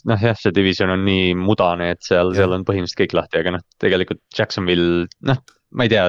[0.09, 3.57] noh jah, see division on nii mudane, et seal, seal on põhimõtteliselt kõik lahti, aga
[3.57, 5.43] noh, tegelikult Jacksonville, noh
[5.75, 6.05] ma ei tea,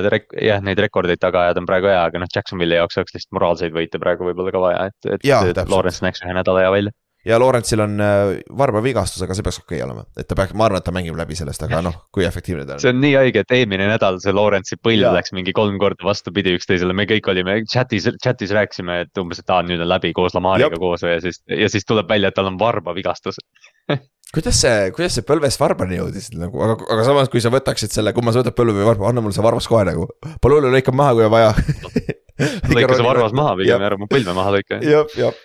[0.46, 3.74] jah, neid rekordeid taga ajada on praegu hea, aga noh, Jacksonville'i jaoks oleks lihtsalt moraalseid
[3.74, 6.94] võite praegu võib-olla ka vaja, et, et Lawrence näeks ühe nädala hea välja.
[7.26, 10.68] Ja Lawrence'il on äh, varbavigastus, aga see peaks okei okay olema, et ta peaks, ma
[10.68, 12.82] arvan, et ta mängib läbi sellest, aga noh, kui efektiivne ta on.
[12.82, 16.54] see on nii haige, et eelmine nädal see Lawrence'i põld läks mingi kolm korda vastupidi
[16.58, 20.36] üksteisele, me kõik olime chat'is, chat'is rääkisime, et umbes, et aa, nüüd on läbi koos
[20.38, 23.42] Lamariga koos ja siis, ja siis tuleb välja, et tal on varbavigastus.
[24.34, 28.10] Kuidas see, kuidas see põlvest varbani jõudis nagu, aga, aga samas, kui sa võtaksid selle,
[28.12, 30.08] kumma sa võtad põlve või varba, anna mulle see varvas kohe nagu.
[30.42, 31.52] Palun lõika maha, kui on vaja
[32.74, 34.80] lõika see varvas maha pigem ja ära mu põlve maha lõika.
[34.94, 35.36] jah, jah,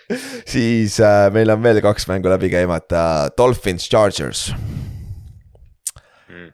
[0.48, 3.04] siis äh, meil on veel kaks mängu läbi käimata,
[3.38, 4.50] Dolphins, Chargers.
[6.28, 6.50] Mm..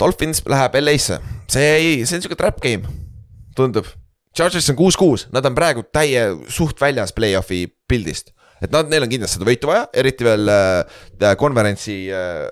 [0.00, 1.20] Dolphins läheb LA-sse,
[1.50, 2.98] see ei, see on sihuke trap game,
[3.56, 3.88] tundub.
[4.36, 8.34] Chargers on kuus-kuus, nad on praegu täie suht väljas play-off'i pildist.
[8.62, 12.44] Et nad, neil on kindlasti seda võitu vaja, eriti veel äh, konverentsi äh,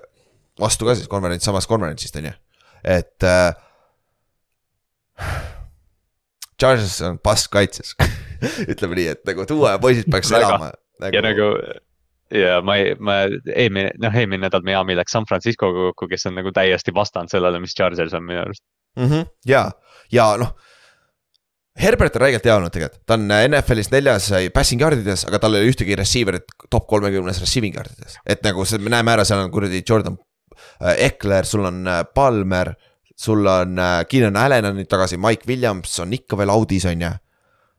[0.59, 2.33] vastu ka siis, konverents, samast konverentsist on ju,
[2.97, 3.53] et äh,.
[6.61, 7.95] Charges on pask kaitses
[8.71, 10.71] ütleme nii, et nagu ja poisid peaks elama
[11.01, 11.13] nagu....
[11.15, 11.49] ja nagu
[12.33, 13.19] ja ma ei, ma
[13.53, 17.61] eelmine, noh eelmine nädal Miami läks San Francisco'ga kokku, kes on nagu täiesti vastand sellele,
[17.63, 18.63] mis Chargers on minu arust
[18.99, 19.05] mm.
[19.05, 19.69] -hmm, ja,
[20.11, 20.55] ja noh
[21.77, 25.55] Herbert on räigelt hea olnud tegelikult, ta on NFL-is neljas passing yard ides, aga tal
[25.55, 28.17] ei ole ühtegi receiver'it top kolmekümnes receiving yard ides.
[28.25, 30.17] et nagu see, me näeme ära, seal on kuradi Jordan
[30.81, 32.73] äh, Eckler, sul on äh, Palmer,
[33.17, 37.01] sul on äh, Keenan Allan on nüüd tagasi, Mike Williams on ikka veel audis, on
[37.01, 37.13] ju.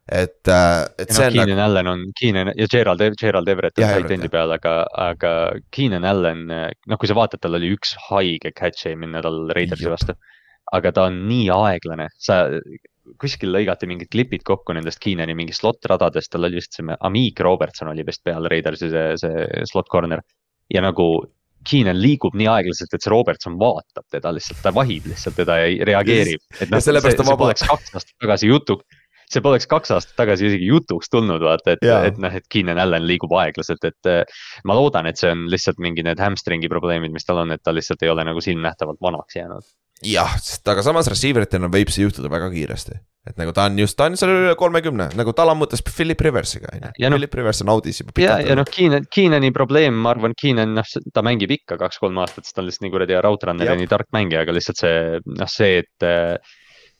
[0.09, 1.36] et, et see no, on.
[1.36, 1.65] Keenan nagu...
[1.66, 5.35] Allan on, Keenan ja Gerald, Gerald Everett on tight end'i peal, aga, aga
[5.74, 10.16] Keenan Allan, noh, kui sa vaatad, tal oli üks haige catch eelmine nädal Raidersi vastu
[10.74, 12.43] aga ta on nii aeglane, sa
[13.20, 17.40] kuskil lõigati mingid klipid kokku nendest Keenani mingist slot radadest, tal oli vist see Amik
[17.44, 20.23] Robertson oli vist peal Raidersi see, see slot corner.
[20.69, 21.24] ja nagu
[21.69, 25.90] Keenan liigub nii aeglaselt, et see Robertson vaatab teda lihtsalt, ta vahib lihtsalt teda ja
[25.93, 26.45] reageerib.
[26.61, 28.78] et noh, see, see poleks kaks aastat tagasi jutu,
[29.28, 33.05] see poleks kaks aastat tagasi isegi jutuks tulnud, vaata, et, et noh, et Keenan Allan
[33.09, 34.31] liigub aeglaselt, et.
[34.69, 37.77] ma loodan, et see on lihtsalt mingi need hamstring'i probleemid, mis tal on, et ta
[37.77, 39.69] lihtsalt ei ole nagu silmnähtavalt vanaks jäänud
[40.07, 42.99] jah, sest aga samas receiver itel võib see juhtuda väga kiiresti.
[43.29, 46.70] et nagu ta on just, ta on seal üle kolmekümne, nagu ta lammutas Philip Riversiga
[46.73, 48.15] on ju, Philip Rivers on audis juba.
[48.23, 52.47] ja, ja noh, Keenan, Keenani probleem, ma arvan, Keenan, noh, ta mängib ikka kaks-kolm aastat,
[52.47, 55.53] sest ta on lihtsalt nii kuradi raudrunner ja nii tark mängija, aga lihtsalt see, noh,
[55.53, 56.09] see, et.
[56.09, 56.57] Eh,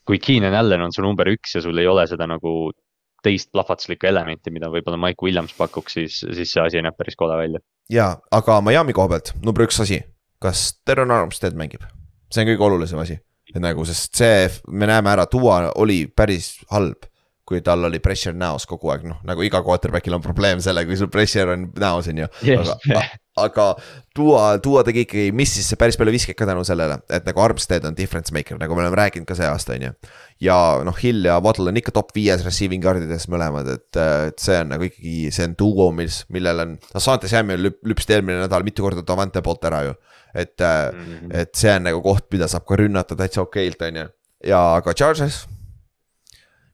[0.09, 2.71] kui Keenan Allan on su number üks ja sul ei ole seda nagu
[3.25, 7.37] teist plahvatuslikku elementi, mida võib-olla Mike Williams pakuks, siis, siis see asi näeb päris kole
[7.37, 7.61] välja.
[7.93, 10.01] ja, aga Miami koha pealt, number üks asi,
[10.41, 11.85] kas Teron Armstead mängib?
[12.31, 13.19] See on kõige olulisem asi,
[13.49, 17.09] et nagu, sest see, me näeme ära, Duo oli päris halb
[17.49, 20.99] kui tal oli pressure näos kogu aeg, noh nagu iga quarterback'il on probleem sellega, kui
[21.01, 22.29] sul pressure on näos, on ju.
[22.59, 23.03] aga,
[23.45, 23.67] aga
[24.19, 27.97] Duo, Duo tegi ikkagi, missis päris palju viskeid ka tänu sellele, et nagu Armstead on
[27.99, 29.93] difference maker, nagu me oleme rääkinud ka see aasta, on ju.
[30.49, 34.43] ja noh, Hill ja Waddle on ikka top viies receiving guard ides mõlemad, et, et
[34.43, 38.19] see on nagu ikkagi, see on duo, mis, millel on, noh, Sante Samuel lüp-, lüpsti
[38.19, 39.99] eelmine nädal mitu korda Davante poolt ära ju
[40.35, 41.37] et mm, -hmm.
[41.41, 44.09] et see on nagu koht, mida saab ka rünnata täitsa okeilt, on ju.
[44.45, 45.47] ja aga Charges,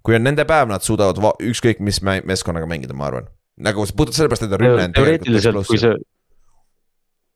[0.05, 3.31] kui on nende päev, nad suudavad ükskõik mis meeskonnaga mängida, ma arvan.
[3.57, 5.93] nagu puhtalt sellepärast, et rünne on tegelikult kui sa,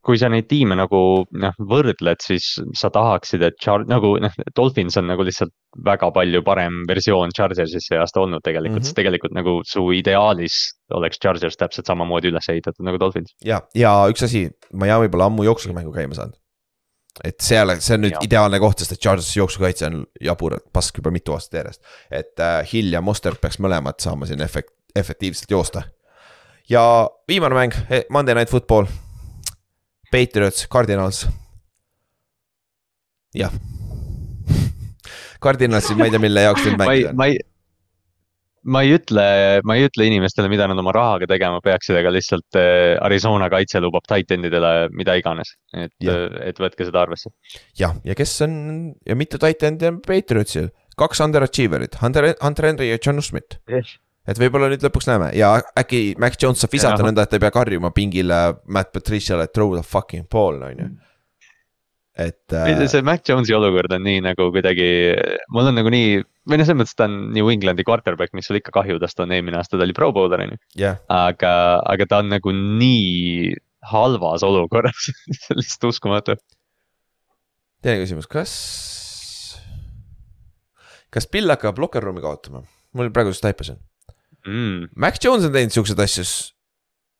[0.08, 1.00] kui sa neid tiime nagu
[1.42, 2.46] noh, võrdled, siis
[2.78, 5.52] sa tahaksid, et Char-, nagu noh, Dolphins on nagu lihtsalt
[5.84, 8.88] väga palju parem versioon Chargersist see aasta olnud tegelikult mm, -hmm.
[8.88, 10.58] sest tegelikult nagu su ideaalis
[10.96, 13.34] oleks Chargers täpselt samamoodi üles ehitatud nagu Dolphins.
[13.44, 16.36] ja, ja üks asi, Miami pole ammu jooksuga mängu käima saanud.
[17.24, 18.18] Et seal, see on nüüd Ja.
[18.22, 21.80] ideaalne koht, sest et Chargersi jooksukaitse on jabur, pask juba mitu aastat järjest.
[22.10, 25.82] et äh, Hill ja Mustard peaks mõlemad saama siin efekt-, efektiivselt joosta.
[26.68, 28.86] ja viimane mäng, eh, Monday Night Football.
[30.12, 31.26] Patriots, Cardinals.
[33.34, 33.52] jah
[35.42, 37.16] Cardinalsi ma ei tea, mille jaoks nüüd mängida on.
[37.16, 37.38] ma ei.
[38.64, 39.26] Ma ei ütle,
[39.66, 43.82] ma ei ütle inimestele, mida nad oma rahaga tegema peaksid, aga lihtsalt eh, Arizona kaitse
[43.84, 47.32] lubab titan idele mida iganes, et eh, et võtke seda arvesse.
[47.78, 48.58] jah, ja kes on
[49.06, 53.60] ja mitu titan'i on Patriotsil, kaks underachiever'it, Hunter, Hunter Henry ja John Schmidt.
[54.28, 55.30] et võib-olla nüüd lõpuks näeme.
[55.38, 59.72] Ja äkki Mac Jones saab visata nõnda, et ei pea karjuma pingile Matt Patricia'le throw
[59.76, 60.88] the fucking ball on ju.
[62.18, 64.88] Et äh, see Mac Jones'i olukord on nii nagu kuidagi,
[65.54, 66.18] mul on nagu nii,
[66.50, 69.34] või noh, selles mõttes ta on New Englandi quarterback, mis sul ikka kahju tast on,
[69.34, 70.60] eelmine aasta ta oli pro bowler on ju.
[70.82, 71.52] jah, aga,
[71.86, 73.54] aga ta on nagu nii
[73.92, 76.38] halvas olukorras see on lihtsalt uskumatu.
[77.84, 78.52] teine küsimus, kas,
[81.14, 82.66] kas Bill hakkab locker room'i kaotama?
[82.98, 83.78] mul praegu just taipasin.
[84.48, 84.88] Mm.
[84.96, 86.24] Mac Jones on teinud siukseid asju.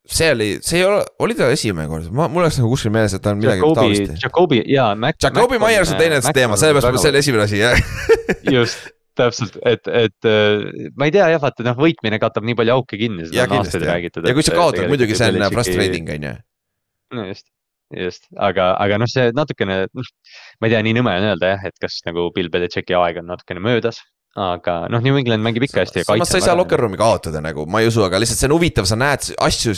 [0.09, 3.14] See oli, see ei ole, oli ta esimene kord, ma, mul oleks nagu kuskil meeles,
[3.16, 4.14] et ta on midagi taolist.
[4.24, 5.18] Jakobi ja Mac.
[5.22, 7.82] Jakobi Myers on teine teema, sellepärast see oli esimene asi jah.
[8.56, 12.78] just, täpselt, et, et äh, ma ei tea jah, vaata noh, võitmine katab nii palju
[12.78, 14.28] auke kinni, seda on aastaid räägitud.
[14.28, 16.35] ja kui sa kaotad, muidugi see on frustrating on ju.
[17.18, 17.48] no just,
[17.94, 20.12] just, aga, aga noh, see natukene, noh,
[20.60, 23.28] ma ei tea, nii nõme on öelda jah, et kas nagu Bill Belichicki aeg on
[23.32, 24.01] natukene möödas.
[24.37, 27.65] Aga noh, New England mängib ikka hästi samas sa ei saa locker room'i kaotada nagu,
[27.71, 29.75] ma ei usu, aga lihtsalt see on huvitav, sa näed asju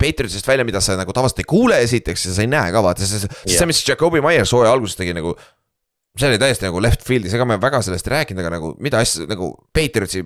[0.00, 3.06] Patriotsist välja, mida sa nagu tavaliselt ei kuule esiteks ja sa ei näe ka vaata,
[3.06, 5.34] see, see, see, mis Jakobi Myers hooaja alguses tegi nagu.
[6.14, 9.00] see oli täiesti nagu left field'is, ega me väga sellest ei rääkinud, aga nagu mida
[9.02, 10.22] asja nagu Patriotsi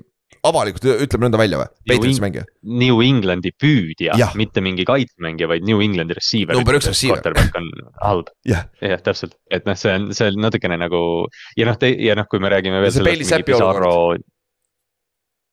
[0.49, 1.69] avalikult ütleb nõnda välja või?
[1.93, 2.47] Patriotsi mängija,
[2.83, 6.57] New Englandi püüdja mitte mingi kaitsemängija, vaid New Englandi receiver.
[6.59, 7.19] Number üks receiver.
[7.19, 7.69] quarterback on
[8.03, 11.03] halb, jah, jah, täpselt, et noh, see on, see on natukene nagu
[11.59, 14.27] ja noh, ja noh, kui me räägime veel see Bailey Zappi olukord.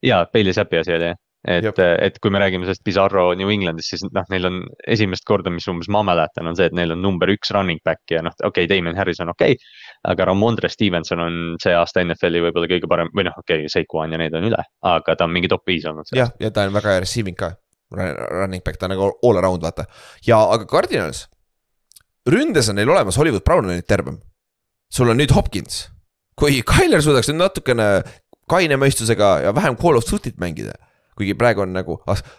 [0.05, 3.91] jaa, Bailey Zappi asi oli jah, et, et kui me räägime sellest Pizarro New Englandist,
[3.93, 4.61] siis noh, neil on
[4.91, 8.01] esimest korda, mis umbes ma mäletan, on see, et neil on number üks running back
[8.11, 9.73] ja noh, okei okay,, Damien Harris on okei okay,.
[10.05, 14.13] Aga Ramondre Stevenson on see aasta NFL-i võib-olla kõige parem või noh, okei okay,, Seikuan
[14.13, 16.09] ja need on üle, aga ta on mingi top viis olnud.
[16.15, 17.55] jah, ja ta on väga hea receiving ka.
[17.95, 19.85] Running back, ta on nagu all around vaata
[20.25, 21.27] ja aga Cardinals.
[22.27, 24.19] ründes on neil olemas, Hollywood Brown on nüüd tervem.
[24.91, 25.87] sul on nüüd Hopkins,
[26.35, 27.89] kui Tyler suudaks nüüd natukene
[28.49, 30.75] kaine mõistusega ja vähem Call of Duty't mängida
[31.15, 31.97] kuigi praegu on nagu,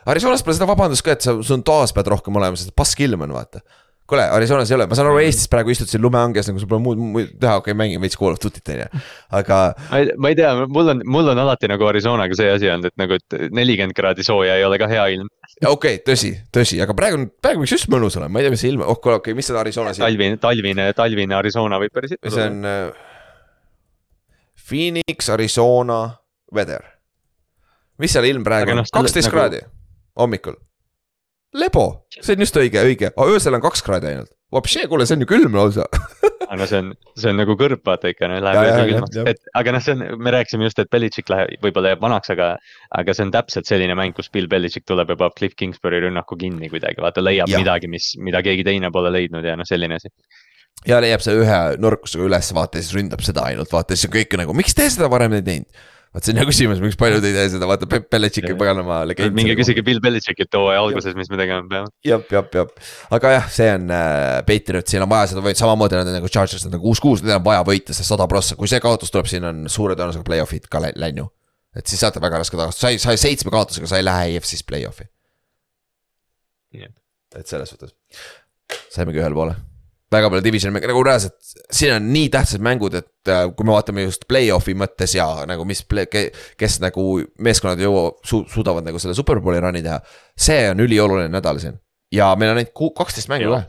[0.08, 3.24] Arizonas pole seda vabandust ka, et sa, sul toas pead rohkem olema, sest pask ilm
[3.24, 3.62] on, vaata.
[4.06, 6.82] Kuule, Arizonas ei ole, ma saan aru, Eestis praegu istud siin lumehanges nagu sul pole
[6.82, 9.02] muud, muud teha, okei okay,, mängin veits Call of Duty't on ju,
[9.40, 9.60] aga.
[10.16, 13.18] ma ei, tea, mul on, mul on alati nagu Arizonaga see asi olnud, et nagu,
[13.18, 15.30] et nelikümmend kraadi sooja ei ole ka hea ilm.
[15.62, 18.64] okei okay,, tõsi, tõsi, aga praegu, praegu võiks just mõnus olema, ma ei tea, mis
[18.64, 20.02] see ilm, oh kuule, okei okay,, mis see Arizonas.
[20.02, 22.14] talvine, talvine, talvine Arizona võib päris.
[22.26, 23.06] see on äh,
[24.66, 26.02] Phoenix, Arizona,
[26.54, 26.86] weather.
[28.02, 29.38] mis seal ilm praegu on, kaksteist nagu...
[29.38, 29.66] kraadi
[30.16, 30.56] hommikul.
[31.56, 31.84] Lebo,
[32.20, 34.32] see on just õige, õige, öösel on kaks kraadi ainult.
[34.54, 35.86] Vapšee, kuule, see on ju külm lausa.
[36.52, 39.72] Aga see on, see on nagu kõrb, vaata ikka, no läheb öösel külmaks, et aga
[39.74, 42.52] noh, see on, me rääkisime just, et Belichik läheb, võib-olla jääb vanaks, aga.
[42.94, 46.38] aga see on täpselt selline mäng, kus Bill Belichik tuleb ja paneb Cliff Kingsbury rünnaku
[46.38, 47.58] kinni kuidagi, vaata leiab ja.
[47.58, 50.12] midagi, mis, mida keegi teine pole leidnud ja noh, selline asi.
[50.86, 54.14] Ja leiab see ühe nurkusega üles, vaata ja siis ründab seda ainult, vaata siis on
[54.14, 55.84] kõik nagu, miks te seda varem ei teinud
[56.16, 59.02] vaat see on hea küsimus, miks paljud ei tee seda, vaata Peep Belichik on paganama
[59.04, 59.34] legend.
[59.36, 61.92] minge küsige Bill Belichikilt hooaja alguses, mis me tegema peame.
[62.08, 62.88] jah, jah, jah,
[63.18, 66.32] aga jah, see on äh, Patriots, siin on vaja seda võita, samamoodi nad on nagu
[66.32, 69.28] Chargers, nad on kuus-kuus, neil on vaja võita see sada prossa, kui see kaotus tuleb,
[69.28, 71.28] siin on suure tõenäosusega play-off'id ka läinud ju.
[71.76, 75.10] et siis saate väga raske tagasi, sai, sai seitsme kaotusega, sa ei lähe EFC-s play-off'i.
[76.80, 77.92] et selles suhtes
[78.88, 79.60] saimegi ühele poole
[80.12, 81.36] väga palju divisioni mänge, nagu reaalselt,
[81.74, 85.66] siin on nii tähtsad mängud, et äh, kui me vaatame just play-off'i mõttes ja nagu
[85.68, 87.06] mis, kes nagu
[87.42, 89.98] meeskonnad jõua su,, suudavad nagu selle superbowli run'i teha.
[90.38, 91.80] see on ülioluline nädal siin
[92.14, 93.64] ja meil on ainult kaksteist mängu ka.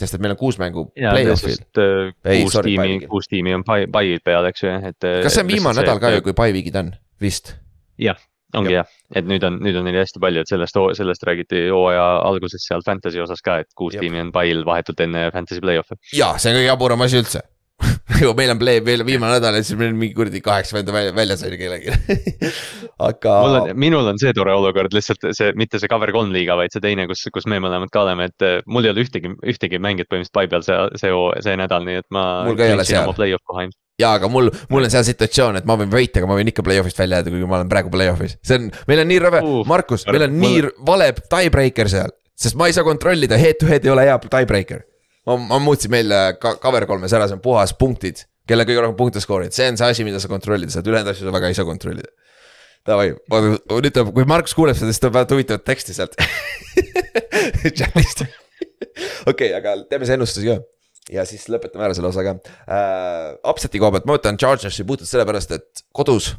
[0.00, 1.62] sest et meil on kuus mängu play-off'il.
[1.78, 4.98] äh, kuus tiimi, kuus tiimi on pai'id peal, eks ju, et.
[5.22, 6.90] kas see on viimane nädal ka ju, kui pai-viigid on,
[7.22, 7.54] vist?
[7.98, 8.18] jah
[8.56, 11.66] ongi jah ja., et nüüd on, nüüd on neil hästi palju, et sellest, sellest räägiti
[11.72, 14.04] hooaja alguses seal fantasy osas ka, et kuus Jab.
[14.04, 16.00] tiimi on pail vahetult enne fantasy play-off'e.
[16.16, 17.44] ja see on kõige jaburam asi üldse
[18.22, 20.94] ju meil on play, meil viimane nädal ja siis meil on mingi kuradi kaheksa venda
[20.94, 21.92] välja, väljas on kellelgi
[23.08, 23.34] aga.
[23.44, 26.74] mul on, minul on see tore olukord lihtsalt see, mitte see cover kolm liiga, vaid
[26.74, 29.82] see teine, kus, kus me mõlemad ka oleme, et eh, mul ei ole ühtegi, ühtegi
[29.82, 31.12] mängijat põhimõtteliselt pai peal see, see,
[31.46, 32.24] see nädal, nii et ma.
[32.48, 33.14] mul ka ei ole seal.
[33.18, 36.30] Play-off koha ilmselt jaa, aga mul, mul on seal situatsioon, et ma võin võita, aga
[36.30, 38.36] ma võin ikka play-off'ist välja jääda, kuigi ma olen praegu play-off'is.
[38.46, 42.58] see on, meil on nii rõve uh,, Markus, meil on nii vale tiebreaker seal, sest
[42.60, 44.84] ma ei saa kontrollida, head to head ei ole hea tiebreaker.
[45.26, 48.96] ma, ma muutsin meil ka cover kolmes ära, see on puhas punktid, kelle kõige rohkem
[49.02, 51.58] punkte skoorinud, see on see asi, mida sa kontrollida saad, ülejäänud asju sa väga ei
[51.58, 52.14] saa kontrollida.
[52.86, 56.14] Davai, nüüd tuleb, kui Markus kuuleb seda, siis tuleb väga huvitavat teksti sealt
[57.78, 58.22] chat'ist.
[59.32, 60.62] okei, aga teeme see ennustusi ka
[61.12, 63.38] ja siis lõpetame ära selle osa ka äh,.
[63.48, 66.34] Upset'i koha pealt ma võtan Chargersi puhtalt sellepärast, et kodus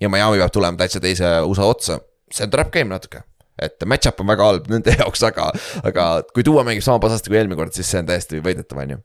[0.00, 1.98] ja Miami peab tulema täitsa teise USA otsa,
[2.32, 3.24] see on trap game natuke.
[3.60, 5.50] Et match-up on väga halb nende jaoks, aga,
[5.84, 8.94] aga kui tuua mängib sama pasasti kui eelmine kord, siis see on täiesti võidetav, on
[8.96, 9.00] ju.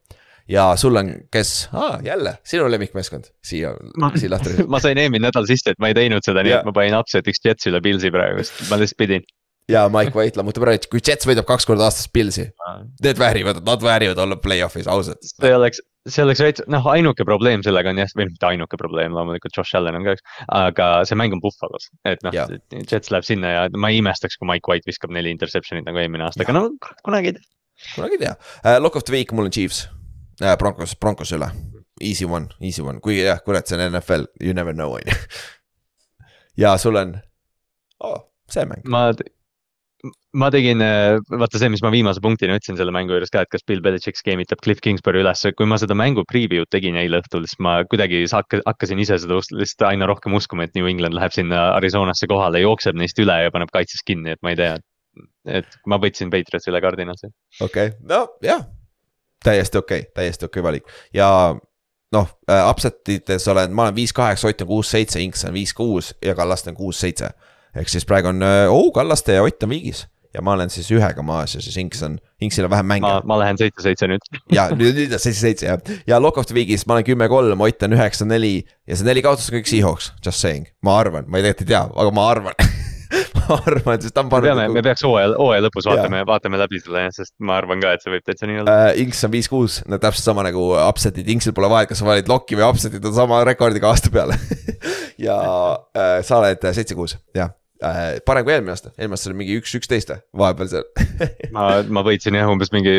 [0.47, 1.51] Ja sul on, kes?
[1.73, 3.31] Ah,, jälle sinu lemmikmeeskond.
[3.43, 3.73] Siia,
[4.15, 4.53] siia lahti.
[4.71, 7.41] ma sain eelmine nädal sisse, et ma ei teinud seda, nii et ma panin upset'iks
[7.43, 9.25] Jetsi üle Pilsi praegu, sest ma lihtsalt pidin
[9.71, 12.45] ja Mike White lammutab ära, et kui Jets võidab kaks korda aastas Pilsi,
[13.03, 15.25] need väärivad, nad väärivad olla play-off'is ausalt.
[15.25, 19.15] see oleks, see oleks veits, noh, ainuke probleem sellega on jah, või mitte ainuke probleem,
[19.17, 20.25] loomulikult Josh Allan on ka üks,
[20.59, 22.37] aga see mäng on Buffalo's, et noh,
[22.77, 26.27] Jets läheb sinna ja ma ei imestaks, kui Mike White viskab neli interception'it nagu eelmine
[26.27, 26.67] aasta, aga no
[27.05, 27.53] kunagi ei tea.
[27.95, 29.87] kunagi ei tea uh,, lock of the week mul on Chiefs
[30.43, 31.49] uh,, Broncos, Broncos üle,
[32.01, 35.17] easy one, easy one, kui jah, kurat, see on NFL, you never know on ju.
[36.65, 37.17] ja sul on
[38.05, 38.21] oh,,
[38.51, 38.85] see mäng.
[38.85, 39.09] ma
[40.35, 43.51] ma tegin, äh, vaata see, mis ma viimase punktina ütlesin selle mängu juures ka, et
[43.51, 47.45] kas Bill Belichik skeemitab Cliff Kingsbury ülesse, kui ma seda mängu preview'd tegin eile õhtul,
[47.47, 51.69] siis ma kuidagi hakkasin ise seda lihtsalt aina rohkem uskuma, et New England läheb sinna
[51.77, 54.75] Arizonasse kohale, jookseb neist üle ja paneb kaitses kinni, et ma ei tea.
[55.47, 57.29] et ma võtsin Patriotsi üle Cardinalsi.
[57.61, 58.65] okei okay., no jah,
[59.43, 61.29] täiesti okei okay,, täiesti okei okay valik ja
[62.11, 66.35] noh äh,, upset ites olen, ma olen viis-kaheksa, Ott on kuus-seitse, Inks on viis-kuus ja
[66.35, 67.31] Kallaste on kuus-seitse
[67.75, 71.23] ehk siis praegu on oh, Kallaste ja Ott on viigis ja ma olen siis ühega
[71.25, 73.11] maas ja siis Inks on, Inksil on vähem mänge.
[73.23, 74.31] ma, lähen seitse-seitse nüüd.
[74.53, 77.87] ja nüüd, nüüd on seitse-seitse jah, ja Lock of the Week'is ma olen kümme-kolm, Ott
[77.87, 81.47] on üheksa-neli ja see neli kaotust on kõik Seahawks, just saying, ma arvan, ma ei
[81.47, 82.59] tegelikult ei tea, aga ma arvan
[83.39, 84.49] ma arvan, sest ta on pannud.
[84.49, 87.95] me peame, me peaks hooaja, hooaja lõpus vaatame, vaatame läbi selle sest ma arvan ka,
[87.95, 89.03] et see võib täitsa nii olla uh,.
[89.05, 92.59] Inks on viis-kuus, no täpselt sama nagu upset'id, Inksil pole vahet, kas sa valid lokki
[92.59, 94.35] või upset'id on sama rekordiga aasta peale
[95.27, 97.53] ja uh, sa oled seitse-kuus, jah
[97.83, 100.85] äh, parem kui eelmine aasta, eelmine aasta oli mingi üks, üksteist või, vahepeal seal.
[101.55, 101.65] Ma,
[101.97, 102.93] ma võitsin jah, umbes mingi,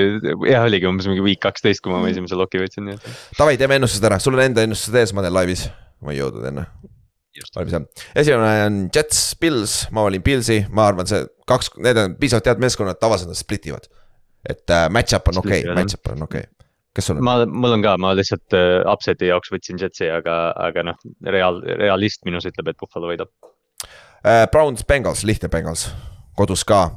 [0.48, 3.08] jah oligi umbes mingi week kaksteist, kui ma esimese loki võitsin, nii et.
[3.38, 5.66] Davai, teeme ennustused ära, sul on enda ennustused ees, ma teen laivis,
[6.04, 6.66] ma ei jõudnud enne.
[7.56, 7.86] valmis jah,
[8.16, 12.62] esimene on Jets, Pils, ma valin Pilsi, ma arvan, see kaks, need on piisavalt head
[12.64, 13.88] meeskonnad, tavaliselt nad split ivad.
[14.46, 16.46] et äh, match-up on okei okay,, match-up on okei.
[16.46, 16.56] Okay
[16.96, 17.24] kes sul on?
[17.26, 20.36] ma, mul on ka, ma lihtsalt uh, upset'i jaoks võtsin Jetsi, aga,
[20.68, 21.04] aga noh,
[21.36, 23.32] reaal, realist minus ütleb, et Buffalo võidab.
[23.44, 23.55] äh,.
[24.50, 25.88] Browns, Bengals, lihtne Bengals,
[26.36, 26.88] kodus ka.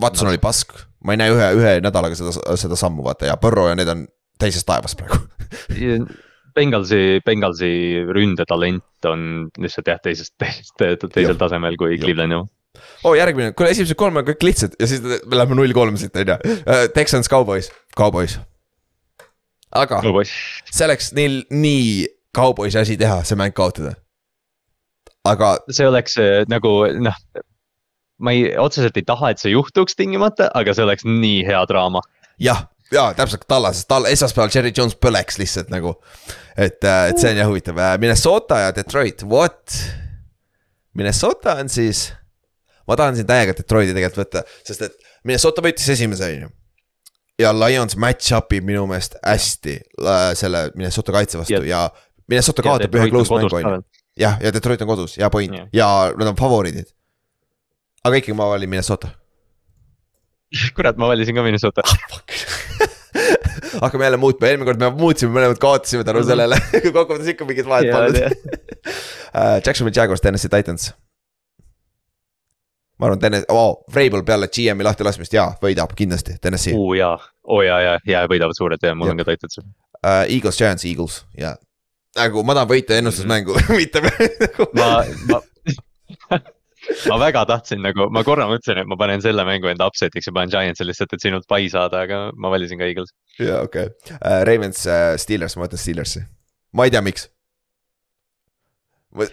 [0.00, 0.34] Watson no.
[0.34, 0.74] oli pask,
[1.04, 4.04] ma ei näe ühe, ühe nädalaga seda, seda sammu vaata ja Burrow ja need on
[4.40, 5.16] teises taevas praegu
[6.56, 7.70] Bengalsi, Bengalsi
[8.12, 9.22] ründetalent on
[9.60, 12.48] lihtsalt jah, teisest, teisest, teisel tasemel kui Clevelandi oma
[13.04, 15.96] oo oh,, järgmine, kuule esimesed kolm on kõik lihtsad ja siis me läheme null kolm
[16.00, 16.36] siit on ju.
[16.58, 18.38] Äh, Texans, Cowboys, Cowboys.
[19.72, 20.32] aga Cowboys.
[20.70, 23.94] see oleks neil nii Cowboysi asi teha, see mäng kaotada
[25.32, 25.56] aga.
[25.72, 26.72] see oleks äh, nagu
[27.02, 27.18] noh,
[28.18, 32.02] ma ei, otseselt ei taha, et see juhtuks tingimata, aga see oleks nii hea draama.
[32.42, 35.96] jah, ja täpselt tallases, tal esmaspäeval Cherry Jones põleks lihtsalt nagu.
[36.56, 39.80] et, äh, et see on jah huvitav, äh, Minnesota ja Detroit, what?
[40.96, 42.08] Minnesota on siis,
[42.88, 44.96] ma tahan siin täiega Detroiti tegelikult võtta, sest et
[45.26, 46.54] Minnesota võitis esimese, on ju
[47.40, 52.64] ja Lions match-up ib minu meelest hästi äh, selle Minnesota kaitse vastu ja, ja Minnesota
[52.64, 53.82] kaotab ühe close mängu on ju
[54.20, 55.68] jah, ja Detroit on kodus, hea point yeah.
[55.72, 55.88] ja
[56.18, 56.88] nad on favoriidid.
[58.04, 59.08] aga ikkagi ma valin Minnesota.
[60.76, 61.96] kurat, ma valisin ka Minnesota ah,
[63.82, 66.28] hakkame jälle muutma, eelmine kord me muutsime, mõlemad kaotasime tänu mhm.
[66.28, 66.60] sellele
[66.96, 70.92] kokkuvõttes ikka mingit vahet polnud uh, Jacksonvil Jaguars, Tennessee Titans.
[72.98, 76.76] ma arvan, Tennessee oh,, Vrabel peale GM-i lahtilaskmist, jaa, võidab kindlasti, Tennessee.
[76.76, 79.16] oo jaa, oo jaa, jaa, jaa võidavad suurelt ja mul ja.
[79.16, 79.72] on ka Titans uh,.
[80.06, 81.56] Eagles, Giants, Eagles, jaa
[82.16, 84.90] nagu ma tahan võita ennustusmängu mitte nagu ma,
[85.30, 85.40] ma
[87.10, 90.34] ma väga tahtsin nagu, ma korra mõtlesin, et ma panen selle mängu enda upset'iks ja
[90.36, 93.12] panen Giants'i lihtsalt, et sinult pai saada, aga ma valisin ka Eagles.
[93.40, 94.18] jaa, okei okay.
[94.18, 96.22] uh,, Ravens uh,, Steelers, ma võtan Steelersi,
[96.76, 97.28] ma ei tea, miks.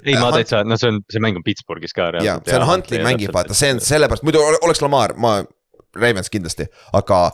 [0.01, 2.11] ei, ma täitsa, no see on, see mäng on Pittsburghis ka.
[2.23, 5.39] jaa, see on Huntley mängib, vaata, see on sellepärast, muidu oleks Lamar, ma,
[5.99, 7.27] Ravens kindlasti, aga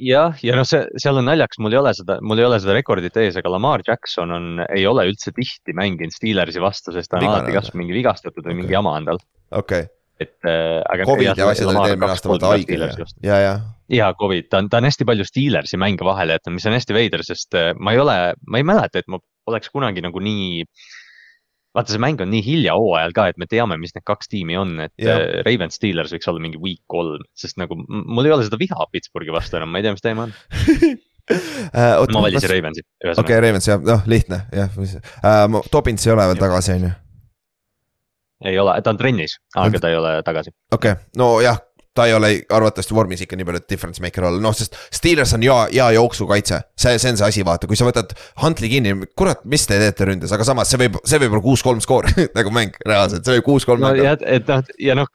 [0.00, 2.76] jah, ja noh, see, seal on naljakas, mul ei ole seda, mul ei ole seda
[2.76, 7.18] rekordit ees, aga Lamar Jackson on, ei ole üldse tihti mänginud Steelersi vastu, sest ta
[7.18, 8.60] on Vigane alati kas mingi vigastatud või okay.
[8.62, 9.22] mingi jama on tal.
[9.54, 9.92] okei okay.
[10.24, 11.06] et äh, aga.
[11.10, 13.54] Covid ja asjad olid eelmine aasta vaata haige ja, ja,
[13.92, 14.10] ja.
[14.18, 17.24] Covid, ta on, ta on hästi palju Steelersi mänge vahele jätnud, mis on hästi veider,
[17.26, 18.18] sest äh, ma ei ole,
[18.48, 20.64] ma ei mäleta, et ma oleks kunagi nagu nii
[21.74, 24.58] vaata, see mäng on nii hilja hooajal ka, et me teame, mis need kaks tiimi
[24.60, 25.18] on, et yeah.
[25.20, 28.88] Äh, Ravens Steelers võiks olla mingi week kolm, sest nagu mul ei ole seda viha
[28.92, 30.34] Pittsburghi vastu enam, ma ei tea, mis teema on
[31.34, 32.04] uh,.
[32.14, 32.84] ma valisin Ravensi.
[33.02, 36.94] okei okay,, Ravens jah, noh lihtne jah uh,, Dobbins ei ole veel tagasi, on ju?
[38.50, 40.54] ei ole, ta on trennis, aga ta ei ole tagasi.
[40.72, 41.58] okei okay., nojah,
[41.94, 45.34] ta ei ole arvatavasti vormis ikka nii palju, et difference maker olla, noh, sest Steelers
[45.36, 46.60] on hea, hea jooksukaitse.
[46.76, 50.10] see, see on see asi, vaata, kui sa võtad Huntley kinni, kurat, mis te teete
[50.10, 53.48] ründes, aga samas see võib, see võib olla kuus-kolm skoor nagu mäng reaalselt, see võib
[53.52, 53.86] kuus-kolm.
[53.86, 55.10] no ja, et noh, ja noh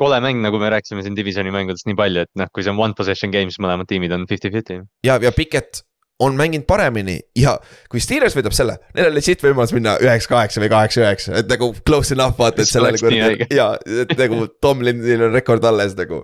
[0.00, 2.80] kole mäng, nagu me rääkisime siin divisioni mängudest nii palju, et noh, kui see on
[2.82, 4.80] one possession game, siis mõlemad tiimid on fifty-fifty.
[5.06, 5.84] ja, ja Piket
[6.20, 7.56] on mänginud paremini ja
[7.90, 12.14] kui Steelers võidab selle, neil on legit võimalus minna üheks-kaheksa või kaheksa-üheksa, et nagu close
[12.14, 13.72] enough vaata, et sellele kuradi ja,
[14.04, 16.22] et nagu Tomlinil on rekord alles nagu.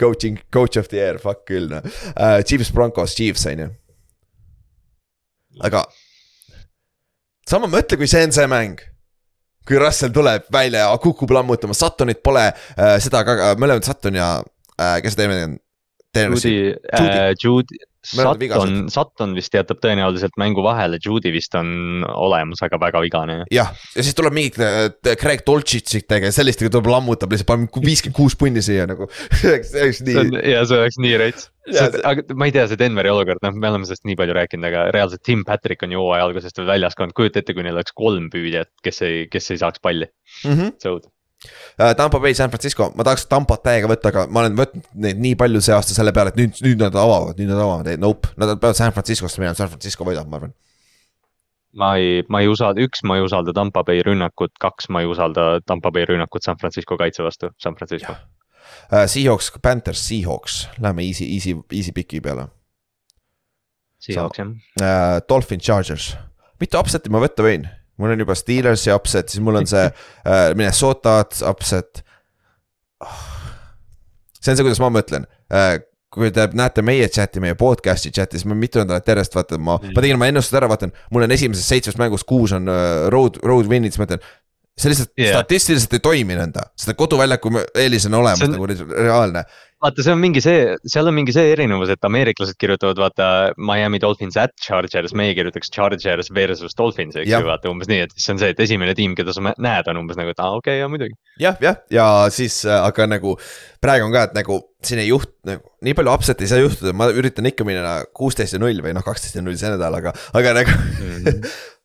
[0.00, 2.38] Coaching, coach of the year, fuck küll noh uh,.
[2.46, 3.68] Chiefs Broncos, Chiefs on ju.
[5.66, 5.82] aga
[7.48, 8.80] sama mõtle, kui see on see mäng
[9.66, 14.36] kui Russell tuleb välja ja kukub lammutama, Suttonit pole äh,, seda ka, mõlemad Sutton ja
[14.78, 15.60] äh, kes see teine on?
[16.12, 22.76] Judy, äh, Judy, Sutton, Sutton vist jätab tõenäoliselt mängu vahele, Judy vist on olemas, aga
[22.82, 23.36] väga vigane.
[23.54, 24.90] jah, ja siis tuleb mingit äh,
[25.20, 29.08] Craig Dolcicitega ja sellistega tuleb lammutab lihtsalt, paneb viiskümmend kuus punni siia nagu
[29.38, 30.26] see oleks nii.
[30.50, 31.48] ja see oleks nii rets.
[32.02, 34.84] aga ma ei tea, see Denveri olukord, noh, me oleme sellest nii palju rääkinud, aga
[34.92, 37.78] reaalselt Tim Patrick on ju hooaja algusest veel väljas ka olnud, kujuta ette, kui neil
[37.78, 40.52] oleks kolm püüdjat, kes ei, kes ei saaks palli mm.
[40.52, 40.78] -hmm.
[40.82, 41.21] see õudne Äh,
[41.96, 45.38] Tampa Bay, San Francisco, ma tahaks Tampat täiega võtta, aga ma olen võtnud neid nii
[45.40, 48.52] palju see aasta selle peale, et nüüd, nüüd nad avavad, nüüd nad avavad, nope, nad
[48.60, 50.52] peavad San Franciscosse minema, San Francisco võidab, ma arvan.
[51.80, 55.10] ma ei, ma ei usalda, üks, ma ei usalda Tampa Bay rünnakut, kaks, ma ei
[55.10, 58.14] usalda Tampa Bay rünnakut San Francisco kaitse vastu, San Francisco.
[58.92, 62.46] Uh, Seahawks, Panthers, Seahawks, lähme easy, easy, easy piki peale.
[64.02, 65.20] Seahawks jah uh,.
[65.28, 66.12] Dolphin, Chargers,
[66.60, 67.66] mitu upset'i ma võtta võin?
[68.00, 71.20] Mul on juba Steelersi upset, siis mul on see äh, Minnesota
[71.50, 72.04] upset.
[73.02, 73.22] Oh..
[74.40, 75.26] see on see, kuidas ma mõtlen.
[75.52, 75.80] Äh,
[76.12, 79.78] kui te näete meie chat'i, meie podcast'i chat'i, siis ma mitu nädalat järjest vaatan, ma,
[79.80, 83.38] ma tegin oma ennustused ära, vaatan, mul on esimesest seitsmest mängust kuus on uh, road,
[83.48, 84.20] road win'id, siis ma ütlen
[84.78, 85.34] see lihtsalt yeah.
[85.36, 88.54] statistiliselt ei toimi nõnda, seda koduväljaku eelis on olemas on...
[88.54, 89.42] nagu reaalne.
[89.82, 93.26] vaata, see on mingi see, seal on mingi see erinevus, et ameeriklased kirjutavad vaata
[93.60, 98.14] Miami Dolphins at Chargers, meie kirjutaks Chargers versus Dolphins, eks ju, vaata umbes nii, et
[98.16, 100.78] siis on see, et esimene tiim, keda sa näed, on umbes nagu, et aa okei
[100.78, 101.18] okay,, ja muidugi.
[101.42, 103.36] jah, jah, ja siis, äh, aga nagu
[103.82, 106.96] praegu on ka, et nagu siin ei juht- nagu nii palju upset'i ei saa juhtuda,
[106.96, 110.16] ma üritan ikka minna kuusteist ja null või noh, kaksteist ja null see nädal, aga,
[110.38, 111.14] aga nagu mm.
[111.20, 111.52] -hmm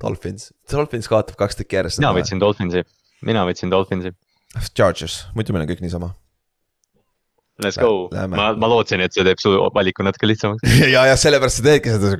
[0.00, 2.00] Dolphins, Dolphins kaotab kaks tükki järjest.
[2.00, 2.84] mina võtsin Dolphinsi,
[3.26, 4.14] mina võtsin Dolphinsi.
[4.74, 6.10] Chargers, muidu meil on kõik niisama.
[7.60, 10.64] Let's go, ma, ma lootsin, et see teeb su valiku natuke lihtsamaks
[10.94, 12.14] ja, ja sellepärast sa teedki seda,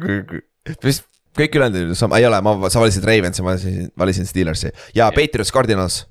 [0.85, 1.01] mis
[1.39, 5.09] kõik ülejäänud sama, ei ole, ma, sa valisid Ravensi, ma valisin, valisin Steelersi ja.
[5.16, 6.02] Patriots, Cardinals.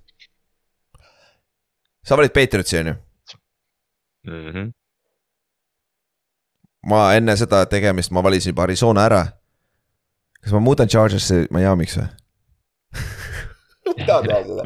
[2.01, 4.49] sa valid Patriotsi on ju mm?
[4.49, 4.71] -hmm.
[6.89, 9.27] ma enne seda tegemist, ma valisin juba Arizona ära
[10.43, 12.09] kas ma muudan Chargerisse Miami'ks või
[13.89, 14.61] ma tahan teha seda.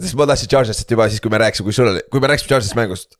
[0.00, 2.52] sest ma tahtsin Chargersist juba siis, kui me rääkisime, kui sul oli, kui me rääkisime
[2.52, 3.18] Chargersist mängust,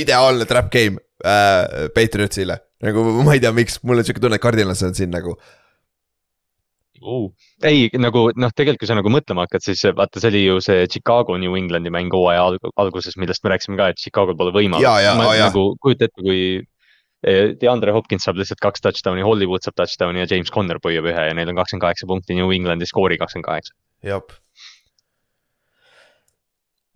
[0.00, 2.60] ideaalne trap game äh, Patriotsile.
[2.84, 5.34] nagu ma ei tea, miks, mul on siuke tunne, et Cardinals on siin nagu
[7.02, 7.26] uh..
[7.66, 10.86] ei, nagu noh, tegelikult kui sa nagu mõtlema hakkad, siis vaata, see oli ju see
[10.90, 12.46] Chicago New Englandi mäng hooaja
[12.78, 14.86] alguses, millest me rääkisime ka, et Chicago'l pole võimalust.
[15.18, 16.40] ma oh, nagu kujuta ette, kui
[17.26, 21.34] DeAndre Hopkins saab lihtsalt kaks touchdown'i, Hollywood saab touchdown'i ja James Conner püüab ühe ja
[21.34, 23.74] neil on kakskümmend kaheksa punkti, New Englandi skoori kakskümmend kaheksa.
[24.06, 24.36] jep.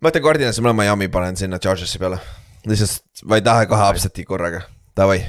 [0.01, 2.21] ma ütlen Cardinalisse, ma Miami panen sinna Chargersi peale.
[2.71, 4.63] lihtsalt ma ei taha kahe upset'i korraga,
[4.97, 5.25] davai.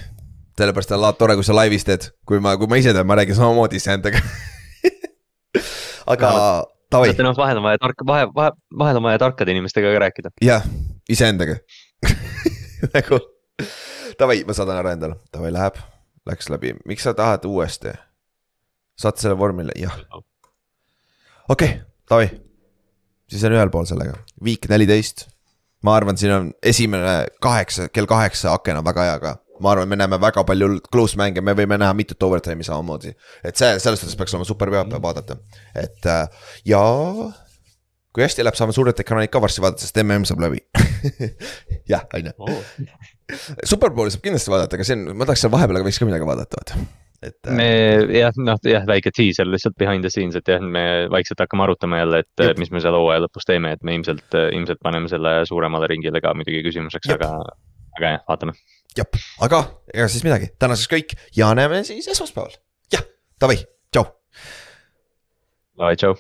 [0.60, 3.18] sellepärast on alati tore, kui sa laivis teed, kui ma, kui ma ise teen, ma
[3.18, 4.22] räägin samamoodi iseendaga
[6.14, 6.34] aga
[6.94, 7.18] davai.
[7.18, 8.54] noh, vahel on vaja tark, vahe, vahe,
[8.86, 10.38] vahel on vaja tarkade inimestega ka rääkida.
[10.46, 10.70] jah,
[11.10, 11.58] iseendaga
[12.94, 13.26] nagu
[14.20, 15.78] Davai, ma saadan ära endale, davai läheb,
[16.30, 17.94] läks läbi, miks sa tahad uuesti?
[19.00, 19.94] saad selle vormile, jah.
[20.14, 20.26] okei
[21.50, 22.28] okay,, davai,
[23.30, 25.28] siis on ühel pool sellega, viik neliteist.
[25.84, 29.90] ma arvan, siin on esimene kaheksa, kell kaheksa aken on väga hea ka ma arvan,
[29.90, 33.14] me näeme väga palju close mänge, me võime näha mitut overtime'i samamoodi.
[33.44, 35.38] et see, selles suhtes peaks olema super pühapäev vaadata,
[35.76, 36.28] et äh,
[36.70, 36.84] ja
[38.14, 40.62] kui hästi läheb, saame suured ekraanid ka varsti vaadata, sest mm saab läbi
[41.92, 42.50] jah, on ju.
[43.64, 46.28] Superbowli saab kindlasti vaadata, aga see on, ma tahaks seal vahepeal, aga võiks ka midagi
[46.28, 46.82] vaadata, vaata
[47.28, 47.40] et.
[47.48, 47.68] Äh, me
[48.18, 50.84] jah, noh jah, väike teaser lihtsalt behind the scenes, et jah, me
[51.14, 52.62] vaikselt hakkame arutama jälle, et Jup.
[52.62, 56.36] mis me seal hooaja lõpus teeme, et me ilmselt, ilmselt paneme selle suuremale ringile ka
[56.38, 57.32] muidugi küsimuseks, aga,
[57.98, 58.58] aga jah, vaatame.
[59.00, 59.64] jah, aga
[59.94, 62.56] ega siis midagi, tänaseks kõik ja näeme siis esmaspäeval,
[62.94, 63.06] jah,
[63.42, 63.62] davai,
[63.94, 64.08] tšau.
[65.80, 66.18] Davai, tšau.